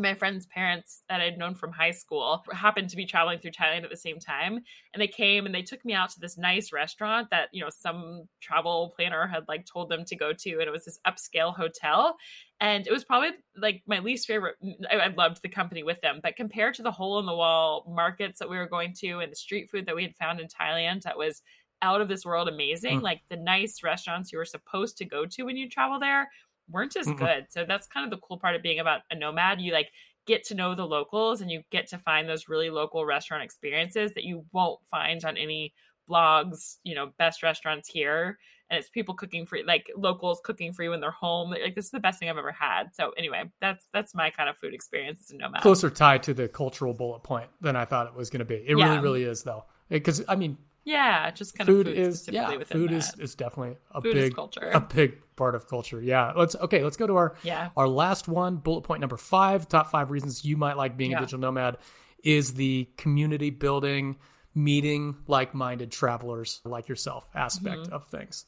my 0.00 0.14
friend's 0.14 0.46
parents 0.46 1.04
that 1.08 1.20
I'd 1.20 1.38
known 1.38 1.54
from 1.54 1.72
high 1.72 1.90
school 1.90 2.42
happened 2.52 2.90
to 2.90 2.96
be 2.96 3.06
traveling 3.06 3.38
through 3.38 3.52
Thailand 3.52 3.84
at 3.84 3.90
the 3.90 3.96
same 3.96 4.18
time. 4.18 4.60
And 4.92 5.00
they 5.00 5.08
came 5.08 5.46
and 5.46 5.54
they 5.54 5.62
took 5.62 5.84
me 5.84 5.92
out 5.92 6.10
to 6.10 6.20
this 6.20 6.38
nice 6.38 6.72
restaurant 6.72 7.28
that, 7.30 7.48
you 7.52 7.62
know, 7.62 7.70
some 7.70 8.28
travel 8.40 8.92
planner 8.96 9.26
had 9.26 9.46
like 9.48 9.66
told 9.66 9.88
them 9.88 10.04
to 10.06 10.16
go 10.16 10.32
to. 10.32 10.50
And 10.52 10.62
it 10.62 10.70
was 10.70 10.84
this 10.84 10.98
upscale 11.06 11.54
hotel. 11.54 12.16
And 12.60 12.86
it 12.86 12.92
was 12.92 13.04
probably 13.04 13.30
like 13.56 13.82
my 13.86 14.00
least 14.00 14.26
favorite. 14.26 14.56
I, 14.90 14.96
I 14.96 15.08
loved 15.08 15.42
the 15.42 15.48
company 15.48 15.82
with 15.82 16.00
them. 16.00 16.20
But 16.22 16.36
compared 16.36 16.74
to 16.74 16.82
the 16.82 16.92
hole 16.92 17.18
in 17.18 17.26
the 17.26 17.34
wall 17.34 17.84
markets 17.88 18.38
that 18.38 18.50
we 18.50 18.58
were 18.58 18.68
going 18.68 18.94
to 19.00 19.20
and 19.20 19.30
the 19.30 19.36
street 19.36 19.70
food 19.70 19.86
that 19.86 19.96
we 19.96 20.02
had 20.02 20.16
found 20.16 20.40
in 20.40 20.48
Thailand, 20.48 21.02
that 21.02 21.18
was 21.18 21.42
out 21.82 22.00
of 22.00 22.08
this 22.08 22.24
world 22.24 22.48
amazing. 22.48 23.00
Mm. 23.00 23.02
Like 23.02 23.22
the 23.28 23.36
nice 23.36 23.82
restaurants 23.82 24.32
you 24.32 24.38
were 24.38 24.44
supposed 24.44 24.98
to 24.98 25.04
go 25.04 25.26
to 25.26 25.42
when 25.44 25.56
you 25.56 25.68
travel 25.68 25.98
there 25.98 26.28
weren't 26.70 26.96
as 26.96 27.06
Mm-mm. 27.06 27.18
good. 27.18 27.46
So 27.50 27.64
that's 27.66 27.86
kind 27.86 28.04
of 28.04 28.10
the 28.10 28.24
cool 28.26 28.38
part 28.38 28.56
of 28.56 28.62
being 28.62 28.78
about 28.78 29.02
a 29.10 29.14
nomad. 29.14 29.60
You 29.60 29.72
like 29.72 29.90
get 30.26 30.44
to 30.44 30.54
know 30.54 30.74
the 30.74 30.86
locals 30.86 31.40
and 31.40 31.50
you 31.50 31.62
get 31.70 31.88
to 31.88 31.98
find 31.98 32.28
those 32.28 32.48
really 32.48 32.70
local 32.70 33.04
restaurant 33.04 33.42
experiences 33.42 34.12
that 34.14 34.24
you 34.24 34.44
won't 34.52 34.80
find 34.90 35.24
on 35.24 35.36
any 35.36 35.72
blogs, 36.08 36.76
you 36.84 36.94
know, 36.94 37.12
best 37.18 37.42
restaurants 37.42 37.88
here. 37.88 38.38
And 38.68 38.78
it's 38.78 38.88
people 38.88 39.14
cooking 39.14 39.46
for 39.46 39.58
like 39.66 39.90
locals 39.96 40.40
cooking 40.44 40.72
for 40.72 40.84
you 40.84 40.92
in 40.92 41.00
their 41.00 41.10
home. 41.10 41.50
Like 41.50 41.74
this 41.74 41.86
is 41.86 41.90
the 41.90 41.98
best 41.98 42.20
thing 42.20 42.30
I've 42.30 42.38
ever 42.38 42.52
had. 42.52 42.94
So 42.94 43.10
anyway, 43.16 43.50
that's 43.60 43.88
that's 43.92 44.14
my 44.14 44.30
kind 44.30 44.48
of 44.48 44.56
food 44.56 44.74
experience 44.74 45.22
as 45.24 45.30
a 45.32 45.36
nomad. 45.38 45.62
closer 45.62 45.90
tied 45.90 46.22
to 46.24 46.34
the 46.34 46.48
cultural 46.48 46.94
bullet 46.94 47.24
point 47.24 47.48
than 47.60 47.74
I 47.74 47.84
thought 47.84 48.06
it 48.06 48.14
was 48.14 48.30
going 48.30 48.40
to 48.40 48.44
be. 48.44 48.62
It 48.66 48.74
really, 48.74 48.98
really 48.98 49.24
is 49.24 49.42
though, 49.42 49.64
because 49.88 50.22
I 50.28 50.36
mean, 50.36 50.56
Yeah, 50.84 51.30
just 51.30 51.56
kind 51.56 51.66
food 51.66 51.86
of 51.88 51.94
food 51.94 52.00
is 52.06 52.28
yeah, 52.30 52.48
food 52.64 52.90
that. 52.90 52.96
is 52.96 53.14
is 53.18 53.34
definitely 53.34 53.76
a 53.90 54.00
Food 54.00 54.14
big 54.14 54.34
culture. 54.34 54.70
a 54.72 54.80
big 54.80 55.18
part 55.36 55.54
of 55.54 55.68
culture. 55.68 56.00
Yeah, 56.00 56.32
let's 56.34 56.56
okay. 56.56 56.82
Let's 56.82 56.96
go 56.96 57.06
to 57.06 57.16
our 57.16 57.36
Yeah. 57.42 57.68
our 57.76 57.86
last 57.88 58.28
one. 58.28 58.56
Bullet 58.56 58.82
point 58.82 59.00
number 59.00 59.16
five. 59.18 59.68
Top 59.68 59.90
five 59.90 60.10
reasons 60.10 60.44
you 60.44 60.56
might 60.56 60.76
like 60.76 60.96
being 60.96 61.10
Yeah. 61.12 61.18
a 61.18 61.20
digital 61.20 61.40
nomad 61.40 61.76
is 62.24 62.54
the 62.54 62.88
community 62.96 63.50
building, 63.50 64.16
meeting 64.54 65.16
like 65.26 65.54
minded 65.54 65.92
travelers 65.92 66.60
like 66.64 66.88
yourself 66.88 67.28
aspect 67.34 67.82
Mm-hmm. 67.82 67.92
of 67.92 68.06
things. 68.08 68.46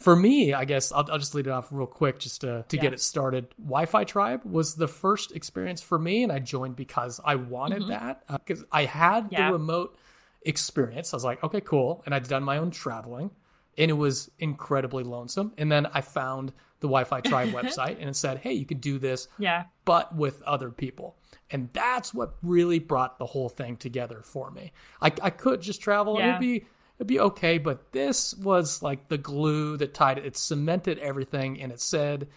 For 0.00 0.16
me, 0.16 0.52
I 0.52 0.64
guess 0.64 0.90
I'll, 0.92 1.08
I'll 1.10 1.18
just 1.18 1.34
lead 1.34 1.46
it 1.46 1.50
off 1.50 1.68
real 1.70 1.86
quick 1.86 2.18
just 2.18 2.40
to, 2.42 2.64
to 2.68 2.76
get 2.76 2.92
it 2.92 3.00
started. 3.00 3.46
Wi 3.58 3.86
Fi 3.86 4.04
Tribe 4.04 4.40
was 4.44 4.74
the 4.74 4.88
first 4.88 5.32
experience 5.32 5.80
for 5.80 5.98
me, 5.98 6.22
and 6.24 6.32
I 6.32 6.40
joined 6.40 6.76
because 6.76 7.20
I 7.24 7.36
wanted 7.36 7.88
that. 7.88 8.22
Because 8.28 8.64
I 8.72 8.84
had 8.86 9.30
Mm-hmm. 9.30 9.46
The 9.46 9.52
remote 9.52 9.96
experience. 10.44 11.12
I 11.12 11.16
was 11.16 11.24
like, 11.24 11.42
okay, 11.42 11.60
cool. 11.60 12.02
And 12.06 12.14
I'd 12.14 12.28
done 12.28 12.42
my 12.42 12.58
own 12.58 12.70
traveling, 12.70 13.30
and 13.76 13.90
it 13.90 13.94
was 13.94 14.30
incredibly 14.38 15.04
lonesome. 15.04 15.52
And 15.58 15.70
then 15.70 15.86
I 15.86 16.00
found 16.00 16.52
the 16.80 16.86
Wi 16.86 17.04
Fi 17.04 17.20
Tribe 17.20 17.48
website, 17.52 17.98
and 17.98 18.08
it 18.08 18.16
said, 18.16 18.38
hey, 18.38 18.52
you 18.52 18.66
could 18.66 18.80
do 18.80 18.98
this 18.98 19.28
yeah. 19.38 19.64
but 19.84 20.14
with 20.14 20.42
other 20.42 20.70
people. 20.70 21.16
And 21.50 21.70
that's 21.72 22.12
what 22.12 22.34
really 22.42 22.78
brought 22.78 23.18
the 23.18 23.26
whole 23.26 23.48
thing 23.48 23.76
together 23.76 24.20
for 24.22 24.50
me. 24.50 24.72
I, 25.00 25.12
I 25.22 25.30
could 25.30 25.60
just 25.60 25.80
travel 25.80 26.16
and 26.16 26.24
Yeah. 26.24 26.30
it'd 26.30 26.40
be 26.40 26.66
it'd 26.96 27.06
be 27.08 27.20
okay, 27.20 27.58
but 27.58 27.92
this 27.92 28.34
was 28.34 28.82
like 28.82 29.08
the 29.08 29.18
glue 29.18 29.76
that 29.78 29.94
tied 29.94 30.18
it. 30.18 30.26
It 30.26 30.36
cemented 30.36 30.98
everything, 30.98 31.60
and 31.60 31.72
it 31.72 31.80
said, 31.80 32.28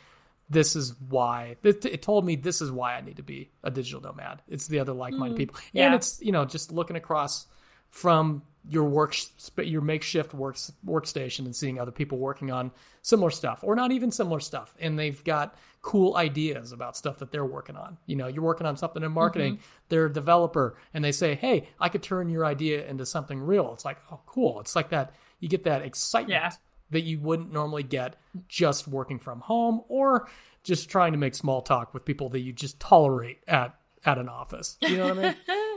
"This 0.50 0.76
is 0.76 0.96
why." 1.00 1.58
It, 1.64 2.02
told 2.02 2.26
me 2.26 2.36
this 2.36 2.60
is 2.62 2.72
why 2.72 2.96
I 2.96 3.02
need 3.02 3.18
to 3.18 3.24
be 3.24 3.52
a 3.64 3.70
digital 3.70 4.02
nomad. 4.02 4.42
It's 4.48 4.68
the 4.68 4.80
other 4.80 4.94
like-minded 4.94 5.36
hmm. 5.36 5.38
people, 5.38 5.56
and 5.74 5.92
Yeah. 5.92 5.96
it's 5.96 6.20
you 6.22 6.32
know 6.32 6.44
just 6.46 6.72
looking 6.72 6.96
across 6.96 7.48
from 7.90 8.44
your 8.70 8.84
work 8.84 9.16
your 9.58 9.80
makeshift 9.82 10.34
works 10.34 10.74
workstation 10.86 11.40
and 11.46 11.56
seeing 11.56 11.80
other 11.80 11.92
people 11.92 12.18
working 12.18 12.52
on 12.52 12.70
similar 13.02 13.30
stuff 13.30 13.60
or 13.64 13.76
not 13.78 13.92
even 13.94 14.12
similar 14.12 14.42
stuff. 14.42 14.76
And 14.80 15.00
they've 15.00 15.24
got 15.24 15.56
cool 15.82 16.18
ideas 16.18 16.74
about 16.74 16.98
stuff 16.98 17.20
that 17.20 17.32
they're 17.32 17.46
working 17.46 17.78
on. 17.78 17.98
You 18.08 18.18
know 18.18 18.28
you're 18.28 18.44
working 18.44 18.68
on 18.68 18.76
something 18.76 19.04
in 19.04 19.12
marketing 19.14 19.54
Mm-hmm. 19.56 19.64
they're 19.90 20.08
a 20.08 20.14
developer 20.14 20.76
and 20.94 21.02
they 21.04 21.14
say 21.14 21.36
hey 21.36 21.70
i 21.80 21.88
could 21.88 22.04
turn 22.04 22.28
your 22.30 22.46
idea 22.46 22.86
into 22.86 23.06
something 23.06 23.40
real. 23.40 23.72
It's 23.74 23.86
like 23.86 24.00
oh 24.12 24.20
cool. 24.26 24.60
It's 24.60 24.76
like 24.76 24.90
that 24.90 25.14
you 25.40 25.48
get 25.48 25.64
that 25.64 25.82
excitement 25.82 26.32
Yeah. 26.42 26.52
that 26.92 27.02
you 27.02 27.20
wouldn't 27.22 27.54
normally 27.54 27.84
get 27.84 28.18
just 28.50 28.86
working 28.88 29.18
from 29.20 29.40
home 29.42 29.82
or 29.88 30.28
just 30.64 30.90
trying 30.90 31.14
to 31.14 31.18
make 31.18 31.36
small 31.36 31.62
talk 31.62 31.94
with 31.94 32.04
people 32.04 32.28
that 32.30 32.42
you 32.42 32.52
just 32.52 32.82
tolerate 32.82 33.40
at 33.48 33.76
at 34.06 34.18
an 34.18 34.28
office. 34.28 34.78
You 34.82 34.98
know 34.98 35.08
what 35.16 35.20
i 35.20 35.22
mean 35.22 35.36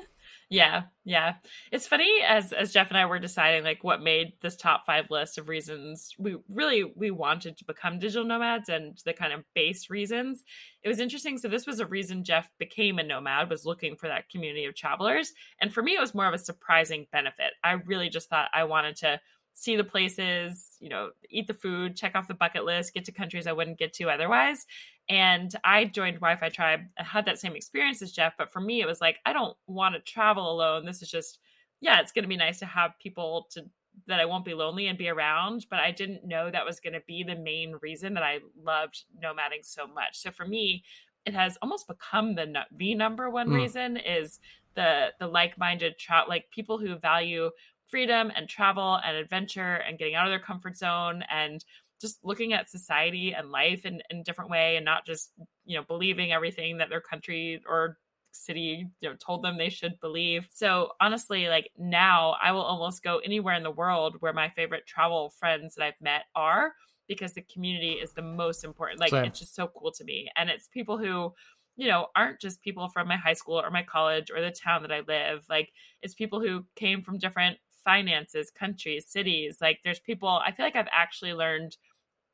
Yeah, 0.53 0.83
yeah. 1.05 1.35
It's 1.71 1.87
funny 1.87 2.11
as 2.27 2.53
as 2.53 2.73
Jeff 2.73 2.89
and 2.89 2.99
I 2.99 3.07
were 3.07 3.21
deciding 3.21 3.63
like 3.63 3.85
what 3.85 4.03
made 4.03 4.33
this 4.41 4.57
top 4.57 4.85
five 4.85 5.09
list 5.09 5.39
of 5.39 5.49
reasons 5.49 6.13
we 6.19 6.39
really 6.49 6.83
we 6.97 7.13
wanted 7.13 7.57
to 7.59 7.65
become 7.65 8.01
digital 8.01 8.25
nomads 8.25 8.69
and 8.69 8.99
the 9.05 9.13
kind 9.13 9.33
of 9.33 9.45
base 9.55 9.91
reasons. 9.91 10.43
It 10.83 10.89
was 10.89 10.99
interesting. 10.99 11.39
So 11.39 11.47
this 11.47 11.69
was 11.69 11.79
a 11.79 11.87
reason 11.87 12.25
Jeff 12.25 12.51
became 12.59 12.99
a 12.99 13.05
nomad 13.05 13.49
was 13.49 13.65
looking 13.65 13.95
for 13.95 14.09
that 14.09 14.29
community 14.29 14.65
of 14.65 14.75
travelers, 14.75 15.33
and 15.61 15.73
for 15.73 15.85
me 15.85 15.95
it 15.95 16.01
was 16.01 16.15
more 16.17 16.27
of 16.27 16.35
a 16.35 16.39
surprising 16.39 17.07
benefit. 17.13 17.53
I 17.63 17.73
really 17.73 18.09
just 18.09 18.29
thought 18.29 18.51
I 18.53 18.65
wanted 18.65 18.97
to 18.97 19.21
see 19.55 19.77
the 19.77 19.85
places, 19.85 20.77
you 20.81 20.89
know, 20.89 21.11
eat 21.29 21.47
the 21.47 21.55
food, 21.55 21.97
check 21.97 22.15
off 22.17 22.29
the 22.29 22.35
bucket 22.35 22.65
list, 22.65 22.95
get 22.95 23.05
to 23.05 23.13
countries 23.13 23.47
I 23.47 23.53
wouldn't 23.53 23.79
get 23.79 23.93
to 23.95 24.09
otherwise. 24.09 24.65
And 25.11 25.55
I 25.65 25.85
joined 25.87 26.17
Wi 26.21 26.37
Fi 26.37 26.49
Tribe 26.49 26.81
I 26.99 27.03
had 27.03 27.27
that 27.27 27.39
same 27.39 27.57
experience 27.57 28.01
as 28.01 28.13
Jeff. 28.13 28.35
But 28.39 28.53
for 28.53 28.61
me, 28.61 28.81
it 28.81 28.87
was 28.87 29.01
like, 29.01 29.19
I 29.27 29.33
don't 29.33 29.57
want 29.67 29.95
to 29.97 30.01
travel 30.01 30.51
alone. 30.51 30.87
This 30.87 31.03
is 31.03 31.11
just, 31.11 31.41
yeah, 31.81 32.01
it's 32.01 32.13
going 32.13 32.23
to 32.23 32.29
be 32.29 32.37
nice 32.37 32.61
to 32.61 32.67
have 32.67 32.93
people 33.03 33.49
to 33.51 33.65
that 34.07 34.21
I 34.21 34.25
won't 34.25 34.45
be 34.45 34.55
lonely 34.55 34.87
and 34.87 34.97
be 34.97 35.09
around. 35.09 35.67
But 35.69 35.81
I 35.81 35.91
didn't 35.91 36.25
know 36.25 36.49
that 36.51 36.65
was 36.65 36.79
going 36.79 36.93
to 36.95 37.03
be 37.07 37.25
the 37.25 37.35
main 37.35 37.75
reason 37.83 38.15
that 38.15 38.23
I 38.23 38.39
loved 38.63 39.03
nomading 39.23 39.65
so 39.65 39.87
much. 39.87 40.17
So 40.23 40.31
for 40.31 40.47
me, 40.47 40.85
it 41.27 41.35
has 41.35 41.59
almost 41.61 41.89
become 41.89 42.37
the 42.37 42.65
the 42.75 42.95
number 42.95 43.29
one 43.29 43.49
Mm. 43.49 43.55
reason 43.57 43.97
is 43.97 44.39
the 44.75 45.09
the 45.19 45.27
like 45.27 45.59
minded 45.59 45.99
tra- 45.99 46.25
like 46.29 46.51
people 46.51 46.79
who 46.79 46.97
value 46.97 47.51
freedom 47.89 48.31
and 48.37 48.49
travel 48.49 49.01
and 49.05 49.17
adventure 49.17 49.75
and 49.75 49.99
getting 49.99 50.15
out 50.15 50.25
of 50.27 50.31
their 50.31 50.39
comfort 50.39 50.77
zone 50.77 51.25
and 51.29 51.65
just 52.01 52.19
looking 52.25 52.53
at 52.53 52.71
society 52.71 53.35
and 53.35 53.51
life 53.51 53.85
in, 53.85 54.03
in 54.11 54.19
a 54.19 54.25
different 54.25 54.51
way 54.51 54.77
and 54.77 54.85
not 54.85 55.07
just 55.07 55.33
you 55.65 55.77
know 55.77 55.85
believing 55.87 56.33
everything 56.33 56.79
that 56.79 56.89
their 56.89 57.01
country 57.01 57.61
or 57.69 57.99
city 58.33 58.87
you 59.01 59.09
know 59.09 59.17
told 59.17 59.43
them 59.43 59.59
they 59.59 59.69
should 59.69 59.99
believe. 60.01 60.49
So 60.51 60.93
honestly 61.01 61.49
like 61.49 61.71
now 61.77 62.37
i 62.43 62.53
will 62.53 62.63
almost 62.63 63.03
go 63.03 63.19
anywhere 63.19 63.55
in 63.55 63.63
the 63.63 63.71
world 63.71 64.17
where 64.21 64.33
my 64.33 64.49
favorite 64.51 64.87
travel 64.87 65.33
friends 65.39 65.75
that 65.75 65.85
i've 65.85 66.01
met 66.01 66.23
are 66.35 66.73
because 67.11 67.35
the 67.35 67.43
community 67.53 67.95
is 67.95 68.13
the 68.13 68.23
most 68.23 68.63
important. 68.63 69.01
Like 69.01 69.11
Same. 69.11 69.25
it's 69.25 69.41
just 69.41 69.57
so 69.57 69.67
cool 69.67 69.91
to 69.91 70.05
me. 70.05 70.31
And 70.37 70.49
it's 70.49 70.69
people 70.69 70.97
who 70.97 71.35
you 71.77 71.89
know 71.89 72.07
aren't 72.15 72.41
just 72.41 72.63
people 72.63 72.89
from 72.89 73.09
my 73.09 73.17
high 73.17 73.33
school 73.33 73.61
or 73.61 73.71
my 73.71 73.83
college 73.83 74.31
or 74.31 74.41
the 74.41 74.53
town 74.53 74.83
that 74.83 74.93
i 74.93 75.01
live. 75.01 75.45
Like 75.51 75.73
it's 76.03 76.15
people 76.15 76.41
who 76.41 76.65
came 76.77 77.03
from 77.03 77.19
different 77.19 77.59
finances 77.85 78.51
countries 78.51 79.07
cities. 79.09 79.59
Like 79.61 79.81
there's 79.83 79.99
people 79.99 80.29
i 80.29 80.53
feel 80.53 80.65
like 80.65 80.77
i've 80.77 80.87
actually 80.93 81.35
learned 81.35 81.77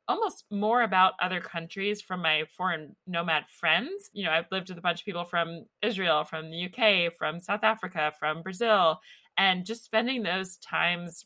almost 0.07 0.45
more 0.51 0.83
about 0.83 1.13
other 1.21 1.41
countries 1.41 2.01
from 2.01 2.21
my 2.21 2.43
foreign 2.55 2.95
nomad 3.05 3.45
friends. 3.49 4.09
You 4.13 4.25
know, 4.25 4.31
I've 4.31 4.51
lived 4.51 4.69
with 4.69 4.77
a 4.77 4.81
bunch 4.81 5.01
of 5.01 5.05
people 5.05 5.25
from 5.25 5.65
Israel, 5.81 6.23
from 6.23 6.49
the 6.49 6.65
UK, 6.65 7.13
from 7.17 7.39
South 7.39 7.63
Africa, 7.63 8.13
from 8.19 8.41
Brazil, 8.41 8.99
and 9.37 9.65
just 9.65 9.83
spending 9.83 10.23
those 10.23 10.57
times 10.57 11.25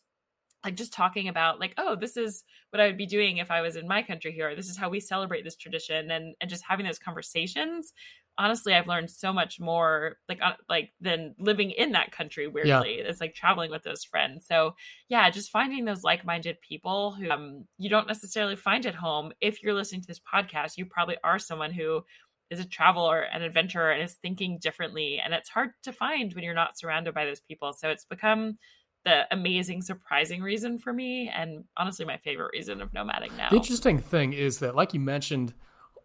like 0.64 0.76
just 0.76 0.94
talking 0.94 1.28
about 1.28 1.60
like 1.60 1.74
oh 1.78 1.96
this 1.96 2.18
is 2.18 2.44
what 2.70 2.80
i 2.80 2.86
would 2.86 2.98
be 2.98 3.06
doing 3.06 3.38
if 3.38 3.50
i 3.50 3.62
was 3.62 3.76
in 3.76 3.88
my 3.88 4.02
country 4.02 4.32
here 4.32 4.56
this 4.56 4.70
is 4.70 4.78
how 4.78 4.90
we 4.90 5.00
celebrate 5.00 5.44
this 5.44 5.56
tradition 5.56 6.12
and 6.12 6.36
and 6.40 6.50
just 6.50 6.64
having 6.64 6.86
those 6.86 7.00
conversations 7.00 7.94
honestly 8.38 8.74
i've 8.74 8.88
learned 8.88 9.10
so 9.10 9.32
much 9.34 9.60
more 9.60 10.18
like 10.30 10.40
uh, 10.42 10.54
like 10.70 10.92
than 11.00 11.36
living 11.38 11.72
in 11.72 11.92
that 11.92 12.12
country 12.12 12.48
weirdly. 12.48 12.96
It's 12.96 13.22
like 13.22 13.36
traveling 13.36 13.72
with 13.72 13.84
those 13.84 14.04
friends. 14.04 14.46
So 14.48 14.76
yeah 15.10 15.30
just 15.30 15.52
finding 15.52 15.86
those 15.86 16.04
like-minded 16.04 16.62
people 16.62 17.12
who 17.12 17.30
um, 17.30 17.66
you 17.78 17.90
don't 17.90 18.08
necessarily 18.08 18.56
find 18.56 18.86
at 18.86 18.96
home. 18.96 19.32
If 19.42 19.62
you're 19.62 19.74
listening 19.74 20.02
to 20.02 20.08
this 20.08 20.20
podcast 20.22 20.78
you 20.78 20.86
probably 20.86 21.18
are 21.24 21.40
someone 21.40 21.72
who 21.72 22.04
is 22.50 22.60
a 22.60 22.66
traveler 22.66 23.22
an 23.22 23.42
adventurer 23.42 23.92
and 23.92 24.04
is 24.04 24.16
thinking 24.16 24.60
differently 24.60 25.22
and 25.24 25.34
it's 25.34 25.50
hard 25.50 25.72
to 25.84 25.92
find 25.92 26.34
when 26.34 26.44
you're 26.44 26.54
not 26.54 26.78
surrounded 26.78 27.14
by 27.14 27.26
those 27.26 27.42
people. 27.42 27.74
So 27.74 27.90
it's 27.90 28.06
become 28.06 28.58
the 29.04 29.24
amazing 29.32 29.82
surprising 29.82 30.42
reason 30.42 30.78
for 30.78 30.94
me 30.94 31.32
and 31.34 31.64
honestly 31.78 32.06
my 32.06 32.18
favorite 32.18 32.52
reason 32.54 32.82
of 32.82 32.92
nomading 32.92 33.36
now. 33.38 33.50
The 33.50 33.58
interesting 33.58 33.98
thing 33.98 34.34
is 34.34 34.60
that, 34.60 34.76
like 34.76 34.94
you 34.94 35.00
mentioned, 35.00 35.54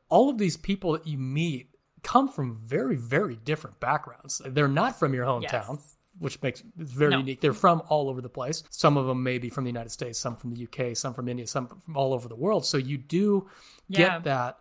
all 0.09 0.31
of 0.31 0.39
these 0.39 0.57
people 0.57 0.93
that 0.93 1.07
you 1.07 1.19
meet 1.19 1.69
come 2.07 2.29
from 2.29 2.57
very, 2.57 2.95
very 2.97 3.35
different 3.37 3.81
backgrounds. 3.81 4.41
They're 4.47 4.69
not 4.69 4.97
from 4.99 5.13
your 5.13 5.27
hometown, 5.27 5.71
Yes. 5.79 5.97
which 6.21 6.41
makes 6.41 6.61
it 6.61 6.67
very 6.77 7.11
No. 7.11 7.19
unique. 7.19 7.41
They're 7.41 7.53
from 7.53 7.83
all 7.89 8.09
over 8.09 8.21
the 8.21 8.29
place. 8.29 8.63
Some 8.71 8.97
of 8.97 9.07
them 9.07 9.23
may 9.25 9.39
be 9.39 9.49
from 9.51 9.65
the 9.65 9.71
United 9.71 9.91
States, 9.91 10.17
some 10.19 10.37
from 10.37 10.51
the 10.55 10.57
UK, 10.67 10.95
some 10.97 11.13
from 11.15 11.29
India, 11.29 11.47
some 11.49 11.67
from 11.67 11.97
all 11.97 12.15
over 12.15 12.29
the 12.29 12.37
world. 12.37 12.65
So 12.65 12.77
you 12.79 12.97
do 12.97 13.49
get 13.91 13.99
Yeah. 14.13 14.19
that 14.21 14.61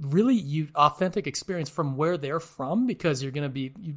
really 0.00 0.34
you 0.34 0.68
authentic 0.74 1.26
experience 1.26 1.70
from 1.70 1.96
where 1.96 2.18
they're 2.18 2.40
from 2.40 2.86
because 2.86 3.22
you're 3.22 3.32
going 3.32 3.48
to 3.48 3.56
be 3.62 3.72
you 3.80 3.94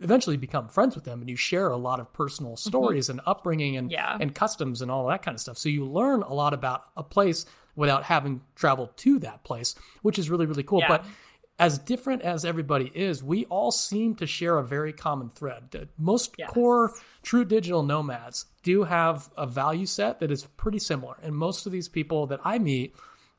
eventually 0.00 0.36
become 0.36 0.68
friends 0.68 0.94
with 0.94 1.04
them 1.04 1.20
and 1.20 1.28
you 1.30 1.36
share 1.36 1.68
a 1.68 1.76
lot 1.76 1.98
of 2.00 2.12
personal 2.12 2.56
stories 2.56 3.08
and 3.08 3.20
upbringing 3.26 3.76
and 3.76 3.88
Mm-hmm. 3.88 3.92
Yeah. 3.94 4.18
and 4.20 4.34
customs 4.34 4.82
and 4.82 4.90
all 4.90 5.06
that 5.08 5.22
kind 5.22 5.34
of 5.34 5.40
stuff 5.40 5.56
so 5.58 5.68
you 5.68 5.84
learn 5.84 6.22
a 6.22 6.32
lot 6.34 6.52
about 6.54 6.84
a 6.96 7.02
place 7.02 7.44
without 7.74 8.04
having 8.04 8.42
traveled 8.54 8.96
to 8.98 9.18
that 9.20 9.42
place 9.42 9.74
which 10.02 10.18
is 10.18 10.28
really 10.30 10.46
really 10.46 10.62
cool 10.62 10.80
Yeah. 10.80 10.88
but 10.88 11.04
as 11.58 11.78
different 11.78 12.22
as 12.22 12.44
everybody 12.44 12.90
is 12.94 13.22
we 13.22 13.44
all 13.46 13.70
seem 13.72 14.14
to 14.14 14.26
share 14.26 14.58
a 14.58 14.64
very 14.64 14.92
common 14.92 15.28
thread 15.30 15.88
most 15.98 16.34
Yes. 16.38 16.50
core 16.50 16.92
true 17.22 17.44
digital 17.44 17.82
nomads 17.82 18.46
do 18.62 18.84
have 18.84 19.30
a 19.36 19.46
value 19.46 19.86
set 19.86 20.20
that 20.20 20.30
is 20.30 20.44
pretty 20.56 20.78
similar 20.78 21.16
and 21.22 21.34
most 21.34 21.64
of 21.66 21.72
these 21.72 21.88
people 21.88 22.26
that 22.26 22.40
i 22.44 22.58
meet 22.58 22.94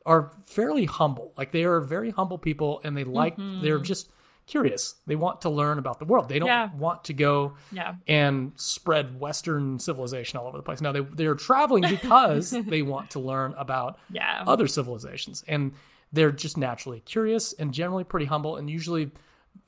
are 0.06 0.32
fairly 0.46 0.86
humble. 0.86 1.34
Like 1.38 1.52
they 1.52 1.66
are 1.66 1.82
very 1.82 2.12
humble 2.12 2.38
people 2.38 2.80
and 2.86 2.96
they 2.96 3.04
like 3.04 3.36
they're 3.62 3.78
just 3.78 4.10
curious. 4.46 4.96
They 5.06 5.18
want 5.18 5.42
to 5.42 5.50
learn 5.50 5.78
about 5.80 6.00
the 6.00 6.06
world. 6.06 6.30
They 6.30 6.40
don't 6.40 6.48
Mm-hmm. 6.48 6.76
Yeah. 6.78 6.80
want 6.82 7.04
to 7.04 7.14
go 7.14 7.56
Yeah. 7.74 7.96
and 8.08 8.54
spread 8.56 9.20
western 9.20 9.80
civilization 9.80 10.40
all 10.40 10.48
over 10.48 10.56
the 10.56 10.64
place. 10.64 10.80
Now 10.80 10.94
they 10.94 11.02
they're 11.02 11.36
traveling 11.36 11.84
because 11.90 12.52
they 12.74 12.82
want 12.84 13.10
to 13.12 13.20
learn 13.20 13.54
about 13.58 14.00
Yeah. 14.10 14.46
other 14.48 14.68
civilizations 14.68 15.44
and 15.46 15.74
they're 16.14 16.32
just 16.32 16.58
naturally 16.58 17.00
curious 17.02 17.54
and 17.54 17.74
generally 17.74 18.04
pretty 18.04 18.26
humble 18.26 18.56
and 18.56 18.70
usually 18.70 19.12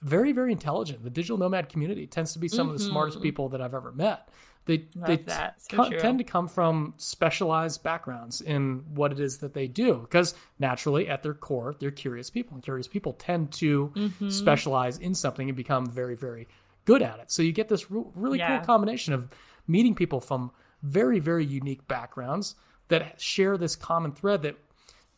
very 0.02 0.32
very 0.32 0.52
intelligent. 0.52 1.04
The 1.04 1.10
digital 1.10 1.38
nomad 1.38 1.70
community 1.70 2.08
tends 2.08 2.34
to 2.34 2.40
be 2.40 2.48
some 2.48 2.70
of 2.70 2.78
the 2.78 2.84
smartest 2.84 3.22
people 3.22 3.50
that 3.50 3.62
I've 3.62 3.74
ever 3.74 3.92
met. 3.92 4.30
They 4.66 4.86
they 4.96 5.18
Mm-hmm. 5.18 5.26
that. 5.30 5.62
So 5.62 5.90
tend 5.90 6.20
to 6.20 6.24
come 6.24 6.48
from 6.48 6.94
specialized 6.98 7.82
backgrounds 7.84 8.40
in 8.42 8.84
what 8.94 9.12
it 9.12 9.20
is 9.20 9.40
that 9.40 9.54
they 9.54 9.68
do 9.68 9.96
because 10.02 10.36
naturally 10.60 11.08
at 11.10 11.24
their 11.24 11.34
core 11.34 11.76
they're 11.80 11.90
curious 11.92 12.30
people 12.30 12.54
and 12.56 12.64
curious 12.64 12.88
people 12.88 13.14
tend 13.14 13.52
to 13.54 13.92
Mm-hmm. 13.96 14.30
specialize 14.30 14.98
in 14.98 15.16
something 15.16 15.50
and 15.50 15.56
become 15.58 15.88
very 15.90 16.16
very 16.16 16.48
good 16.86 17.02
at 17.02 17.20
it. 17.20 17.32
So 17.32 17.42
you 17.42 17.52
get 17.52 17.68
this 17.68 17.90
re- 17.92 18.04
really 18.16 18.38
Yeah. 18.38 18.58
cool 18.58 18.66
combination 18.66 19.14
of 19.14 19.30
meeting 19.68 19.96
people 19.96 20.20
from 20.20 20.52
very, 20.82 21.20
very 21.20 21.46
unique 21.46 21.88
backgrounds 21.88 22.56
that 22.88 23.20
share 23.20 23.58
this 23.58 23.76
common 23.76 24.12
thread 24.14 24.42
that 24.44 24.56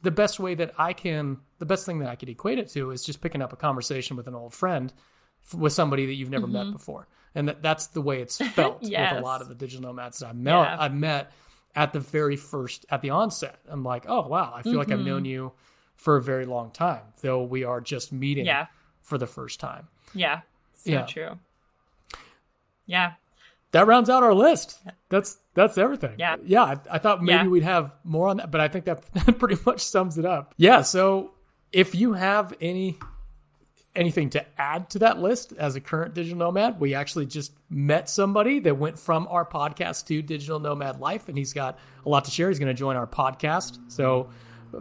the 0.02 0.12
best 0.12 0.39
way 0.39 0.56
that 0.56 0.74
I 0.78 0.93
can, 0.93 1.38
the 1.60 1.66
best 1.66 1.86
thing 1.86 1.99
that 1.99 2.10
I 2.10 2.16
could 2.16 2.30
equate 2.30 2.60
it 2.60 2.70
to 2.70 2.91
is 2.91 3.04
just 3.04 3.22
picking 3.22 3.41
up 3.41 3.54
a 3.54 3.56
conversation 3.56 4.18
with 4.18 4.28
an 4.28 4.36
old 4.36 4.54
friend, 4.54 4.91
with 5.56 5.74
somebody 5.74 6.06
that 6.08 6.14
you've 6.14 6.30
never 6.30 6.47
mm-hmm. 6.47 6.70
met 6.70 6.72
before, 6.72 7.08
and 7.36 7.47
that, 7.47 7.62
that's 7.62 7.88
the 7.88 8.02
way 8.02 8.22
it's 8.22 8.38
felt 8.54 8.80
yes. 8.82 9.14
with 9.14 9.22
a 9.22 9.26
lot 9.26 9.41
of 9.41 9.49
the 9.49 9.56
digital 9.56 9.89
nomads 9.89 10.20
that 10.20 10.30
I've 10.30 10.36
met. 10.36 10.52
Yeah. 10.52 10.78
I've 10.80 10.93
met 10.93 11.32
at 11.76 11.93
the 11.93 11.99
very 11.99 12.36
first 12.36 12.86
at 12.89 13.02
the 13.02 13.12
onset. 13.12 13.60
I'm 13.68 13.84
like, 13.84 14.06
oh 14.08 14.28
wow, 14.28 14.54
I 14.56 14.62
feel 14.62 14.72
mm-hmm. 14.72 14.80
like 14.80 14.91
I've 14.91 14.99
known 14.99 15.24
mm-hmm. 15.24 15.32
you 15.32 15.52
for 15.95 16.18
a 16.18 16.22
very 16.22 16.45
long 16.45 16.72
time, 16.72 17.04
though 17.22 17.43
we 17.43 17.64
are 17.64 17.80
just 17.80 18.12
meeting 18.12 18.45
yeah. 18.45 18.68
for 19.02 19.18
the 19.18 19.28
first 19.28 19.60
time. 19.60 19.88
Yeah, 20.14 20.41
so 20.76 20.91
yeah. 20.91 21.06
true. 21.06 21.39
Yeah, 22.88 23.14
that 23.72 23.88
rounds 23.88 24.09
out 24.09 24.24
our 24.24 24.34
list. 24.34 24.80
That's 25.09 25.38
that's 25.53 25.78
everything. 25.78 26.15
Yeah, 26.17 26.38
yeah. 26.43 26.63
I, 26.63 26.80
I 26.91 26.97
thought 26.97 27.24
maybe 27.24 27.43
yeah. 27.43 27.47
we'd 27.47 27.63
have 27.63 27.95
more 28.03 28.28
on 28.28 28.38
that, 28.38 28.51
but 28.51 28.61
I 28.61 28.67
think 28.67 28.86
that, 28.86 29.03
that 29.13 29.39
pretty 29.39 29.61
much 29.65 29.82
sums 29.82 30.17
it 30.17 30.26
up. 30.26 30.53
Yeah. 30.57 30.82
So 30.82 31.32
if 31.72 31.95
you 31.95 32.13
have 32.13 32.53
any 32.61 32.97
anything 33.93 34.30
to 34.30 34.45
add 34.59 34.89
to 34.89 34.99
that 34.99 35.19
list 35.19 35.51
as 35.57 35.76
a 35.76 35.82
current 35.82 36.13
digital 36.13 36.38
nomad, 36.38 36.80
we 36.80 36.93
actually 36.93 37.26
just 37.26 37.51
met 37.69 38.09
somebody 38.09 38.59
that 38.59 38.78
went 38.78 38.97
from 38.97 39.28
our 39.30 39.45
podcast 39.45 40.07
to 40.07 40.22
digital 40.22 40.59
nomad 40.59 40.99
life, 40.99 41.28
and 41.28 41.38
he's 41.38 41.53
got 41.53 41.78
a 42.05 42.09
lot 42.09 42.26
to 42.26 42.32
share. 42.32 42.49
He's 42.49 42.59
going 42.59 42.67
to 42.67 42.74
join 42.74 42.95
our 42.95 43.07
podcast. 43.07 43.80
So 43.88 44.30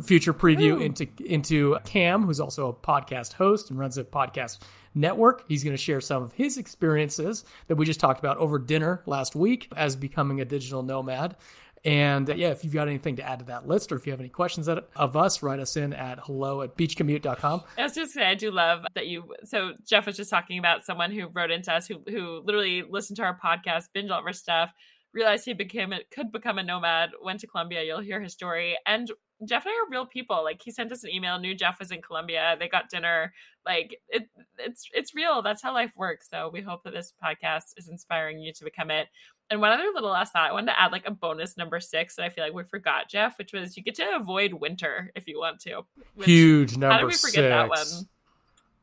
future 0.03 0.33
preview 0.33 0.75
Ooh. 0.75 0.81
into 0.81 1.09
into 1.25 1.79
Cam, 1.85 2.25
who's 2.25 2.41
also 2.41 2.69
a 2.69 2.73
podcast 2.73 3.35
host 3.35 3.71
and 3.71 3.79
runs 3.79 3.99
a 3.99 4.05
podcast 4.05 4.59
network. 4.95 5.45
He's 5.49 5.65
going 5.65 5.77
to 5.77 5.83
share 5.83 6.01
some 6.01 6.23
of 6.23 6.33
his 6.33 6.57
experiences 6.59 7.45
that 7.69 7.77
we 7.77 7.87
just 7.87 8.01
talked 8.01 8.19
about 8.19 8.37
over 8.39 8.59
dinner 8.59 9.03
last 9.07 9.35
week 9.35 9.69
as 9.77 9.97
becoming 9.97 10.41
a 10.41 10.45
digital 10.45 10.83
nomad. 10.83 11.37
And 11.85 12.29
uh, 12.29 12.35
yeah, 12.35 12.51
if 12.51 12.63
you've 12.63 12.75
got 12.75 12.89
anything 12.89 13.17
to 13.17 13.23
add 13.23 13.39
to 13.39 13.45
that 13.47 13.67
list 13.67 13.91
or 13.91 13.97
if 13.97 14.07
you 14.07 14.13
have 14.13 14.21
any 14.21 14.29
questions 14.29 14.69
of 14.69 15.17
us, 15.17 15.43
write 15.43 15.61
us 15.61 15.77
in 15.77 15.93
at 15.93 16.21
hello 16.21 16.63
at 16.63 16.77
beachcommute.com. 16.77 17.63
I 17.79 17.83
was 17.83 17.95
just 17.95 18.13
saying, 18.13 18.27
I 18.27 18.35
do 18.35 18.51
love 18.51 18.85
that 18.95 19.07
you. 19.07 19.33
So 19.45 19.73
Jeff 19.89 20.07
was 20.07 20.17
just 20.17 20.31
talking 20.31 20.59
about 20.59 20.85
someone 20.85 21.11
who 21.11 21.29
wrote 21.29 21.51
into 21.51 21.73
us 21.73 21.87
who, 21.87 22.03
who 22.07 22.43
literally 22.45 22.83
listened 22.89 23.17
to 23.17 23.23
our 23.23 23.39
podcast, 23.39 23.85
binge 23.95 24.11
all 24.11 24.21
of 24.21 24.27
our 24.27 24.33
stuff, 24.33 24.73
realized 25.15 25.47
he 25.47 25.55
became 25.55 25.93
could 26.13 26.31
become 26.31 26.59
a 26.59 26.63
nomad, 26.63 27.11
went 27.23 27.41
to 27.41 27.47
Colombia. 27.47 27.83
You'll 27.83 28.01
hear 28.01 28.21
his 28.21 28.33
story. 28.33 28.77
And 28.87 29.11
Jeff 29.47 29.65
and 29.65 29.73
I 29.73 29.75
are 29.75 29.91
real 29.91 30.07
people. 30.07 30.43
Like 30.45 30.61
he 30.63 30.71
sent 30.71 30.93
us 30.93 31.05
an 31.05 31.11
email, 31.11 31.39
knew 31.39 31.55
Jeff 31.55 31.79
was 31.79 31.91
in 31.91 32.03
Colombia. 32.03 32.57
They 32.59 32.69
got 32.69 32.91
dinner. 32.91 33.33
Like 33.65 33.97
it, 34.09 34.29
it's 34.59 34.89
it's 34.93 35.15
real. 35.15 35.43
That's 35.43 35.63
how 35.63 35.73
life 35.73 35.93
works. 35.97 36.29
So 36.31 36.51
we 36.53 36.61
hope 36.61 36.83
that 36.85 36.93
this 36.93 37.13
podcast 37.23 37.75
is 37.77 37.89
inspiring 37.89 38.41
you 38.41 38.53
to 38.53 38.65
become 38.65 38.91
it. 38.91 39.09
And 39.51 39.61
one 39.61 39.73
other 39.73 39.91
little 39.93 40.11
last 40.11 40.33
thought, 40.33 40.49
I 40.49 40.53
wanted 40.53 40.67
to 40.73 40.81
add 40.81 40.93
like 40.93 41.07
a 41.07 41.11
bonus 41.11 41.57
number 41.57 41.81
six 41.81 42.17
that 42.17 42.25
I 42.25 42.29
feel 42.29 42.45
like 42.45 42.53
we 42.53 42.63
forgot, 42.65 43.09
Jeff, 43.09 43.37
which 43.37 43.53
was 43.53 43.77
you 43.77 43.83
get 43.83 43.97
to 43.97 44.15
avoid 44.15 44.55
winter 44.55 45.11
if 45.17 45.27
you 45.27 45.39
want 45.39 45.61
to. 45.63 45.83
Huge 46.23 46.77
number. 46.77 46.93
How 46.93 46.99
did 46.99 47.07
we 47.07 47.15
forget 47.15 47.35
six. 47.35 47.49
that 47.49 47.69
one? 47.69 48.09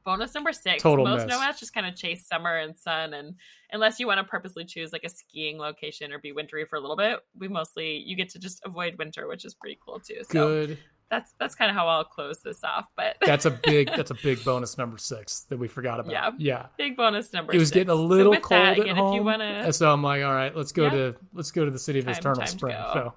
Bonus 0.08 0.34
number 0.34 0.53
six. 0.53 0.82
Total 0.82 1.03
Most 1.03 1.28
miss. 1.28 1.36
nomads 1.36 1.60
just 1.60 1.74
kind 1.74 1.86
of 1.86 1.93
chase 1.93 2.26
summer 2.26 2.55
and 2.55 2.80
sun, 2.80 3.14
and 3.14 3.36
unless 3.74 3.99
you 3.99 4.08
want 4.08 4.20
to 4.20 4.24
purposely 4.24 4.64
choose 4.64 4.93
like 4.93 5.03
a 5.03 5.10
skiing 5.10 5.58
location 5.58 6.14
or 6.14 6.18
be 6.18 6.32
wintry 6.32 6.64
for 6.64 6.78
a 6.78 6.80
little 6.80 6.95
bit, 6.95 7.20
we 7.38 7.49
mostly 7.49 7.97
you 8.05 8.16
get 8.16 8.30
to 8.30 8.39
just 8.39 8.62
avoid 8.64 8.97
winter, 8.97 9.28
which 9.28 9.43
is 9.43 9.53
pretty 9.53 9.78
cool 9.86 9.99
too. 9.99 10.22
So 10.32 10.66
Good. 10.66 10.78
That's 11.12 11.36
that's 11.41 11.55
kind 11.55 11.70
of 11.70 11.76
how 11.76 11.89
I'll 11.89 12.05
close 12.05 12.39
this 12.39 12.64
off. 12.64 12.86
But 12.95 13.18
that's 13.26 13.43
a 13.43 13.51
big 13.51 13.89
that's 13.89 14.10
a 14.10 14.16
big 14.16 14.45
bonus 14.45 14.78
number 14.78 14.97
six 14.97 15.41
that 15.49 15.60
we 15.60 15.68
forgot 15.68 15.99
about. 15.99 16.14
Yeah, 16.14 16.32
yeah, 16.38 16.66
big 16.78 16.95
bonus 16.95 17.34
number. 17.34 17.51
It 17.53 17.58
was 17.58 17.68
six. 17.68 17.76
getting 17.76 17.91
a 17.91 17.95
little 17.95 18.34
so 18.36 18.39
cold 18.39 18.62
that, 18.62 18.80
again, 18.80 18.91
at 18.91 18.95
home, 18.95 19.26
wanna... 19.26 19.74
so 19.74 19.91
I'm 19.91 20.03
like, 20.03 20.24
all 20.24 20.34
right, 20.34 20.55
let's 20.55 20.72
go 20.72 20.84
yeah. 20.84 20.89
to 20.91 21.16
let's 21.34 21.51
go 21.51 21.66
to 21.66 21.72
the 21.72 21.80
city 21.80 21.99
of 21.99 22.05
time, 22.05 22.16
eternal 22.16 22.47
spring. 22.47 22.78
So 22.93 23.14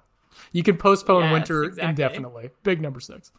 you 0.51 0.63
can 0.63 0.77
postpone 0.77 1.23
yes, 1.23 1.33
winter 1.33 1.63
exactly. 1.63 1.89
indefinitely. 1.89 2.49
Big 2.63 2.81
number 2.81 2.99
six. 2.99 3.31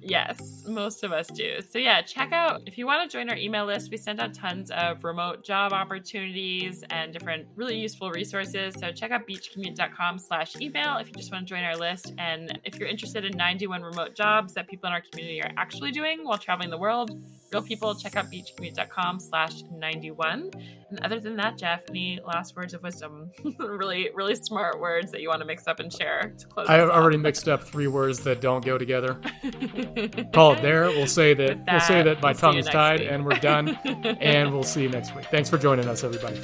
Yes, 0.00 0.64
most 0.66 1.04
of 1.04 1.12
us 1.12 1.28
do. 1.28 1.60
So 1.60 1.78
yeah, 1.78 2.02
check 2.02 2.32
out 2.32 2.62
if 2.66 2.76
you 2.76 2.86
want 2.86 3.08
to 3.08 3.16
join 3.16 3.30
our 3.30 3.36
email 3.36 3.64
list. 3.64 3.90
We 3.90 3.96
send 3.96 4.20
out 4.20 4.34
tons 4.34 4.70
of 4.70 5.04
remote 5.04 5.44
job 5.44 5.72
opportunities 5.72 6.82
and 6.90 7.12
different 7.12 7.46
really 7.54 7.78
useful 7.78 8.10
resources. 8.10 8.74
So 8.78 8.90
check 8.90 9.12
out 9.12 9.26
beachcommute.com 9.28 10.18
slash 10.18 10.56
email 10.60 10.96
if 10.96 11.08
you 11.08 11.14
just 11.14 11.30
want 11.30 11.46
to 11.46 11.54
join 11.54 11.62
our 11.62 11.76
list. 11.76 12.12
And 12.18 12.58
if 12.64 12.78
you're 12.78 12.88
interested 12.88 13.24
in 13.24 13.36
91 13.36 13.82
remote 13.82 14.14
jobs 14.14 14.54
that 14.54 14.68
people 14.68 14.88
in 14.88 14.92
our 14.94 15.02
community 15.02 15.40
are 15.42 15.52
actually 15.56 15.92
doing 15.92 16.24
while 16.24 16.38
traveling 16.38 16.70
the 16.70 16.78
world, 16.78 17.10
real 17.52 17.62
people, 17.62 17.94
check 17.94 18.16
out 18.16 18.26
beachcommute.com 18.32 19.20
slash 19.20 19.62
91. 19.72 20.50
And 20.90 21.00
other 21.00 21.20
than 21.20 21.36
that, 21.36 21.58
Jeff, 21.58 21.82
any 21.88 22.18
last 22.26 22.56
words 22.56 22.74
of 22.74 22.82
wisdom? 22.82 23.30
really, 23.58 24.10
really 24.14 24.34
smart 24.34 24.80
words 24.80 25.12
that 25.12 25.20
you 25.20 25.28
want 25.28 25.40
to 25.40 25.46
mix 25.46 25.66
up 25.66 25.80
and 25.80 25.92
share 25.92 26.34
to 26.38 26.47
close. 26.48 26.68
I 26.68 26.80
already 26.80 27.16
mixed 27.16 27.48
up 27.48 27.62
three 27.62 27.86
words 27.86 28.20
that 28.20 28.40
don't 28.40 28.64
go 28.64 28.78
together. 28.78 29.20
Call 30.32 30.52
it 30.52 30.62
there. 30.62 30.86
We'll 30.86 31.06
say 31.06 31.34
that, 31.34 31.64
that 31.66 31.72
we'll 31.72 31.80
say 31.80 32.02
that 32.02 32.20
my 32.22 32.30
we'll 32.30 32.38
tongue's 32.38 32.66
tied 32.66 33.00
week. 33.00 33.08
and 33.10 33.24
we're 33.24 33.38
done. 33.38 33.68
and 34.20 34.52
we'll 34.52 34.62
see 34.62 34.82
you 34.82 34.88
next 34.88 35.14
week. 35.14 35.26
Thanks 35.26 35.48
for 35.50 35.58
joining 35.58 35.88
us, 35.88 36.04
everybody. 36.04 36.38